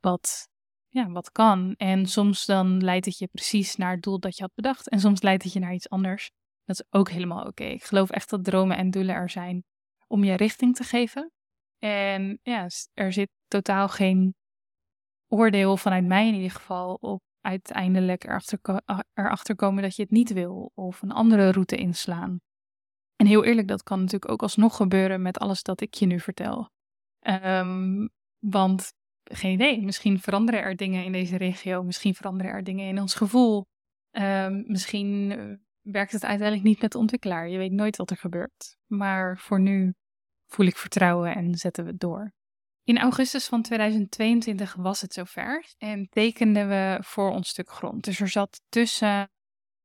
wat, 0.00 0.48
ja, 0.88 1.10
wat 1.10 1.32
kan. 1.32 1.74
En 1.76 2.06
soms 2.06 2.46
dan 2.46 2.82
leidt 2.82 3.06
het 3.06 3.18
je 3.18 3.26
precies 3.26 3.76
naar 3.76 3.92
het 3.92 4.02
doel 4.02 4.20
dat 4.20 4.36
je 4.36 4.42
had 4.42 4.54
bedacht, 4.54 4.88
en 4.88 5.00
soms 5.00 5.22
leidt 5.22 5.42
het 5.42 5.52
je 5.52 5.58
naar 5.58 5.74
iets 5.74 5.88
anders. 5.88 6.30
Dat 6.64 6.80
is 6.80 6.86
ook 6.90 7.10
helemaal 7.10 7.46
oké. 7.46 7.64
Ik 7.64 7.84
geloof 7.84 8.10
echt 8.10 8.30
dat 8.30 8.44
dromen 8.44 8.76
en 8.76 8.90
doelen 8.90 9.14
er 9.14 9.30
zijn 9.30 9.64
om 10.06 10.24
je 10.24 10.34
richting 10.34 10.74
te 10.74 10.84
geven. 10.84 11.32
En 11.78 12.38
ja, 12.42 12.68
er 12.92 13.12
zit 13.12 13.30
totaal 13.48 13.88
geen 13.88 14.34
oordeel 15.28 15.76
vanuit 15.76 16.04
mij 16.04 16.28
in 16.28 16.34
ieder 16.34 16.50
geval 16.50 16.94
op 16.94 17.22
uiteindelijk 17.44 18.24
erachter, 18.24 18.58
erachter 19.14 19.56
komen 19.56 19.82
dat 19.82 19.96
je 19.96 20.02
het 20.02 20.10
niet 20.10 20.32
wil 20.32 20.72
of 20.74 21.02
een 21.02 21.12
andere 21.12 21.50
route 21.50 21.76
inslaan. 21.76 22.40
En 23.16 23.26
heel 23.26 23.44
eerlijk, 23.44 23.68
dat 23.68 23.82
kan 23.82 23.98
natuurlijk 23.98 24.30
ook 24.30 24.42
alsnog 24.42 24.76
gebeuren 24.76 25.22
met 25.22 25.38
alles 25.38 25.62
dat 25.62 25.80
ik 25.80 25.94
je 25.94 26.06
nu 26.06 26.20
vertel. 26.20 26.70
Um, 27.20 28.10
want 28.38 28.92
geen 29.24 29.52
idee, 29.52 29.82
misschien 29.82 30.20
veranderen 30.20 30.62
er 30.62 30.76
dingen 30.76 31.04
in 31.04 31.12
deze 31.12 31.36
regio, 31.36 31.82
misschien 31.82 32.14
veranderen 32.14 32.52
er 32.52 32.64
dingen 32.64 32.88
in 32.88 33.00
ons 33.00 33.14
gevoel. 33.14 33.66
Um, 34.10 34.64
misschien 34.66 35.32
eh, 35.32 35.54
werkt 35.80 36.12
het 36.12 36.24
uiteindelijk 36.24 36.66
niet 36.66 36.80
met 36.80 36.92
de 36.92 36.98
ontwikkelaar. 36.98 37.48
Je 37.48 37.58
weet 37.58 37.72
nooit 37.72 37.96
wat 37.96 38.10
er 38.10 38.16
gebeurt. 38.16 38.76
Maar 38.86 39.38
voor 39.38 39.60
nu 39.60 39.94
voel 40.46 40.66
ik 40.66 40.76
vertrouwen 40.76 41.34
en 41.34 41.54
zetten 41.54 41.84
we 41.84 41.90
het 41.90 42.00
door. 42.00 42.32
In 42.84 42.98
augustus 42.98 43.46
van 43.46 43.62
2022 43.62 44.74
was 44.74 45.00
het 45.00 45.12
zover 45.12 45.74
en 45.78 46.08
tekenden 46.08 46.68
we 46.68 46.98
voor 47.00 47.30
ons 47.30 47.48
stuk 47.48 47.70
grond. 47.70 48.04
Dus 48.04 48.20
er 48.20 48.28
zat 48.28 48.60
tussen 48.68 49.30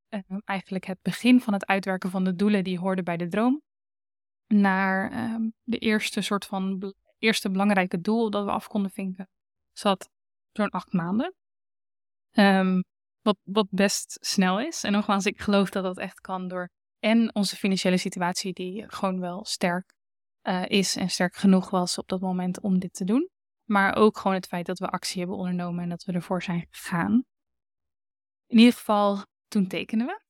uh, 0.10 0.20
eigenlijk 0.46 0.86
het 0.86 1.02
begin 1.02 1.42
van 1.42 1.54
het 1.54 1.66
uitwerken 1.66 2.10
van 2.10 2.24
de 2.24 2.36
doelen 2.36 2.64
die 2.64 2.80
hoorden 2.80 3.04
bij 3.04 3.18
de 3.18 3.28
droom, 3.28 3.62
naar 4.48 5.12
uh, 5.12 5.48
de 5.64 5.78
eerste 5.78 6.22
soort 6.22 6.46
van 6.46 6.94
eerste 7.18 7.52
belangrijke 7.52 8.02
doel 8.02 8.30
dat 8.30 8.46
we 8.46 8.52
af 8.52 8.68
konden 8.68 8.92
vinken, 8.92 9.30
zat 9.72 10.10
zo'n 10.52 10.70
acht 10.70 10.94
maanden. 10.94 11.34
Um, 12.32 12.84
wat, 13.22 13.38
wat 13.44 13.68
best 13.70 14.18
snel 14.22 14.60
is. 14.60 14.84
En 14.84 14.92
nogmaals, 14.92 15.26
ik 15.26 15.42
geloof 15.42 15.70
dat 15.70 15.84
dat 15.84 15.98
echt 15.98 16.22
kan 16.22 16.48
door 16.48 16.70
en 17.00 17.36
onze 17.36 17.56
financiële 17.56 17.98
situatie 17.98 18.54
die 18.54 18.84
gewoon 18.88 19.20
wel 19.20 19.46
sterk 19.46 19.94
uh, 20.44 20.66
is 20.68 20.96
en 20.96 21.10
sterk 21.10 21.36
genoeg 21.36 21.70
was 21.70 21.98
op 21.98 22.08
dat 22.08 22.20
moment 22.22 22.60
om 22.60 22.80
dit 22.80 22.94
te 22.94 23.04
doen. 23.04 23.30
Maar 23.64 23.96
ook 23.96 24.18
gewoon 24.18 24.38
het 24.38 24.48
feit 24.48 24.66
dat 24.66 24.80
we 24.80 24.88
actie 24.88 25.20
hebben 25.20 25.38
ondernomen 25.38 25.84
en 25.84 25.90
dat 25.90 26.04
we 26.04 26.12
ervoor 26.12 26.44
zijn 26.44 26.68
gegaan. 26.70 27.24
In 28.48 28.58
ieder 28.58 28.74
geval, 28.74 29.26
toen 29.48 29.68
tekenen 29.68 30.06
we. 30.06 30.22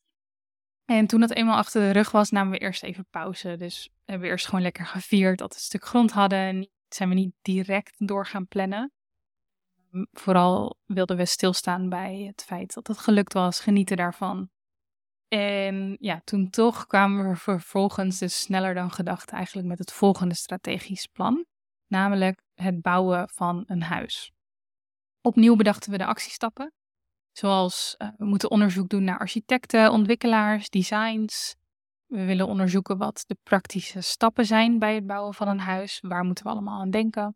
En 0.86 1.08
toen 1.08 1.20
dat 1.20 1.32
eenmaal 1.32 1.58
achter 1.58 1.82
de 1.82 1.92
rug 1.92 2.12
was, 2.12 2.30
namen 2.30 2.52
we 2.52 2.58
eerst 2.58 2.84
even 2.84 3.08
pauze. 3.10 3.56
Dus 3.58 3.90
we 4.06 4.12
hebben 4.12 4.30
eerst 4.30 4.46
gewoon 4.46 4.62
lekker 4.62 4.86
gevierd 4.86 5.38
dat 5.38 5.50
we 5.50 5.56
een 5.56 5.62
stuk 5.62 5.86
grond 5.86 6.12
hadden. 6.12 6.40
En 6.40 6.70
zijn 6.88 7.10
we 7.10 7.16
niet 7.16 7.34
direct 7.42 8.08
door 8.08 8.26
gaan 8.26 8.48
plannen. 8.48 8.92
Vooral 10.12 10.78
wilden 10.86 11.18
we 11.18 11.26
stilstaan 11.26 11.90
bij 11.90 12.24
het 12.28 12.44
feit 12.44 12.74
dat 12.74 12.88
het 12.88 12.98
gelukt 12.98 13.34
was, 13.34 13.60
genieten 13.60 13.98
daarvan. 13.98 14.50
En 15.30 15.98
ja, 16.00 16.22
toen 16.24 16.50
toch 16.50 16.88
kwamen 16.88 17.30
we 17.30 17.36
vervolgens 17.36 18.20
dus 18.20 18.40
sneller 18.40 18.74
dan 18.74 18.92
gedacht 18.92 19.30
eigenlijk 19.30 19.68
met 19.68 19.80
het 19.80 19.92
volgende 19.92 20.36
strategisch 20.36 21.06
plan, 21.06 21.46
namelijk 21.88 22.42
het 22.54 22.82
bouwen 22.82 23.30
van 23.30 23.64
een 23.68 23.82
huis. 23.82 24.32
Opnieuw 25.22 25.56
bedachten 25.56 25.92
we 25.92 25.98
de 25.98 26.06
actiestappen, 26.06 26.74
zoals 27.32 27.96
uh, 27.98 28.10
we 28.18 28.26
moeten 28.26 28.52
onderzoek 28.52 28.90
doen 28.90 29.04
naar 29.04 29.20
architecten, 29.20 29.92
ontwikkelaars, 29.92 30.70
designs. 30.70 31.56
We 32.06 32.26
willen 32.26 32.48
onderzoeken 32.48 32.98
wat 32.98 33.24
de 33.28 33.38
praktische 33.44 34.02
stappen 34.02 34.46
zijn 34.46 34.80
bij 34.80 34.96
het 34.96 35.08
bouwen 35.08 35.34
van 35.34 35.48
een 35.48 35.60
huis, 35.60 36.00
waar 36.00 36.24
moeten 36.24 36.44
we 36.44 36.50
allemaal 36.50 36.82
aan 36.82 36.90
denken. 36.90 37.36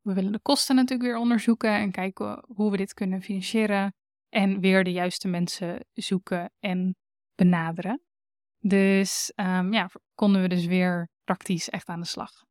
We 0.00 0.14
willen 0.14 0.32
de 0.32 0.40
kosten 0.42 0.74
natuurlijk 0.74 1.10
weer 1.10 1.18
onderzoeken 1.18 1.70
en 1.70 1.90
kijken 1.90 2.44
hoe 2.46 2.70
we 2.70 2.76
dit 2.76 2.94
kunnen 2.94 3.22
financieren. 3.22 3.94
En 4.28 4.60
weer 4.60 4.84
de 4.84 4.92
juiste 4.92 5.28
mensen 5.28 5.84
zoeken 5.92 6.52
en 6.60 6.96
benaderen. 7.34 8.02
Dus 8.60 9.32
um, 9.36 9.72
ja, 9.72 9.90
konden 10.14 10.42
we 10.42 10.48
dus 10.48 10.66
weer 10.66 11.08
praktisch 11.24 11.68
echt 11.68 11.88
aan 11.88 12.00
de 12.00 12.06
slag. 12.06 12.44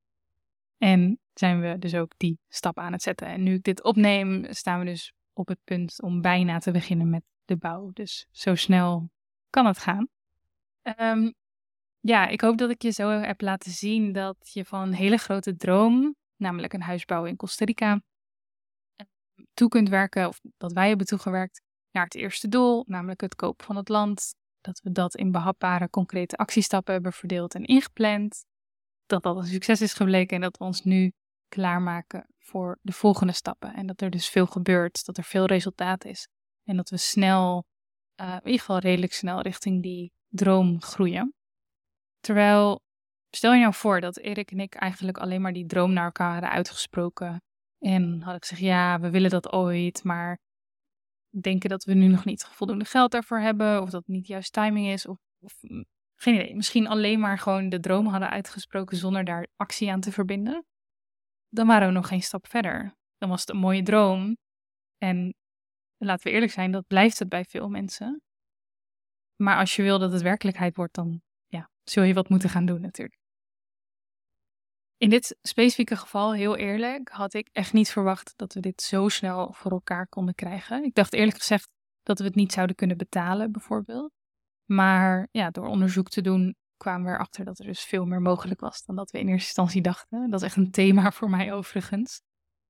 En 0.77 1.19
zijn 1.33 1.61
we 1.61 1.77
dus 1.79 1.95
ook 1.95 2.11
die 2.17 2.39
stap 2.47 2.77
aan 2.77 2.91
het 2.91 3.01
zetten. 3.01 3.27
En 3.27 3.43
nu 3.43 3.53
ik 3.53 3.63
dit 3.63 3.83
opneem, 3.83 4.45
staan 4.49 4.79
we 4.79 4.85
dus 4.85 5.13
op 5.33 5.47
het 5.47 5.59
punt 5.63 6.01
om 6.01 6.21
bijna 6.21 6.59
te 6.59 6.71
beginnen 6.71 7.09
met 7.09 7.23
de 7.45 7.57
bouw. 7.57 7.91
Dus 7.93 8.27
zo 8.31 8.55
snel 8.55 9.09
kan 9.49 9.65
het 9.65 9.77
gaan. 9.77 10.07
Um, 10.99 11.33
ja, 11.99 12.27
ik 12.27 12.41
hoop 12.41 12.57
dat 12.57 12.69
ik 12.69 12.81
je 12.81 12.91
zo 12.91 13.09
heb 13.09 13.41
laten 13.41 13.71
zien 13.71 14.11
dat 14.11 14.49
je 14.53 14.65
van 14.65 14.81
een 14.81 14.93
hele 14.93 15.17
grote 15.17 15.55
droom, 15.55 16.15
namelijk 16.35 16.73
een 16.73 16.81
huis 16.81 17.05
bouwen 17.05 17.29
in 17.29 17.35
Costa 17.35 17.65
Rica, 17.65 18.01
toe 19.53 19.67
kunt 19.67 19.89
werken, 19.89 20.27
of 20.27 20.39
dat 20.57 20.73
wij 20.73 20.87
hebben 20.87 21.07
toegewerkt 21.07 21.61
naar 21.97 22.05
het 22.05 22.15
eerste 22.15 22.47
doel, 22.47 22.83
namelijk 22.87 23.21
het 23.21 23.35
kopen 23.35 23.65
van 23.65 23.75
het 23.75 23.89
land. 23.89 24.35
Dat 24.61 24.81
we 24.81 24.91
dat 24.91 25.15
in 25.15 25.31
behapbare, 25.31 25.89
concrete 25.89 26.35
actiestappen 26.35 26.93
hebben 26.93 27.13
verdeeld 27.13 27.55
en 27.55 27.63
ingepland. 27.63 28.45
Dat 29.05 29.23
dat 29.23 29.37
een 29.37 29.45
succes 29.45 29.81
is 29.81 29.93
gebleken 29.93 30.35
en 30.35 30.41
dat 30.41 30.57
we 30.57 30.63
ons 30.63 30.83
nu 30.83 31.11
klaarmaken 31.47 32.27
voor 32.37 32.79
de 32.81 32.91
volgende 32.91 33.33
stappen. 33.33 33.73
En 33.73 33.87
dat 33.87 34.01
er 34.01 34.09
dus 34.09 34.29
veel 34.29 34.45
gebeurt, 34.45 35.05
dat 35.05 35.17
er 35.17 35.23
veel 35.23 35.45
resultaat 35.45 36.05
is. 36.05 36.27
En 36.63 36.75
dat 36.75 36.89
we 36.89 36.97
snel, 36.97 37.65
uh, 38.21 38.27
in 38.27 38.45
ieder 38.45 38.59
geval 38.59 38.79
redelijk 38.79 39.13
snel, 39.13 39.41
richting 39.41 39.83
die 39.83 40.11
droom 40.27 40.81
groeien. 40.81 41.33
Terwijl, 42.19 42.81
stel 43.29 43.53
je 43.53 43.61
nou 43.61 43.73
voor 43.73 44.01
dat 44.01 44.17
Erik 44.17 44.51
en 44.51 44.59
ik 44.59 44.75
eigenlijk 44.75 45.17
alleen 45.17 45.41
maar 45.41 45.53
die 45.53 45.65
droom 45.65 45.93
naar 45.93 46.05
elkaar 46.05 46.31
hadden 46.31 46.49
uitgesproken. 46.49 47.41
En 47.79 48.21
had 48.21 48.35
ik 48.35 48.45
gezegd, 48.45 48.61
ja, 48.61 48.99
we 48.99 49.09
willen 49.09 49.29
dat 49.29 49.51
ooit, 49.51 50.03
maar 50.03 50.37
denken 51.41 51.69
dat 51.69 51.83
we 51.83 51.93
nu 51.93 52.07
nog 52.07 52.25
niet 52.25 52.43
voldoende 52.51 52.85
geld 52.85 53.11
daarvoor 53.11 53.39
hebben, 53.39 53.81
of 53.81 53.89
dat 53.89 54.01
het 54.05 54.15
niet 54.15 54.27
juist 54.27 54.53
timing 54.53 54.87
is, 54.87 55.07
of 55.07 55.17
of 55.39 55.53
mm, 55.61 55.85
geen 56.15 56.33
idee, 56.33 56.55
misschien 56.55 56.87
alleen 56.87 57.19
maar 57.19 57.39
gewoon 57.39 57.69
de 57.69 57.79
droom 57.79 58.07
hadden 58.07 58.29
uitgesproken 58.29 58.97
zonder 58.97 59.23
daar 59.23 59.47
actie 59.55 59.91
aan 59.91 59.99
te 59.99 60.11
verbinden, 60.11 60.65
dan 61.49 61.67
waren 61.67 61.87
we 61.87 61.93
nog 61.93 62.07
geen 62.07 62.21
stap 62.21 62.47
verder. 62.47 62.95
Dan 63.17 63.29
was 63.29 63.41
het 63.41 63.49
een 63.49 63.57
mooie 63.57 63.83
droom. 63.83 64.37
En 64.97 65.35
laten 65.97 66.27
we 66.27 66.33
eerlijk 66.33 66.51
zijn, 66.51 66.71
dat 66.71 66.87
blijft 66.87 67.19
het 67.19 67.29
bij 67.29 67.43
veel 67.43 67.69
mensen. 67.69 68.21
Maar 69.35 69.57
als 69.57 69.75
je 69.75 69.81
wil 69.81 69.99
dat 69.99 70.11
het 70.11 70.21
werkelijkheid 70.21 70.75
wordt, 70.75 70.95
dan 70.95 71.21
ja, 71.47 71.69
zul 71.83 72.03
je 72.03 72.13
wat 72.13 72.29
moeten 72.29 72.49
gaan 72.49 72.65
doen 72.65 72.81
natuurlijk. 72.81 73.19
In 74.97 75.09
dit 75.09 75.37
specifieke 75.41 75.95
geval, 75.95 76.33
heel 76.33 76.55
eerlijk, 76.55 77.09
had 77.09 77.33
ik 77.33 77.49
echt 77.51 77.73
niet 77.73 77.89
verwacht 77.89 78.33
dat 78.35 78.53
we 78.53 78.59
dit 78.59 78.81
zo 78.81 79.07
snel 79.07 79.53
voor 79.53 79.71
elkaar 79.71 80.07
konden 80.07 80.35
krijgen. 80.35 80.83
Ik 80.83 80.93
dacht 80.93 81.13
eerlijk 81.13 81.37
gezegd 81.37 81.69
dat 82.03 82.19
we 82.19 82.25
het 82.25 82.35
niet 82.35 82.53
zouden 82.53 82.75
kunnen 82.75 82.97
betalen, 82.97 83.51
bijvoorbeeld. 83.51 84.11
Maar 84.65 85.27
ja, 85.31 85.49
door 85.49 85.67
onderzoek 85.67 86.09
te 86.09 86.21
doen 86.21 86.55
kwamen 86.77 87.05
we 87.05 87.11
erachter 87.11 87.45
dat 87.45 87.59
er 87.59 87.65
dus 87.65 87.83
veel 87.83 88.05
meer 88.05 88.21
mogelijk 88.21 88.59
was 88.59 88.83
dan 88.85 88.95
dat 88.95 89.11
we 89.11 89.19
in 89.19 89.27
eerste 89.27 89.45
instantie 89.45 89.81
dachten. 89.81 90.29
Dat 90.29 90.41
is 90.41 90.47
echt 90.47 90.55
een 90.57 90.71
thema 90.71 91.11
voor 91.17 91.29
mij 91.29 91.53
overigens. 91.53 92.21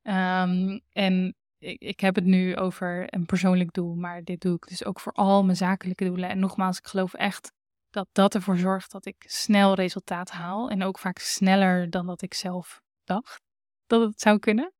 Um, 0.01 0.81
en 0.91 1.35
ik, 1.57 1.81
ik, 1.81 1.99
heb 1.99 2.15
het 2.15 2.25
nu 2.25 2.55
over 2.55 3.13
een 3.13 3.25
persoonlijk 3.25 3.73
doel, 3.73 3.95
maar 3.95 4.23
dit 4.23 4.41
doe 4.41 4.55
ik 4.55 4.67
dus 4.67 4.85
ook 4.85 4.99
voor 4.99 5.11
al 5.11 5.43
mijn 5.43 5.57
zakelijke 5.57 6.05
doelen. 6.05 6.29
En 6.29 6.39
nogmaals, 6.39 6.77
ik 6.77 6.87
geloof 6.87 7.13
echt 7.13 7.51
dat 7.97 8.09
dat 8.11 8.35
ervoor 8.35 8.57
zorgt 8.57 8.91
dat 8.91 9.05
ik 9.05 9.23
snel 9.27 9.73
resultaat 9.73 10.29
haal. 10.29 10.69
En 10.69 10.83
ook 10.83 10.99
vaak 10.99 11.17
sneller 11.17 11.89
dan 11.89 12.05
dat 12.05 12.21
ik 12.21 12.33
zelf 12.33 12.81
dacht 13.03 13.41
dat 13.85 14.01
het 14.01 14.21
zou 14.21 14.39
kunnen. 14.39 14.73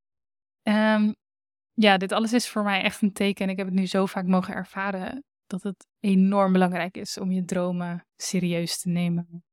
Um, 0.62 1.14
ja, 1.72 1.96
dit 1.96 2.12
alles 2.12 2.32
is 2.32 2.48
voor 2.48 2.62
mij 2.62 2.82
echt 2.82 3.02
een 3.02 3.12
teken. 3.12 3.44
En 3.44 3.50
ik 3.50 3.56
heb 3.56 3.66
het 3.66 3.74
nu 3.74 3.86
zo 3.86 4.06
vaak 4.06 4.26
mogen 4.26 4.54
ervaren 4.54 5.24
dat 5.46 5.62
het 5.62 5.86
enorm 6.00 6.52
belangrijk 6.52 6.96
is 6.96 7.18
om 7.18 7.32
je 7.32 7.44
dromen 7.44 8.06
serieus 8.16 8.80
te 8.80 8.88
nemen. 8.88 9.44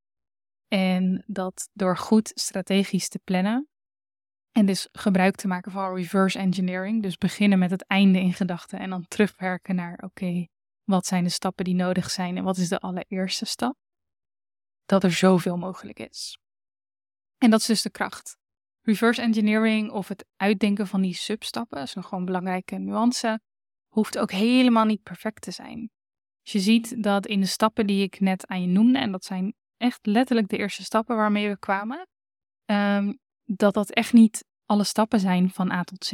En 0.68 1.24
dat 1.26 1.68
door 1.72 1.96
goed 1.96 2.30
strategisch 2.34 3.08
te 3.08 3.20
plannen 3.24 3.68
en 4.52 4.66
dus 4.66 4.88
gebruik 4.92 5.36
te 5.36 5.48
maken 5.48 5.72
van 5.72 5.94
reverse 5.94 6.38
engineering, 6.38 7.02
dus 7.02 7.16
beginnen 7.16 7.58
met 7.58 7.70
het 7.70 7.86
einde 7.86 8.20
in 8.20 8.32
gedachten 8.32 8.78
en 8.78 8.90
dan 8.90 9.08
terugwerken 9.08 9.74
naar 9.74 9.98
oké, 10.04 10.46
wat 10.86 11.06
zijn 11.06 11.24
de 11.24 11.30
stappen 11.30 11.64
die 11.64 11.74
nodig 11.74 12.10
zijn 12.10 12.36
en 12.36 12.44
wat 12.44 12.56
is 12.56 12.68
de 12.68 12.78
allereerste 12.78 13.44
stap, 13.44 13.76
dat 14.84 15.04
er 15.04 15.12
zoveel 15.12 15.56
mogelijk 15.56 15.98
is. 15.98 16.38
En 17.38 17.50
dat 17.50 17.60
is 17.60 17.66
dus 17.66 17.82
de 17.82 17.90
kracht. 17.90 18.36
Reverse 18.82 19.22
engineering 19.22 19.90
of 19.90 20.08
het 20.08 20.24
uitdenken 20.36 20.86
van 20.86 21.00
die 21.00 21.14
substappen, 21.14 21.82
is 21.82 21.94
nog 21.94 22.08
gewoon 22.08 22.24
belangrijke 22.24 22.76
nuance, 22.76 23.40
hoeft 23.88 24.18
ook 24.18 24.30
helemaal 24.30 24.84
niet 24.84 25.02
perfect 25.02 25.40
te 25.42 25.50
zijn. 25.50 25.90
Dus 26.42 26.52
je 26.52 26.60
ziet 26.60 27.02
dat 27.02 27.26
in 27.26 27.40
de 27.40 27.46
stappen 27.46 27.86
die 27.86 28.02
ik 28.02 28.20
net 28.20 28.46
aan 28.46 28.60
je 28.60 28.68
noemde, 28.68 28.98
en 28.98 29.12
dat 29.12 29.24
zijn 29.24 29.54
echt 29.76 30.06
letterlijk 30.06 30.48
de 30.48 30.56
eerste 30.56 30.84
stappen 30.84 31.16
waarmee 31.16 31.48
we 31.48 31.58
kwamen, 31.58 32.06
ehm, 32.64 33.12
dat 33.44 33.74
dat 33.74 33.90
echt 33.90 34.12
niet 34.12 34.44
alle 34.64 34.84
stappen 34.84 35.20
zijn 35.20 35.50
van 35.50 35.70
A 35.70 35.82
tot 35.82 36.04
Z. 36.04 36.12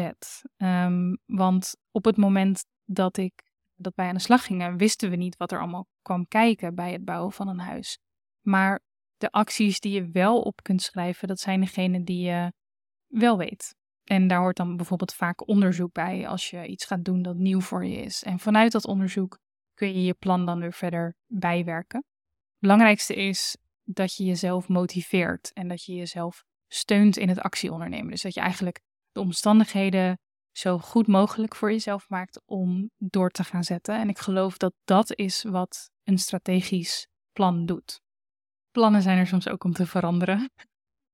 Um, 0.56 1.18
want 1.26 1.76
op 1.90 2.04
het 2.04 2.16
moment 2.16 2.64
dat 2.84 3.16
ik 3.16 3.51
dat 3.82 3.94
wij 3.94 4.06
aan 4.06 4.14
de 4.14 4.20
slag 4.20 4.44
gingen, 4.44 4.76
wisten 4.76 5.10
we 5.10 5.16
niet 5.16 5.36
wat 5.36 5.52
er 5.52 5.58
allemaal 5.58 5.86
kwam 6.02 6.28
kijken 6.28 6.74
bij 6.74 6.92
het 6.92 7.04
bouwen 7.04 7.32
van 7.32 7.48
een 7.48 7.58
huis. 7.58 7.98
Maar 8.40 8.80
de 9.16 9.30
acties 9.30 9.80
die 9.80 9.92
je 9.92 10.10
wel 10.10 10.40
op 10.40 10.62
kunt 10.62 10.82
schrijven, 10.82 11.28
dat 11.28 11.40
zijn 11.40 11.60
degene 11.60 12.04
die 12.04 12.24
je 12.24 12.52
wel 13.06 13.38
weet. 13.38 13.74
En 14.04 14.26
daar 14.26 14.40
hoort 14.40 14.56
dan 14.56 14.76
bijvoorbeeld 14.76 15.14
vaak 15.14 15.48
onderzoek 15.48 15.92
bij 15.92 16.28
als 16.28 16.50
je 16.50 16.66
iets 16.66 16.84
gaat 16.84 17.04
doen 17.04 17.22
dat 17.22 17.36
nieuw 17.36 17.60
voor 17.60 17.84
je 17.84 17.96
is. 17.96 18.22
En 18.22 18.38
vanuit 18.38 18.72
dat 18.72 18.86
onderzoek 18.86 19.38
kun 19.74 19.88
je 19.88 20.02
je 20.02 20.14
plan 20.14 20.46
dan 20.46 20.60
weer 20.60 20.72
verder 20.72 21.14
bijwerken. 21.26 21.98
Het 21.98 22.58
belangrijkste 22.58 23.14
is 23.14 23.56
dat 23.84 24.14
je 24.16 24.24
jezelf 24.24 24.68
motiveert 24.68 25.52
en 25.52 25.68
dat 25.68 25.84
je 25.84 25.94
jezelf 25.94 26.44
steunt 26.68 27.16
in 27.16 27.28
het 27.28 27.40
actieondernemen. 27.40 28.10
Dus 28.10 28.22
dat 28.22 28.34
je 28.34 28.40
eigenlijk 28.40 28.80
de 29.12 29.20
omstandigheden 29.20 30.18
zo 30.52 30.78
goed 30.78 31.06
mogelijk 31.06 31.56
voor 31.56 31.70
jezelf 31.70 32.08
maakt 32.08 32.42
om 32.44 32.90
door 32.98 33.30
te 33.30 33.44
gaan 33.44 33.64
zetten. 33.64 33.98
En 33.98 34.08
ik 34.08 34.18
geloof 34.18 34.56
dat 34.56 34.74
dat 34.84 35.16
is 35.16 35.42
wat 35.42 35.90
een 36.04 36.18
strategisch 36.18 37.06
plan 37.32 37.66
doet. 37.66 38.00
Plannen 38.70 39.02
zijn 39.02 39.18
er 39.18 39.26
soms 39.26 39.48
ook 39.48 39.64
om 39.64 39.72
te 39.72 39.86
veranderen. 39.86 40.50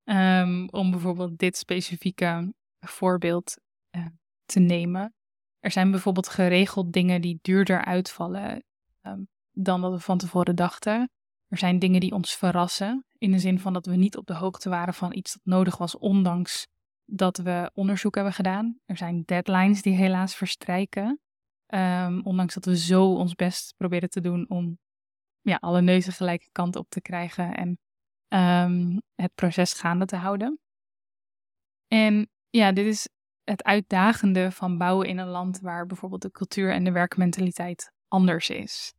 Um, 0.04 0.68
om 0.80 0.90
bijvoorbeeld 0.90 1.38
dit 1.38 1.56
specifieke 1.56 2.54
voorbeeld 2.80 3.56
uh, 3.96 4.06
te 4.44 4.60
nemen. 4.60 5.14
Er 5.58 5.70
zijn 5.70 5.90
bijvoorbeeld 5.90 6.28
geregeld 6.28 6.92
dingen 6.92 7.20
die 7.20 7.38
duurder 7.42 7.84
uitvallen 7.84 8.64
um, 9.02 9.28
dan 9.52 9.80
dat 9.80 9.92
we 9.92 10.00
van 10.00 10.18
tevoren 10.18 10.56
dachten. 10.56 11.10
Er 11.48 11.58
zijn 11.58 11.78
dingen 11.78 12.00
die 12.00 12.12
ons 12.12 12.36
verrassen, 12.36 13.04
in 13.18 13.30
de 13.30 13.38
zin 13.38 13.60
van 13.60 13.72
dat 13.72 13.86
we 13.86 13.96
niet 13.96 14.16
op 14.16 14.26
de 14.26 14.34
hoogte 14.34 14.68
waren 14.68 14.94
van 14.94 15.14
iets 15.14 15.32
dat 15.32 15.44
nodig 15.44 15.76
was, 15.76 15.98
ondanks 15.98 16.66
dat 17.10 17.36
we 17.36 17.70
onderzoek 17.74 18.14
hebben 18.14 18.32
gedaan. 18.32 18.78
Er 18.86 18.96
zijn 18.96 19.22
deadlines 19.24 19.82
die 19.82 19.94
helaas 19.94 20.36
verstrijken, 20.36 21.20
um, 21.66 22.22
ondanks 22.24 22.54
dat 22.54 22.64
we 22.64 22.78
zo 22.78 23.14
ons 23.14 23.34
best 23.34 23.74
proberen 23.76 24.10
te 24.10 24.20
doen 24.20 24.48
om 24.48 24.78
ja, 25.40 25.56
alle 25.56 25.80
neuzen 25.80 26.12
gelijke 26.12 26.48
kant 26.52 26.76
op 26.76 26.88
te 26.88 27.00
krijgen 27.00 27.54
en 27.54 27.78
um, 28.68 29.02
het 29.14 29.34
proces 29.34 29.72
gaande 29.72 30.04
te 30.04 30.16
houden. 30.16 30.58
En 31.86 32.28
ja, 32.50 32.72
dit 32.72 32.86
is 32.86 33.08
het 33.44 33.64
uitdagende 33.64 34.50
van 34.50 34.78
bouwen 34.78 35.08
in 35.08 35.18
een 35.18 35.28
land 35.28 35.60
waar 35.60 35.86
bijvoorbeeld 35.86 36.22
de 36.22 36.30
cultuur 36.30 36.72
en 36.72 36.84
de 36.84 36.92
werkmentaliteit 36.92 37.92
anders 38.08 38.50
is. 38.50 38.94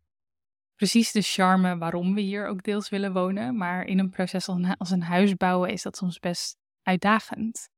Precies 0.75 1.11
de 1.11 1.21
charme 1.21 1.77
waarom 1.77 2.13
we 2.13 2.21
hier 2.21 2.47
ook 2.47 2.63
deels 2.63 2.89
willen 2.89 3.13
wonen, 3.13 3.57
maar 3.57 3.83
in 3.83 3.99
een 3.99 4.09
proces 4.09 4.47
als 4.77 4.91
een 4.91 5.03
huis 5.03 5.35
bouwen 5.35 5.69
is 5.71 5.81
dat 5.81 5.97
soms 5.97 6.19
best 6.19 6.57
uitdagend. 6.81 7.69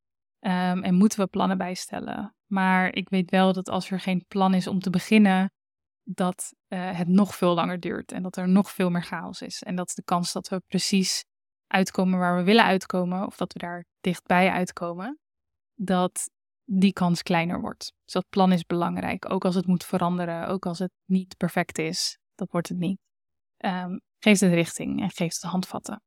Um, 0.46 0.84
en 0.84 0.96
moeten 0.96 1.20
we 1.20 1.28
plannen 1.28 1.58
bijstellen. 1.58 2.36
Maar 2.46 2.96
ik 2.96 3.10
weet 3.10 3.32
wel 3.32 3.54
dat 3.54 3.70
als 3.70 3.92
er 3.92 4.00
geen 4.00 4.26
plan 4.28 4.54
is 4.54 4.68
om 4.68 4.80
te 4.80 4.90
beginnen, 4.90 5.52
dat 6.04 6.54
uh, 6.68 6.98
het 6.98 7.08
nog 7.08 7.36
veel 7.36 7.54
langer 7.54 7.80
duurt 7.80 8.12
en 8.12 8.24
dat 8.24 8.38
er 8.38 8.48
nog 8.48 8.72
veel 8.72 8.90
meer 8.90 9.04
chaos 9.04 9.42
is. 9.42 9.64
En 9.64 9.76
dat 9.76 9.92
de 9.96 10.04
kans 10.04 10.32
dat 10.32 10.48
we 10.48 10.62
precies 10.68 11.26
uitkomen 11.68 12.20
waar 12.20 12.38
we 12.38 12.44
willen 12.44 12.64
uitkomen, 12.64 13.26
of 13.26 13.38
dat 13.38 13.54
we 13.54 13.60
daar 13.60 13.86
dichtbij 14.00 14.50
uitkomen, 14.50 15.20
dat 15.76 16.30
die 16.64 16.94
kans 16.94 17.24
kleiner 17.24 17.62
wordt. 17.62 17.94
Dus 18.04 18.14
dat 18.14 18.30
plan 18.30 18.52
is 18.52 18.66
belangrijk, 18.66 19.32
ook 19.32 19.46
als 19.46 19.56
het 19.56 19.68
moet 19.68 19.86
veranderen, 19.86 20.48
ook 20.48 20.66
als 20.66 20.80
het 20.80 20.92
niet 21.06 21.38
perfect 21.38 21.78
is. 21.78 22.18
Dat 22.36 22.52
wordt 22.52 22.70
het 22.70 22.78
niet. 22.78 23.00
Um, 23.58 24.02
geeft 24.20 24.40
het 24.40 24.54
richting 24.54 25.02
en 25.02 25.10
geeft 25.10 25.42
het 25.42 25.52
handvatten. 25.52 26.02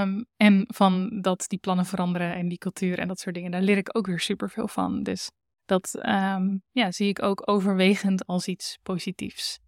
Um, 0.00 0.26
en 0.36 0.64
van 0.66 1.20
dat 1.20 1.44
die 1.48 1.58
plannen 1.58 1.86
veranderen 1.86 2.34
en 2.34 2.48
die 2.48 2.58
cultuur 2.58 2.98
en 2.98 3.08
dat 3.08 3.18
soort 3.18 3.34
dingen, 3.34 3.50
daar 3.50 3.62
leer 3.62 3.76
ik 3.76 3.96
ook 3.96 4.06
weer 4.06 4.20
superveel 4.20 4.68
van. 4.68 5.02
Dus 5.02 5.30
dat 5.64 5.98
um, 6.06 6.62
ja, 6.70 6.92
zie 6.92 7.08
ik 7.08 7.22
ook 7.22 7.48
overwegend 7.48 8.26
als 8.26 8.46
iets 8.46 8.78
positiefs. 8.82 9.58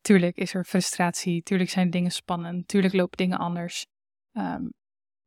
Tuurlijk 0.00 0.36
is 0.36 0.54
er 0.54 0.64
frustratie, 0.64 1.42
tuurlijk 1.42 1.70
zijn 1.70 1.90
dingen 1.90 2.10
spannend, 2.10 2.68
tuurlijk 2.68 2.94
lopen 2.94 3.16
dingen 3.16 3.38
anders. 3.38 3.86
Um, 4.32 4.72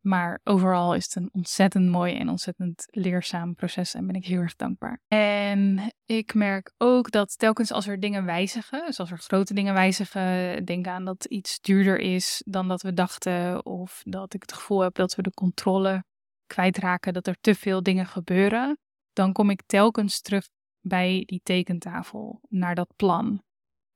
maar 0.02 0.39
overal 0.43 0.93
is 0.93 1.04
het 1.04 1.16
een 1.16 1.30
ontzettend 1.32 1.89
mooi 1.89 2.16
en 2.18 2.30
ontzettend 2.30 2.86
leerzaam 2.89 3.56
proces 3.56 3.93
en 3.93 4.08
ben 4.08 4.16
ik 4.16 4.26
heel 4.26 4.39
erg 4.39 4.56
dankbaar. 4.56 4.99
En 5.08 5.91
ik 6.06 6.34
merk 6.34 6.72
ook 6.78 7.12
dat 7.12 7.38
telkens 7.38 7.72
als 7.72 7.88
er 7.88 7.99
dingen 7.99 8.26
wijzigen, 8.26 8.86
dus 8.86 8.99
als 8.99 9.12
er 9.12 9.18
grote 9.18 9.54
dingen 9.54 9.74
wijzigen, 9.74 10.66
denk 10.66 10.88
aan 10.88 11.06
dat 11.06 11.26
iets 11.26 11.60
duurder 11.60 11.99
is 11.99 12.41
dan 12.45 12.68
dat 12.68 12.82
we 12.82 12.93
dachten, 12.93 13.66
of 13.66 14.02
dat 14.04 14.34
ik 14.34 14.41
het 14.41 14.54
gevoel 14.54 14.80
heb 14.80 14.95
dat 14.95 15.16
we 15.16 15.22
de 15.22 15.34
controle 15.34 16.04
kwijtraken, 16.45 17.14
dat 17.14 17.28
er 17.28 17.38
te 17.41 17.56
veel 17.56 17.84
dingen 17.84 18.06
gebeuren, 18.06 18.78
dan 19.14 19.34
kom 19.34 19.49
ik 19.49 19.62
telkens 19.66 20.22
terug 20.22 20.49
bij 20.82 21.24
die 21.26 21.41
tekentafel, 21.43 22.41
naar 22.49 22.76
dat 22.76 22.93
plan. 22.95 23.43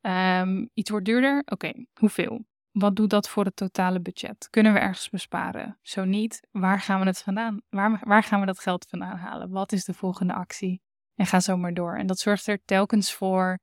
Um, 0.02 0.70
iets 0.74 0.90
wordt 0.90 1.06
duurder, 1.06 1.42
oké, 1.46 1.86
hoeveel? 2.00 2.46
Wat 2.76 2.96
doet 2.96 3.10
dat 3.10 3.30
voor 3.30 3.46
het 3.46 3.56
totale 3.56 4.02
budget? 4.02 4.50
Kunnen 4.50 4.74
we 4.74 4.80
ergens 4.80 5.10
besparen? 5.10 5.78
Zo 5.82 6.04
niet, 6.04 6.48
waar 6.52 6.80
gaan 6.80 7.00
we 7.00 7.06
het 7.06 7.22
vandaan? 7.22 7.62
Waar, 7.70 8.02
waar 8.04 8.24
gaan 8.24 8.40
we 8.40 8.46
dat 8.46 8.60
geld 8.60 8.86
vandaan 8.90 9.18
halen? 9.18 9.50
Wat 9.50 9.72
is 9.72 9.86
de 9.86 9.94
volgende 9.94 10.34
actie? 10.34 10.82
En 11.14 11.26
ga 11.26 11.40
zo 11.40 11.58
maar 11.58 11.74
door. 11.74 11.98
En 11.98 12.08
dat 12.08 12.20
zorgt 12.20 12.48
er 12.48 12.60
telkens 12.66 13.14
voor 13.14 13.60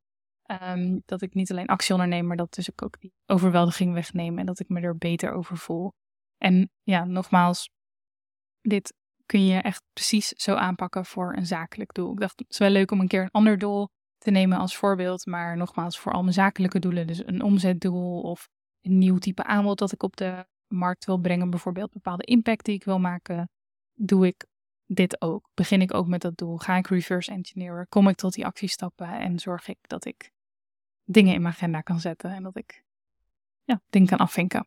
um, 0.62 1.02
dat 1.04 1.22
ik 1.22 1.34
niet 1.34 1.50
alleen 1.50 1.66
actie 1.66 1.92
onderneem, 1.94 2.26
maar 2.26 2.36
dat 2.36 2.54
dus 2.54 2.68
ik 2.68 2.82
ook 2.82 3.00
die 3.00 3.12
overweldiging 3.26 3.94
wegneem 3.94 4.38
en 4.38 4.46
dat 4.46 4.60
ik 4.60 4.68
me 4.68 4.80
er 4.80 4.96
beter 4.96 5.32
over 5.32 5.56
voel. 5.56 5.92
En 6.38 6.70
ja, 6.82 7.04
nogmaals, 7.04 7.70
dit 8.60 8.94
kun 9.26 9.46
je 9.46 9.60
echt 9.60 9.82
precies 9.92 10.28
zo 10.28 10.54
aanpakken 10.54 11.04
voor 11.04 11.36
een 11.36 11.46
zakelijk 11.46 11.94
doel. 11.94 12.12
Ik 12.12 12.20
dacht, 12.20 12.38
het 12.38 12.50
is 12.50 12.58
wel 12.58 12.70
leuk 12.70 12.90
om 12.90 13.00
een 13.00 13.08
keer 13.08 13.22
een 13.22 13.30
ander 13.30 13.58
doel 13.58 13.88
te 14.18 14.30
nemen 14.30 14.58
als 14.58 14.76
voorbeeld, 14.76 15.26
maar 15.26 15.56
nogmaals, 15.56 15.98
voor 15.98 16.12
al 16.12 16.22
mijn 16.22 16.34
zakelijke 16.34 16.78
doelen, 16.78 17.06
dus 17.06 17.26
een 17.26 17.42
omzetdoel 17.42 18.20
of 18.20 18.48
een 18.82 18.98
nieuw 18.98 19.18
type 19.18 19.44
aanbod 19.44 19.78
dat 19.78 19.92
ik 19.92 20.02
op 20.02 20.16
de 20.16 20.46
markt 20.66 21.04
wil 21.04 21.18
brengen, 21.18 21.50
bijvoorbeeld 21.50 21.92
bepaalde 21.92 22.24
impact 22.24 22.64
die 22.64 22.74
ik 22.74 22.84
wil 22.84 22.98
maken, 22.98 23.50
doe 23.94 24.26
ik 24.26 24.46
dit 24.86 25.20
ook. 25.20 25.48
Begin 25.54 25.80
ik 25.80 25.94
ook 25.94 26.06
met 26.06 26.20
dat 26.20 26.36
doel? 26.36 26.56
Ga 26.56 26.76
ik 26.76 26.86
reverse 26.86 27.30
engineeren? 27.30 27.88
Kom 27.88 28.08
ik 28.08 28.16
tot 28.16 28.32
die 28.32 28.46
actiestappen 28.46 29.08
en 29.08 29.38
zorg 29.38 29.68
ik 29.68 29.78
dat 29.82 30.04
ik 30.04 30.30
dingen 31.04 31.34
in 31.34 31.42
mijn 31.42 31.54
agenda 31.54 31.80
kan 31.80 32.00
zetten 32.00 32.30
en 32.30 32.42
dat 32.42 32.56
ik 32.56 32.84
ja, 33.64 33.80
ding 33.90 34.08
kan 34.08 34.18
afvinken. 34.18 34.66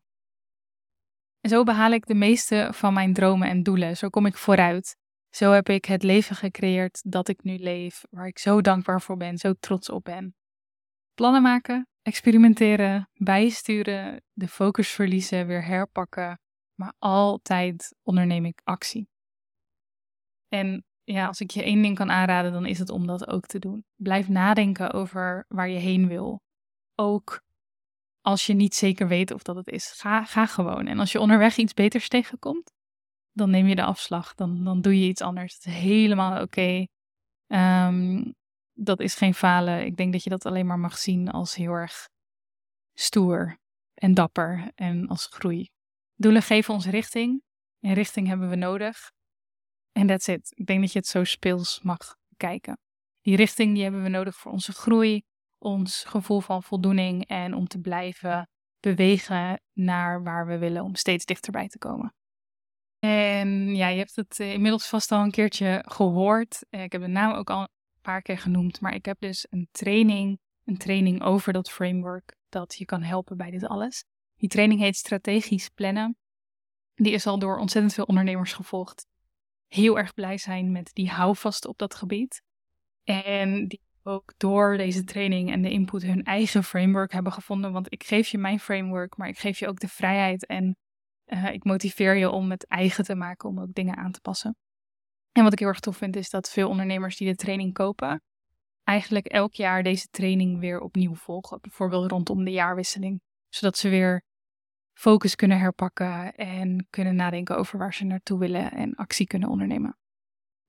En 1.42 1.50
zo 1.50 1.64
behaal 1.64 1.92
ik 1.92 2.06
de 2.06 2.14
meeste 2.14 2.70
van 2.72 2.94
mijn 2.94 3.14
dromen 3.14 3.50
en 3.50 3.64
doelen. 3.64 3.98
Zo 3.98 4.10
kom 4.10 4.26
ik 4.26 4.38
vooruit. 4.38 4.98
Zo 5.30 5.52
heb 5.52 5.70
ik 5.70 5.86
het 5.86 6.04
leven 6.04 6.36
gecreëerd 6.36 7.12
dat 7.12 7.28
ik 7.28 7.44
nu 7.44 7.58
leef, 7.58 8.04
waar 8.10 8.28
ik 8.28 8.40
zo 8.40 8.62
dankbaar 8.62 9.02
voor 9.02 9.18
ben, 9.18 9.38
zo 9.38 9.54
trots 9.60 9.90
op 9.90 10.04
ben. 10.04 10.36
Plannen 11.14 11.42
maken, 11.42 11.88
experimenteren, 12.06 13.10
bijsturen, 13.14 14.24
de 14.34 14.48
focus 14.48 14.90
verliezen, 14.90 15.48
weer 15.48 15.66
herpakken, 15.66 16.40
maar 16.74 16.94
altijd 17.00 17.96
onderneem 18.02 18.46
ik 18.46 18.62
actie. 18.64 19.10
En 20.48 20.86
ja, 21.04 21.28
als 21.28 21.40
ik 21.40 21.52
je 21.52 21.64
één 21.64 21.82
ding 21.82 21.96
kan 21.96 22.12
aanraden, 22.12 22.52
dan 22.52 22.66
is 22.66 22.80
het 22.80 22.90
om 22.90 23.08
dat 23.08 23.28
ook 23.28 23.46
te 23.46 23.60
doen. 23.60 23.86
Blijf 23.96 24.28
nadenken 24.28 24.94
over 24.94 25.46
waar 25.48 25.70
je 25.70 25.80
heen 25.80 26.08
wil. 26.08 26.42
Ook 26.96 27.42
als 28.22 28.46
je 28.46 28.54
niet 28.54 28.76
zeker 28.76 29.08
weet 29.08 29.32
of 29.32 29.42
dat 29.42 29.56
het 29.56 29.68
is. 29.68 29.92
Ga, 29.92 30.24
ga 30.26 30.46
gewoon. 30.46 30.88
En 30.88 31.00
als 31.00 31.12
je 31.12 31.20
onderweg 31.20 31.58
iets 31.58 31.74
beters 31.74 32.08
tegenkomt, 32.08 32.72
dan 33.32 33.50
neem 33.50 33.68
je 33.68 33.76
de 33.76 33.84
afslag. 33.84 34.34
Dan, 34.34 34.64
dan 34.64 34.82
doe 34.82 35.00
je 35.00 35.08
iets 35.08 35.22
anders. 35.22 35.54
Het 35.54 35.66
is 35.66 35.74
helemaal 35.74 36.42
oké. 36.42 36.86
Ehm, 37.48 38.32
dat 38.76 39.00
is 39.00 39.16
geen 39.16 39.34
falen. 39.34 39.86
Ik 39.86 39.98
denk 39.98 40.12
dat 40.12 40.24
je 40.24 40.30
dat 40.30 40.46
alleen 40.46 40.66
maar 40.66 40.80
mag 40.80 40.98
zien 40.98 41.30
als 41.30 41.56
heel 41.56 41.72
erg 41.72 42.10
stoer 42.94 43.58
en 43.94 44.14
dapper 44.14 44.72
en 44.76 45.08
als 45.08 45.26
groei. 45.26 45.70
Doelen 46.16 46.42
geven 46.42 46.74
ons 46.74 46.86
richting. 46.86 47.44
En 47.80 47.94
richting 47.94 48.28
hebben 48.28 48.50
we 48.50 48.56
nodig. 48.56 49.12
En 49.92 50.08
that's 50.08 50.28
it. 50.28 50.52
Ik 50.56 50.66
denk 50.66 50.82
dat 50.82 50.92
je 50.92 51.00
het 51.00 51.08
zo 51.08 51.24
speels 51.24 51.80
mag 51.82 52.16
kijken. 52.38 52.78
Die 53.22 53.36
richting 53.36 53.74
die 53.74 53.84
hebben 53.84 54.04
we 54.04 54.10
nodig 54.10 54.36
voor 54.36 54.52
onze 54.52 54.72
groei, 54.72 55.24
ons 55.58 56.04
gevoel 56.04 56.40
van 56.40 56.64
voldoening 56.64 57.28
en 57.28 57.54
om 57.54 57.68
te 57.68 57.80
blijven 57.80 58.50
bewegen 58.80 59.62
naar 59.74 60.24
waar 60.24 60.48
we 60.48 60.58
willen 60.58 60.84
om 60.84 60.96
steeds 60.96 61.26
dichterbij 61.26 61.68
te 61.68 61.78
komen. 61.78 62.14
En 63.00 63.76
ja, 63.76 63.88
je 63.88 63.98
hebt 63.98 64.16
het 64.16 64.40
eh, 64.40 64.54
inmiddels 64.54 64.88
vast 64.88 65.12
al 65.12 65.24
een 65.24 65.32
keertje 65.32 65.84
gehoord. 65.88 66.66
Eh, 66.70 66.84
ik 66.84 66.92
heb 66.92 67.02
de 67.02 67.08
naam 67.08 67.34
ook 67.34 67.50
al 67.50 67.68
paar 68.06 68.22
keer 68.22 68.38
genoemd, 68.38 68.82
maar 68.82 68.94
ik 68.94 69.06
heb 69.06 69.20
dus 69.20 69.48
een 69.50 69.68
training, 69.72 70.40
een 70.64 70.78
training 70.78 71.22
over 71.22 71.54
dat 71.54 71.72
framework 71.72 72.38
dat 72.50 72.76
je 72.76 72.86
kan 72.86 73.02
helpen 73.02 73.38
bij 73.38 73.52
dit 73.52 73.66
alles. 73.68 74.06
Die 74.36 74.50
training 74.50 74.80
heet 74.80 74.96
Strategisch 74.96 75.70
Plannen. 75.70 76.18
Die 76.96 77.14
is 77.14 77.28
al 77.28 77.40
door 77.40 77.58
ontzettend 77.58 77.94
veel 77.94 78.04
ondernemers 78.04 78.54
gevolgd. 78.54 79.08
Heel 79.68 79.98
erg 79.98 80.14
blij 80.14 80.38
zijn 80.38 80.72
met 80.72 80.90
die 80.94 81.10
houvast 81.10 81.66
op 81.66 81.78
dat 81.78 81.96
gebied. 81.96 82.42
En 83.04 83.68
die 83.68 83.82
ook 84.04 84.34
door 84.38 84.78
deze 84.78 85.04
training 85.04 85.52
en 85.52 85.62
de 85.62 85.70
input 85.70 86.04
hun 86.04 86.24
eigen 86.24 86.64
framework 86.64 87.12
hebben 87.12 87.32
gevonden. 87.32 87.72
Want 87.72 87.94
ik 87.94 88.04
geef 88.04 88.28
je 88.28 88.38
mijn 88.38 88.60
framework, 88.60 89.18
maar 89.18 89.28
ik 89.28 89.38
geef 89.38 89.60
je 89.60 89.68
ook 89.68 89.80
de 89.80 89.88
vrijheid 89.88 90.46
en 90.46 90.78
uh, 91.26 91.52
ik 91.52 91.64
motiveer 91.64 92.16
je 92.16 92.30
om 92.30 92.52
het 92.52 92.68
eigen 92.68 93.04
te 93.04 93.16
maken, 93.16 93.50
om 93.50 93.60
ook 93.60 93.74
dingen 93.74 93.96
aan 93.96 94.12
te 94.12 94.22
passen. 94.22 94.56
En 95.36 95.44
wat 95.44 95.54
ik 95.54 95.60
heel 95.60 95.68
erg 95.68 95.80
tof 95.80 95.98
vind, 95.98 96.16
is 96.16 96.30
dat 96.30 96.50
veel 96.50 96.70
ondernemers 96.70 97.18
die 97.18 97.28
de 97.28 97.36
training 97.36 97.74
kopen, 97.74 98.24
eigenlijk 98.84 99.26
elk 99.26 99.54
jaar 99.54 99.84
deze 99.84 100.08
training 100.08 100.60
weer 100.60 100.80
opnieuw 100.80 101.16
volgen. 101.16 101.62
Bijvoorbeeld 101.62 102.12
rondom 102.12 102.44
de 102.44 102.52
jaarwisseling. 102.52 103.22
Zodat 103.50 103.78
ze 103.78 103.90
weer 103.90 104.24
focus 104.94 105.36
kunnen 105.36 105.60
herpakken 105.60 106.36
en 106.36 106.88
kunnen 106.90 107.16
nadenken 107.16 107.58
over 107.58 107.80
waar 107.80 107.94
ze 107.94 108.04
naartoe 108.04 108.40
willen 108.40 108.72
en 108.72 108.96
actie 108.96 109.28
kunnen 109.28 109.50
ondernemen. 109.50 109.98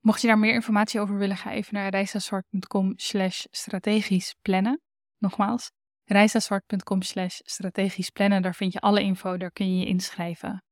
Mocht 0.01 0.21
je 0.21 0.27
daar 0.27 0.39
meer 0.39 0.55
informatie 0.55 1.01
over 1.01 1.19
willen, 1.19 1.37
ga 1.37 1.53
even 1.53 1.75
naar 1.75 1.91
reisazwart.com 1.91 2.93
slash 2.97 3.45
strategisch 3.51 4.35
plannen. 4.43 4.81
Nogmaals, 5.19 5.71
reisazwart.com 6.05 7.03
slash 7.03 7.39
strategisch 7.43 8.11
plannen. 8.11 8.43
Daar 8.43 8.55
vind 8.55 8.73
je 8.73 8.81
alle 8.81 9.01
info, 9.03 9.37
daar 9.37 9.51
kun 9.51 9.75
je 9.75 9.79
je 9.79 9.87
inschrijven. 9.87 10.65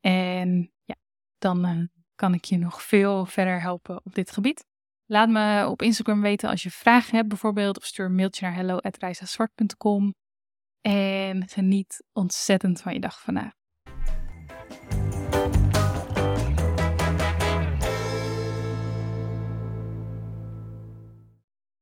En 0.00 0.72
ja, 0.84 0.96
dan 1.38 1.66
uh, 1.66 2.01
kan 2.22 2.34
ik 2.34 2.44
je 2.44 2.58
nog 2.58 2.82
veel 2.82 3.26
verder 3.26 3.60
helpen 3.60 4.00
op 4.04 4.14
dit 4.14 4.30
gebied. 4.30 4.64
Laat 5.06 5.28
me 5.28 5.68
op 5.68 5.82
Instagram 5.82 6.20
weten 6.20 6.48
als 6.48 6.62
je 6.62 6.70
vragen 6.70 7.16
hebt 7.16 7.28
bijvoorbeeld, 7.28 7.76
of 7.76 7.84
stuur 7.84 8.04
een 8.04 8.14
mailtje 8.14 8.46
naar 8.46 8.54
hello.reisazwart.com. 8.54 10.14
En 10.80 11.48
geniet 11.48 12.04
ontzettend 12.12 12.80
van 12.80 12.92
je 12.92 13.00
dag 13.00 13.20
vandaag. 13.20 13.61